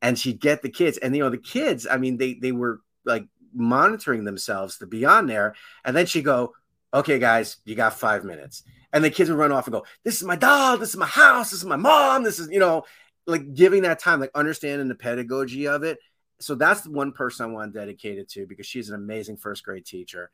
and 0.03 0.19
she'd 0.19 0.41
get 0.41 0.63
the 0.63 0.69
kids. 0.69 0.99
And 0.99 1.17
you 1.17 1.23
know, 1.23 1.31
the 1.31 1.39
kids, 1.39 1.87
I 1.91 1.97
mean, 1.97 2.19
they 2.19 2.35
they 2.35 2.53
were 2.53 2.81
like 3.05 3.27
monitoring 3.55 4.25
themselves 4.25 4.79
to 4.79 4.87
be 4.87 5.05
on 5.07 5.27
there. 5.27 5.55
And 5.85 5.97
then 5.97 6.07
she'd 6.07 6.25
go, 6.25 6.55
Okay, 6.93 7.19
guys, 7.19 7.57
you 7.65 7.75
got 7.75 7.99
five 7.99 8.25
minutes. 8.25 8.63
And 8.97 9.05
the 9.05 9.11
kids 9.11 9.29
would 9.29 9.39
run 9.39 9.53
off 9.53 9.67
and 9.67 9.73
go, 9.73 9.85
This 10.05 10.17
is 10.17 10.25
my 10.25 10.37
dog, 10.37 10.81
this 10.81 10.91
is 10.91 10.97
my 10.97 11.07
house, 11.07 11.51
this 11.51 11.61
is 11.61 11.67
my 11.67 11.77
mom, 11.77 12.23
this 12.25 12.39
is, 12.39 12.49
you 12.51 12.59
know, 12.59 12.85
like 13.27 13.55
giving 13.55 13.83
that 13.83 13.99
time, 13.99 14.21
like 14.21 14.31
understanding 14.35 14.89
the 14.89 14.95
pedagogy 14.95 15.69
of 15.69 15.83
it 15.83 15.99
so 16.39 16.55
that's 16.55 16.83
the 16.83 16.91
one 16.91 17.13
person 17.13 17.47
I 17.47 17.53
want 17.53 17.73
to 17.73 17.79
dedicate 17.79 18.19
it 18.19 18.29
to 18.31 18.47
because 18.47 18.67
she's 18.67 18.89
an 18.89 18.95
amazing 18.95 19.37
first 19.37 19.65
grade 19.65 19.87
teacher. 19.87 20.31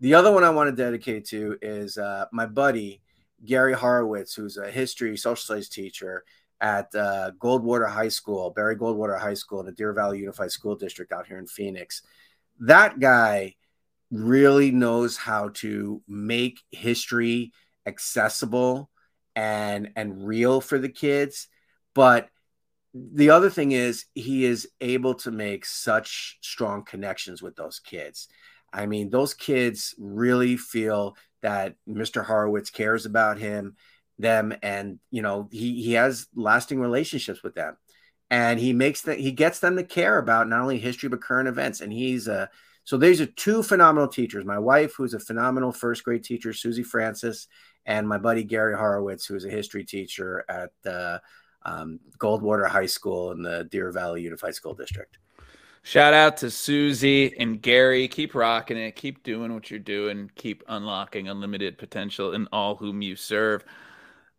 The 0.00 0.14
other 0.14 0.32
one 0.32 0.44
I 0.44 0.50
want 0.50 0.68
to 0.68 0.76
dedicate 0.76 1.24
to 1.26 1.56
is 1.62 1.96
uh, 1.96 2.26
my 2.32 2.46
buddy 2.46 3.00
Gary 3.44 3.72
Horowitz, 3.72 4.34
who's 4.34 4.58
a 4.58 4.70
history 4.70 5.16
social 5.16 5.36
studies 5.36 5.68
teacher 5.68 6.24
at 6.60 6.94
uh, 6.94 7.32
Goldwater 7.38 7.88
High 7.88 8.08
School, 8.08 8.50
Barry 8.50 8.76
Goldwater 8.76 9.18
High 9.18 9.34
School 9.34 9.60
in 9.60 9.66
the 9.66 9.72
Deer 9.72 9.92
Valley 9.92 10.18
Unified 10.18 10.50
School 10.50 10.74
District 10.74 11.12
out 11.12 11.26
here 11.26 11.38
in 11.38 11.46
Phoenix. 11.46 12.02
That 12.60 13.00
guy 13.00 13.54
really 14.10 14.70
knows 14.70 15.16
how 15.16 15.50
to 15.54 16.02
make 16.06 16.60
history 16.70 17.52
accessible 17.86 18.90
and 19.34 19.90
and 19.96 20.26
real 20.26 20.60
for 20.60 20.78
the 20.78 20.88
kids, 20.88 21.48
but 21.94 22.28
the 22.94 23.30
other 23.30 23.50
thing 23.50 23.72
is 23.72 24.06
he 24.14 24.44
is 24.44 24.68
able 24.80 25.14
to 25.14 25.30
make 25.30 25.66
such 25.66 26.38
strong 26.40 26.84
connections 26.84 27.42
with 27.42 27.54
those 27.56 27.78
kids. 27.78 28.28
I 28.72 28.86
mean, 28.86 29.10
those 29.10 29.34
kids 29.34 29.94
really 29.98 30.56
feel 30.56 31.16
that 31.42 31.74
Mr. 31.88 32.24
Horowitz 32.24 32.70
cares 32.70 33.06
about 33.06 33.38
him, 33.38 33.76
them, 34.18 34.54
and 34.62 34.98
you 35.10 35.22
know, 35.22 35.48
he 35.52 35.82
he 35.82 35.92
has 35.94 36.26
lasting 36.34 36.80
relationships 36.80 37.42
with 37.42 37.54
them. 37.54 37.76
And 38.30 38.58
he 38.58 38.72
makes 38.72 39.02
that 39.02 39.20
he 39.20 39.30
gets 39.32 39.60
them 39.60 39.76
to 39.76 39.84
care 39.84 40.18
about 40.18 40.48
not 40.48 40.60
only 40.60 40.78
history 40.78 41.08
but 41.08 41.20
current 41.22 41.48
events. 41.48 41.80
And 41.80 41.92
he's 41.92 42.26
a 42.28 42.50
So 42.84 42.96
these 42.96 43.20
are 43.20 43.26
two 43.26 43.62
phenomenal 43.62 44.08
teachers. 44.08 44.44
My 44.44 44.58
wife, 44.58 44.94
who's 44.96 45.14
a 45.14 45.20
phenomenal 45.20 45.72
first 45.72 46.04
grade 46.04 46.24
teacher, 46.24 46.52
Suzy 46.52 46.82
Francis, 46.82 47.48
and 47.86 48.06
my 48.06 48.18
buddy 48.18 48.44
Gary 48.44 48.76
Horowitz, 48.76 49.26
who 49.26 49.36
is 49.36 49.44
a 49.44 49.50
history 49.50 49.84
teacher 49.84 50.44
at 50.48 50.70
uh, 50.90 51.18
um, 51.64 52.00
Goldwater 52.18 52.68
High 52.68 52.86
School 52.86 53.32
in 53.32 53.42
the 53.42 53.64
Deer 53.70 53.90
Valley 53.92 54.22
Unified 54.22 54.54
School 54.54 54.74
District. 54.74 55.18
Shout 55.82 56.14
out 56.14 56.36
to 56.38 56.50
Suzy 56.50 57.38
and 57.38 57.62
Gary. 57.62 58.08
Keep 58.08 58.34
rocking 58.34 58.76
it. 58.76 58.96
Keep 58.96 59.22
doing 59.22 59.54
what 59.54 59.70
you're 59.70 59.78
doing. 59.78 60.28
Keep 60.34 60.64
unlocking 60.66 61.28
unlimited 61.28 61.78
potential 61.78 62.32
in 62.32 62.48
all 62.52 62.74
whom 62.74 63.02
you 63.02 63.14
serve. 63.14 63.64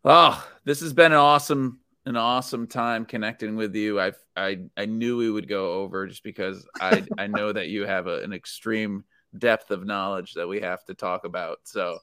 Oh, 0.04 0.46
this 0.64 0.80
has 0.80 0.92
been 0.92 1.12
an 1.12 1.18
awesome, 1.18 1.80
an 2.04 2.16
awesome 2.16 2.66
time 2.66 3.06
connecting 3.06 3.56
with 3.56 3.74
you. 3.74 3.98
I 3.98 4.12
I 4.36 4.58
I 4.76 4.84
knew 4.84 5.16
we 5.16 5.30
would 5.30 5.48
go 5.48 5.72
over 5.72 6.06
just 6.06 6.22
because 6.22 6.66
I 6.82 7.02
I 7.16 7.26
know 7.26 7.50
that 7.50 7.68
you 7.68 7.86
have 7.86 8.08
a, 8.08 8.22
an 8.22 8.34
extreme 8.34 9.04
depth 9.38 9.70
of 9.70 9.86
knowledge 9.86 10.34
that 10.34 10.48
we 10.48 10.60
have 10.60 10.84
to 10.84 10.94
talk 10.94 11.24
about. 11.24 11.60
So, 11.64 11.98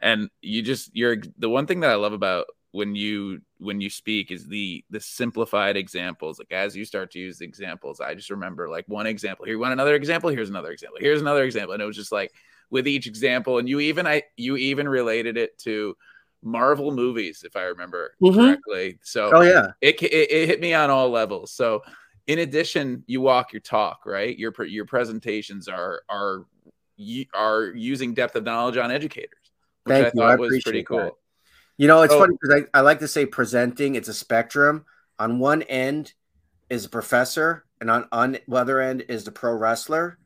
and 0.00 0.30
you 0.40 0.62
just 0.62 0.90
you're 0.94 1.16
the 1.38 1.48
one 1.48 1.66
thing 1.66 1.80
that 1.80 1.90
I 1.90 1.94
love 1.94 2.12
about 2.12 2.46
when 2.72 2.94
you 2.94 3.40
when 3.58 3.80
you 3.80 3.90
speak 3.90 4.30
is 4.30 4.46
the 4.46 4.84
the 4.90 5.00
simplified 5.00 5.76
examples. 5.76 6.38
Like 6.38 6.52
as 6.52 6.76
you 6.76 6.84
start 6.84 7.10
to 7.12 7.18
use 7.18 7.38
the 7.38 7.44
examples 7.44 8.00
i 8.00 8.14
just 8.14 8.30
remember 8.30 8.68
like 8.68 8.84
one 8.88 9.06
example 9.06 9.44
here 9.44 9.54
you 9.54 9.60
want 9.60 9.72
another 9.72 9.94
example? 9.94 10.30
Here's 10.30 10.50
another 10.50 10.70
example. 10.70 10.98
Here's 11.00 11.20
another 11.20 11.44
example. 11.44 11.74
And 11.74 11.82
it 11.82 11.86
was 11.86 11.96
just 11.96 12.12
like 12.12 12.32
with 12.70 12.86
each 12.86 13.06
example 13.06 13.58
and 13.58 13.68
you 13.68 13.80
even 13.80 14.06
i 14.06 14.22
you 14.36 14.56
even 14.56 14.88
related 14.88 15.36
it 15.36 15.58
to 15.58 15.96
marvel 16.42 16.90
movies 16.90 17.42
if 17.44 17.54
i 17.56 17.62
remember 17.62 18.14
mm-hmm. 18.22 18.38
correctly. 18.38 18.98
So 19.02 19.30
oh 19.34 19.42
yeah. 19.42 19.72
it, 19.80 20.00
it, 20.02 20.30
it 20.30 20.48
hit 20.48 20.60
me 20.60 20.74
on 20.74 20.90
all 20.90 21.10
levels. 21.10 21.52
So 21.52 21.82
in 22.26 22.38
addition 22.38 23.02
you 23.06 23.20
walk 23.20 23.52
your 23.52 23.60
talk 23.60 24.06
right? 24.06 24.38
Your 24.38 24.54
your 24.64 24.86
presentations 24.86 25.68
are 25.68 26.02
are 26.08 26.46
are 27.34 27.72
using 27.74 28.14
depth 28.14 28.36
of 28.36 28.44
knowledge 28.44 28.76
on 28.76 28.90
educators 28.90 29.39
which 29.84 29.94
Thank 29.94 30.06
i 30.06 30.10
thought 30.10 30.30
I 30.30 30.36
was 30.36 30.62
pretty 30.62 30.82
cool 30.82 30.98
that. 30.98 31.12
You 31.80 31.86
know, 31.86 32.02
it's 32.02 32.12
oh. 32.12 32.18
funny 32.18 32.36
because 32.38 32.62
I, 32.74 32.78
I 32.78 32.82
like 32.82 32.98
to 32.98 33.08
say 33.08 33.24
presenting, 33.24 33.94
it's 33.94 34.08
a 34.10 34.12
spectrum. 34.12 34.84
On 35.18 35.38
one 35.38 35.62
end 35.62 36.12
is 36.68 36.84
a 36.84 36.90
professor, 36.90 37.64
and 37.80 37.90
on, 37.90 38.06
on 38.12 38.32
the 38.32 38.54
other 38.54 38.82
end 38.82 39.06
is 39.08 39.24
the 39.24 39.32
pro 39.32 39.54
wrestler. 39.54 40.18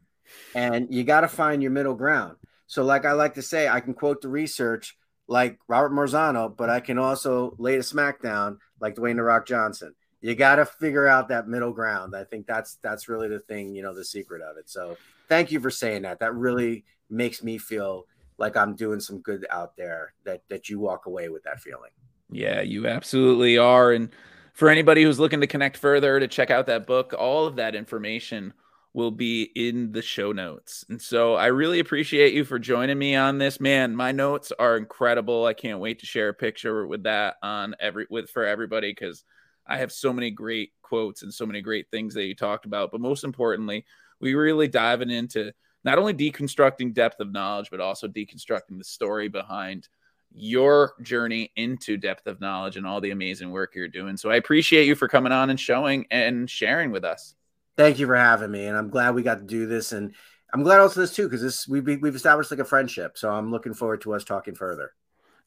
And 0.57 0.93
you 0.93 1.05
got 1.05 1.21
to 1.21 1.29
find 1.29 1.63
your 1.63 1.71
middle 1.71 1.95
ground. 1.95 2.39
So, 2.67 2.83
like 2.83 3.05
I 3.05 3.13
like 3.13 3.35
to 3.35 3.43
say, 3.43 3.69
I 3.69 3.79
can 3.79 3.95
quote 3.95 4.21
the 4.21 4.29
research 4.29 4.97
like 5.29 5.61
Robert 5.69 5.93
Marzano, 5.93 6.57
but 6.57 6.71
I 6.71 6.81
can 6.81 6.99
also 6.99 7.55
lay 7.61 7.77
the 7.77 7.85
smackdown 7.85 8.59
like 8.81 8.97
Dwayne 8.97 9.15
the 9.15 9.23
Rock 9.23 9.47
Johnson. 9.47 9.95
You 10.21 10.35
got 10.35 10.57
to 10.57 10.67
figure 10.67 11.07
out 11.07 11.29
that 11.29 11.47
middle 11.47 11.73
ground. 11.73 12.17
I 12.17 12.25
think 12.25 12.49
that's 12.49 12.79
that's 12.83 13.09
really 13.09 13.29
the 13.29 13.39
thing, 13.39 13.77
you 13.77 13.83
know, 13.85 13.95
the 13.95 14.05
secret 14.05 14.43
of 14.43 14.57
it. 14.57 14.69
So, 14.69 14.97
thank 15.29 15.53
you 15.53 15.61
for 15.61 15.71
saying 15.71 16.03
that. 16.03 16.19
That 16.19 16.35
really 16.35 16.85
makes 17.09 17.45
me 17.45 17.59
feel 17.59 18.07
like 18.39 18.57
I'm 18.57 18.75
doing 18.75 19.01
some 19.01 19.21
good 19.21 19.47
out 19.51 19.77
there 19.77 20.15
that 20.25 20.43
that 20.49 20.69
you 20.69 20.79
walk 20.79 21.07
away 21.07 21.29
with 21.29 21.43
that 21.45 21.61
feeling. 21.61 21.91
Yeah, 22.31 22.63
you 22.63 22.87
absolutely 22.87 23.59
are. 23.59 23.93
And 23.93 24.11
for 24.55 24.69
anybody 24.69 25.03
who's 25.03 25.21
looking 25.21 25.41
to 25.41 25.47
connect 25.47 25.77
further 25.77 26.19
to 26.19 26.29
check 26.29 26.51
out 26.51 26.67
that 26.67 26.87
book, 26.87 27.15
all 27.17 27.47
of 27.47 27.57
that 27.57 27.75
information 27.75 28.53
will 28.95 29.11
be 29.11 29.43
in 29.57 29.91
the 29.91 30.01
show 30.01 30.31
notes. 30.31 30.85
And 30.89 31.03
so 31.03 31.35
I 31.35 31.47
really 31.47 31.81
appreciate 31.81 32.33
you 32.33 32.45
for 32.45 32.61
joining 32.61 32.97
me 32.97 33.17
on 33.17 33.39
this. 33.39 33.61
Man, 33.61 33.95
my 33.95 34.13
notes 34.13 34.53
are 34.57 34.77
incredible. 34.77 35.45
I 35.45 35.53
can't 35.53 35.81
wait 35.81 35.99
to 35.99 36.07
share 36.07 36.29
a 36.29 36.35
picture 36.35 36.87
with 36.87 37.03
that 37.03 37.35
on 37.43 37.75
every 37.81 38.07
with 38.09 38.31
for 38.31 38.45
everybody 38.45 38.93
because 38.93 39.25
I 39.67 39.79
have 39.79 39.91
so 39.91 40.13
many 40.13 40.31
great 40.31 40.71
quotes 40.83 41.23
and 41.23 41.35
so 41.35 41.45
many 41.45 41.61
great 41.61 41.91
things 41.91 42.15
that 42.15 42.25
you 42.25 42.37
talked 42.37 42.67
about. 42.67 42.93
But 42.93 43.01
most 43.01 43.25
importantly, 43.25 43.85
we 44.21 44.35
really 44.35 44.69
diving 44.69 45.11
into 45.11 45.53
not 45.85 45.99
only 45.99 46.15
deconstructing 46.15 46.95
depth 46.95 47.21
of 47.21 47.33
knowledge, 47.33 47.69
but 47.71 47.81
also 47.81 48.09
deconstructing 48.09 48.79
the 48.79 48.85
story 48.85 49.29
behind 49.29 49.89
your 50.33 50.95
journey 51.03 51.53
into 51.55 51.97
depth 51.97 52.27
of 52.27 52.41
knowledge 52.41 52.77
and 52.77 52.87
all 52.87 53.01
the 53.01 53.13
amazing 53.13 53.51
work 53.51 53.75
you're 53.75 53.87
doing. 53.89 54.17
So 54.17 54.31
I 54.31 54.37
appreciate 54.37 54.87
you 54.87 54.95
for 54.95 55.07
coming 55.07 55.33
on 55.33 55.51
and 55.51 55.61
showing 55.61 56.07
and 56.11 56.51
sharing 56.51 56.91
with 56.91 57.05
us. 57.05 57.35
Thank 57.77 57.99
you 57.99 58.07
for 58.07 58.17
having 58.17 58.51
me, 58.51 58.67
and 58.67 58.77
I'm 58.77 58.89
glad 58.89 59.15
we 59.15 59.23
got 59.23 59.39
to 59.39 59.45
do 59.45 59.67
this, 59.67 59.93
and 59.93 60.15
I'm 60.53 60.63
glad 60.63 60.81
also 60.81 61.01
this 61.01 61.15
too 61.15 61.25
because 61.25 61.43
this 61.43 61.67
we've 61.67 61.85
we've 61.85 62.15
established 62.15 62.51
like 62.51 62.61
a 62.61 62.65
friendship. 62.65 63.19
So 63.19 63.31
I'm 63.31 63.51
looking 63.51 63.75
forward 63.75 64.01
to 64.03 64.15
us 64.15 64.25
talking 64.25 64.55
further. 64.55 64.93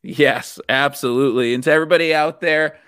Yes, 0.04 0.60
absolutely, 0.70 1.54
and 1.54 1.64
to 1.64 1.72
everybody 1.72 2.14
out 2.14 2.42
there. 2.42 2.80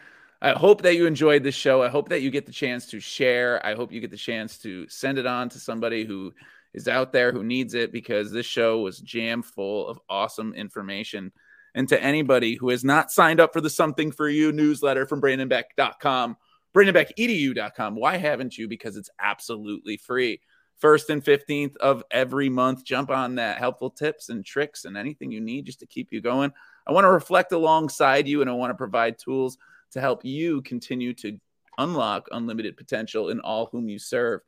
I 0.41 0.51
hope 0.51 0.83
that 0.83 0.95
you 0.95 1.05
enjoyed 1.05 1.43
this 1.43 1.55
show. 1.55 1.83
I 1.83 1.89
hope 1.89 2.07
that 2.09 2.21
you 2.21 2.31
get 2.31 2.45
the 2.45 2.53
chance 2.53 2.85
to 2.91 3.01
share. 3.01 3.65
I 3.65 3.75
hope 3.75 3.91
you 3.91 3.99
get 3.99 4.09
the 4.09 4.15
chance 4.15 4.57
to 4.59 4.87
send 4.87 5.17
it 5.17 5.25
on 5.25 5.49
to 5.49 5.59
somebody 5.59 6.05
who 6.05 6.33
is 6.73 6.87
out 6.87 7.11
there 7.11 7.31
who 7.31 7.43
needs 7.43 7.73
it 7.73 7.91
because 7.91 8.31
this 8.31 8.45
show 8.45 8.79
was 8.79 8.99
jam 8.99 9.41
full 9.41 9.87
of 9.87 9.99
awesome 10.09 10.53
information. 10.53 11.31
And 11.75 11.87
to 11.89 12.01
anybody 12.01 12.55
who 12.55 12.69
has 12.69 12.83
not 12.83 13.11
signed 13.11 13.39
up 13.39 13.53
for 13.53 13.61
the 13.61 13.69
Something 13.69 14.11
for 14.11 14.27
You 14.27 14.51
newsletter 14.51 15.05
from 15.05 15.21
BrandonBeck.com, 15.21 16.37
BrandonBeckEDU.com, 16.75 17.95
why 17.95 18.17
haven't 18.17 18.57
you? 18.57 18.67
Because 18.67 18.97
it's 18.97 19.09
absolutely 19.19 19.97
free. 19.97 20.41
First 20.77 21.09
and 21.09 21.23
15th 21.23 21.75
of 21.77 22.03
every 22.09 22.47
month, 22.47 22.85
jump 22.85 23.09
on 23.09 23.35
that. 23.35 23.57
Helpful 23.57 23.89
tips 23.89 24.29
and 24.29 24.45
tricks 24.45 24.85
and 24.85 24.95
anything 24.95 25.31
you 25.31 25.41
need 25.41 25.65
just 25.65 25.81
to 25.81 25.85
keep 25.85 26.11
you 26.11 26.21
going. 26.21 26.53
I 26.87 26.93
want 26.93 27.03
to 27.03 27.11
reflect 27.11 27.51
alongside 27.51 28.27
you 28.27 28.41
and 28.41 28.49
I 28.49 28.53
want 28.53 28.71
to 28.71 28.75
provide 28.75 29.17
tools 29.19 29.57
to 29.91 29.99
help 29.99 30.23
you 30.23 30.61
continue 30.61 31.13
to 31.15 31.37
unlock 31.77 32.27
unlimited 32.31 32.77
potential 32.77 33.29
in 33.29 33.39
all 33.41 33.67
whom 33.71 33.89
you 33.89 33.99
serve. 33.99 34.41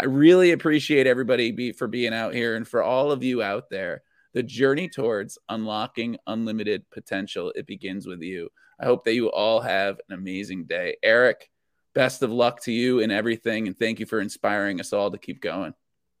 I 0.00 0.04
really 0.04 0.52
appreciate 0.52 1.08
everybody 1.08 1.50
be, 1.50 1.72
for 1.72 1.88
being 1.88 2.14
out 2.14 2.32
here 2.32 2.54
and 2.54 2.66
for 2.66 2.82
all 2.84 3.10
of 3.10 3.24
you 3.24 3.42
out 3.42 3.68
there. 3.68 4.02
The 4.32 4.44
journey 4.44 4.88
towards 4.88 5.38
unlocking 5.48 6.18
unlimited 6.28 6.88
potential, 6.90 7.52
it 7.56 7.66
begins 7.66 8.06
with 8.06 8.22
you. 8.22 8.48
I 8.78 8.84
hope 8.84 9.04
that 9.04 9.14
you 9.14 9.28
all 9.32 9.60
have 9.60 9.98
an 10.08 10.14
amazing 10.14 10.66
day. 10.66 10.96
Erik, 11.02 11.50
best 11.94 12.22
of 12.22 12.30
luck 12.30 12.62
to 12.62 12.72
you 12.72 13.00
in 13.00 13.10
everything. 13.10 13.66
And 13.66 13.76
thank 13.76 13.98
you 13.98 14.06
for 14.06 14.20
inspiring 14.20 14.78
us 14.78 14.92
all 14.92 15.10
to 15.10 15.18
keep 15.18 15.40
going. 15.40 15.74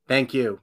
Thank 0.08 0.34
you. 0.34 0.60